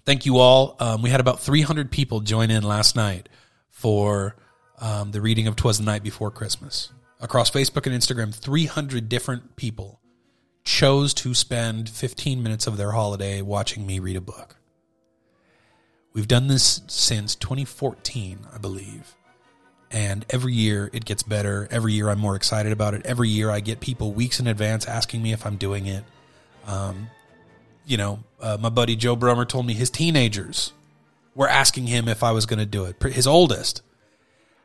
Thank 0.06 0.24
you 0.24 0.38
all. 0.38 0.76
Um, 0.80 1.02
we 1.02 1.10
had 1.10 1.20
about 1.20 1.40
300 1.40 1.90
people 1.90 2.20
join 2.20 2.50
in 2.50 2.62
last 2.62 2.96
night 2.96 3.28
for 3.68 4.36
um, 4.80 5.10
the 5.10 5.20
reading 5.20 5.46
of 5.46 5.56
Twas 5.56 5.78
the 5.78 5.84
Night 5.84 6.02
Before 6.02 6.30
Christmas. 6.30 6.90
Across 7.20 7.50
Facebook 7.50 7.86
and 7.86 7.94
Instagram, 7.94 8.34
300 8.34 9.08
different 9.08 9.56
people 9.56 9.97
chose 10.68 11.14
to 11.14 11.32
spend 11.32 11.88
15 11.88 12.42
minutes 12.42 12.66
of 12.66 12.76
their 12.76 12.90
holiday 12.90 13.40
watching 13.40 13.86
me 13.86 13.98
read 13.98 14.16
a 14.16 14.20
book. 14.20 14.56
We've 16.12 16.28
done 16.28 16.48
this 16.48 16.82
since 16.88 17.34
2014, 17.36 18.40
I 18.52 18.58
believe. 18.58 19.16
And 19.90 20.26
every 20.28 20.52
year 20.52 20.90
it 20.92 21.06
gets 21.06 21.22
better. 21.22 21.66
Every 21.70 21.94
year 21.94 22.10
I'm 22.10 22.18
more 22.18 22.36
excited 22.36 22.70
about 22.70 22.92
it. 22.92 23.06
Every 23.06 23.30
year 23.30 23.50
I 23.50 23.60
get 23.60 23.80
people 23.80 24.12
weeks 24.12 24.40
in 24.40 24.46
advance 24.46 24.84
asking 24.84 25.22
me 25.22 25.32
if 25.32 25.46
I'm 25.46 25.56
doing 25.56 25.86
it. 25.86 26.04
Um, 26.66 27.08
you 27.86 27.96
know, 27.96 28.22
uh, 28.38 28.58
my 28.60 28.68
buddy 28.68 28.94
Joe 28.94 29.16
Brummer 29.16 29.48
told 29.48 29.64
me 29.64 29.72
his 29.72 29.88
teenagers 29.88 30.74
were 31.34 31.48
asking 31.48 31.86
him 31.86 32.08
if 32.08 32.22
I 32.22 32.32
was 32.32 32.44
going 32.44 32.58
to 32.58 32.66
do 32.66 32.84
it. 32.84 33.02
His 33.02 33.26
oldest. 33.26 33.80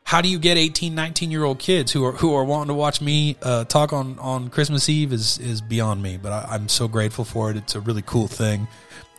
How 0.04 0.20
do 0.20 0.28
you 0.28 0.38
get 0.38 0.58
18, 0.58 0.94
19 0.94 1.30
year 1.30 1.44
old 1.44 1.58
kids 1.58 1.90
who 1.90 2.04
are 2.04 2.12
who 2.12 2.34
are 2.34 2.44
wanting 2.44 2.68
to 2.68 2.74
watch 2.74 3.00
me 3.00 3.36
uh, 3.42 3.64
talk 3.64 3.92
on, 3.92 4.18
on 4.18 4.50
Christmas 4.50 4.88
Eve 4.88 5.12
is 5.12 5.38
is 5.38 5.60
beyond 5.60 6.02
me. 6.02 6.18
But 6.18 6.32
I, 6.32 6.54
am 6.54 6.68
so 6.68 6.88
grateful 6.88 7.24
for 7.24 7.50
it. 7.50 7.56
It's 7.56 7.74
a 7.74 7.80
really 7.80 8.02
cool 8.02 8.28
thing. 8.28 8.68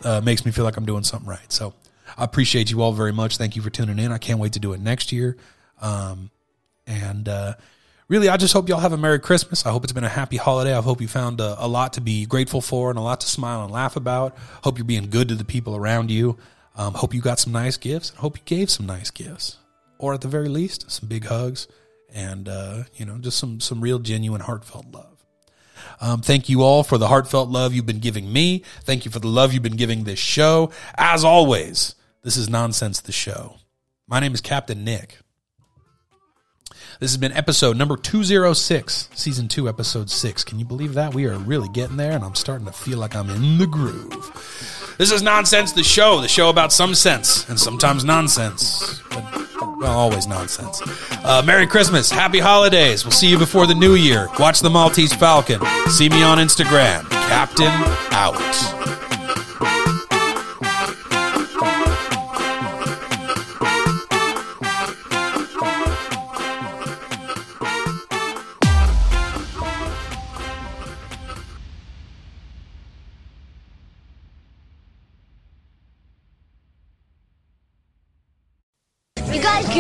Uh, 0.03 0.21
makes 0.21 0.45
me 0.45 0.51
feel 0.51 0.63
like 0.63 0.77
I'm 0.77 0.85
doing 0.85 1.03
something 1.03 1.27
right. 1.27 1.51
So 1.51 1.73
I 2.17 2.23
appreciate 2.23 2.69
you 2.69 2.81
all 2.81 2.93
very 2.93 3.11
much. 3.11 3.37
Thank 3.37 3.55
you 3.55 3.61
for 3.61 3.71
tuning 3.71 3.97
in. 3.97 4.11
I 4.11 4.19
can't 4.19 4.39
wait 4.39 4.53
to 4.53 4.59
do 4.59 4.73
it 4.73 4.79
next 4.79 5.11
year. 5.11 5.35
Um, 5.81 6.29
and 6.85 7.27
uh, 7.27 7.55
really, 8.07 8.29
I 8.29 8.37
just 8.37 8.53
hope 8.53 8.69
y'all 8.69 8.79
have 8.79 8.93
a 8.93 8.97
Merry 8.97 9.19
Christmas. 9.19 9.65
I 9.65 9.71
hope 9.71 9.83
it's 9.83 9.93
been 9.93 10.03
a 10.03 10.09
happy 10.09 10.37
holiday. 10.37 10.77
I 10.77 10.81
hope 10.81 11.01
you 11.01 11.07
found 11.07 11.41
a, 11.41 11.55
a, 11.57 11.67
lot 11.67 11.93
to 11.93 12.01
be 12.01 12.25
grateful 12.27 12.61
for 12.61 12.91
and 12.91 12.99
a 12.99 13.01
lot 13.01 13.21
to 13.21 13.27
smile 13.27 13.63
and 13.63 13.71
laugh 13.71 13.95
about. 13.95 14.37
Hope 14.63 14.77
you're 14.77 14.85
being 14.85 15.09
good 15.09 15.29
to 15.29 15.35
the 15.35 15.45
people 15.45 15.75
around 15.75 16.11
you. 16.11 16.37
Um, 16.77 16.93
hope 16.93 17.13
you 17.13 17.21
got 17.21 17.39
some 17.39 17.53
nice 17.53 17.77
gifts 17.77 18.09
hope 18.09 18.37
you 18.37 18.43
gave 18.45 18.69
some 18.69 18.85
nice 18.85 19.09
gifts. 19.09 19.57
Or 19.97 20.13
at 20.13 20.21
the 20.21 20.27
very 20.27 20.49
least, 20.49 20.91
some 20.91 21.07
big 21.07 21.25
hugs 21.25 21.67
and, 22.13 22.47
uh, 22.47 22.83
you 22.95 23.05
know, 23.05 23.17
just 23.17 23.37
some, 23.37 23.59
some 23.59 23.81
real 23.81 23.99
genuine 23.99 24.41
heartfelt 24.41 24.87
love. 24.91 25.15
Um, 26.01 26.21
thank 26.21 26.49
you 26.49 26.61
all 26.61 26.83
for 26.83 26.97
the 26.97 27.07
heartfelt 27.07 27.49
love 27.49 27.73
you've 27.73 27.85
been 27.85 27.99
giving 27.99 28.31
me. 28.31 28.63
Thank 28.83 29.05
you 29.05 29.11
for 29.11 29.19
the 29.19 29.27
love 29.27 29.53
you've 29.53 29.63
been 29.63 29.75
giving 29.75 30.03
this 30.03 30.19
show. 30.19 30.71
As 30.97 31.23
always, 31.23 31.95
this 32.23 32.37
is 32.37 32.49
Nonsense 32.49 33.01
the 33.01 33.11
Show. 33.11 33.57
My 34.07 34.19
name 34.19 34.33
is 34.33 34.41
Captain 34.41 34.83
Nick. 34.83 35.17
This 36.99 37.11
has 37.11 37.17
been 37.17 37.33
episode 37.33 37.75
number 37.75 37.97
206, 37.97 39.09
season 39.13 39.49
2, 39.49 39.67
episode 39.67 40.09
6. 40.09 40.43
Can 40.45 40.59
you 40.59 40.65
believe 40.65 40.93
that? 40.93 41.13
We 41.13 41.25
are 41.25 41.37
really 41.37 41.67
getting 41.69 41.97
there, 41.97 42.13
and 42.13 42.23
I'm 42.23 42.35
starting 42.35 42.65
to 42.67 42.71
feel 42.71 42.99
like 42.99 43.15
I'm 43.15 43.29
in 43.29 43.57
the 43.57 43.67
groove. 43.67 44.95
This 44.97 45.11
is 45.11 45.21
Nonsense 45.21 45.73
the 45.73 45.83
Show, 45.83 46.21
the 46.21 46.29
show 46.29 46.49
about 46.49 46.71
some 46.71 46.95
sense 46.95 47.49
and 47.49 47.59
sometimes 47.59 48.05
nonsense. 48.05 49.01
But, 49.09 49.54
well, 49.77 49.91
always 49.91 50.27
nonsense. 50.27 50.81
Uh, 51.23 51.41
Merry 51.45 51.67
Christmas. 51.67 52.09
Happy 52.09 52.39
holidays. 52.39 53.03
We'll 53.03 53.11
see 53.11 53.27
you 53.27 53.37
before 53.37 53.67
the 53.67 53.75
new 53.75 53.95
year. 53.95 54.27
Watch 54.39 54.59
the 54.61 54.69
Maltese 54.69 55.13
Falcon. 55.13 55.59
See 55.89 56.09
me 56.09 56.23
on 56.23 56.37
Instagram. 56.37 57.09
Captain 57.09 57.71
out. 58.11 59.04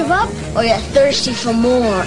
Give 0.05 0.11
up 0.11 0.29
or 0.55 0.63
you're 0.63 0.77
thirsty 0.93 1.33
for 1.33 1.53
more? 1.53 2.05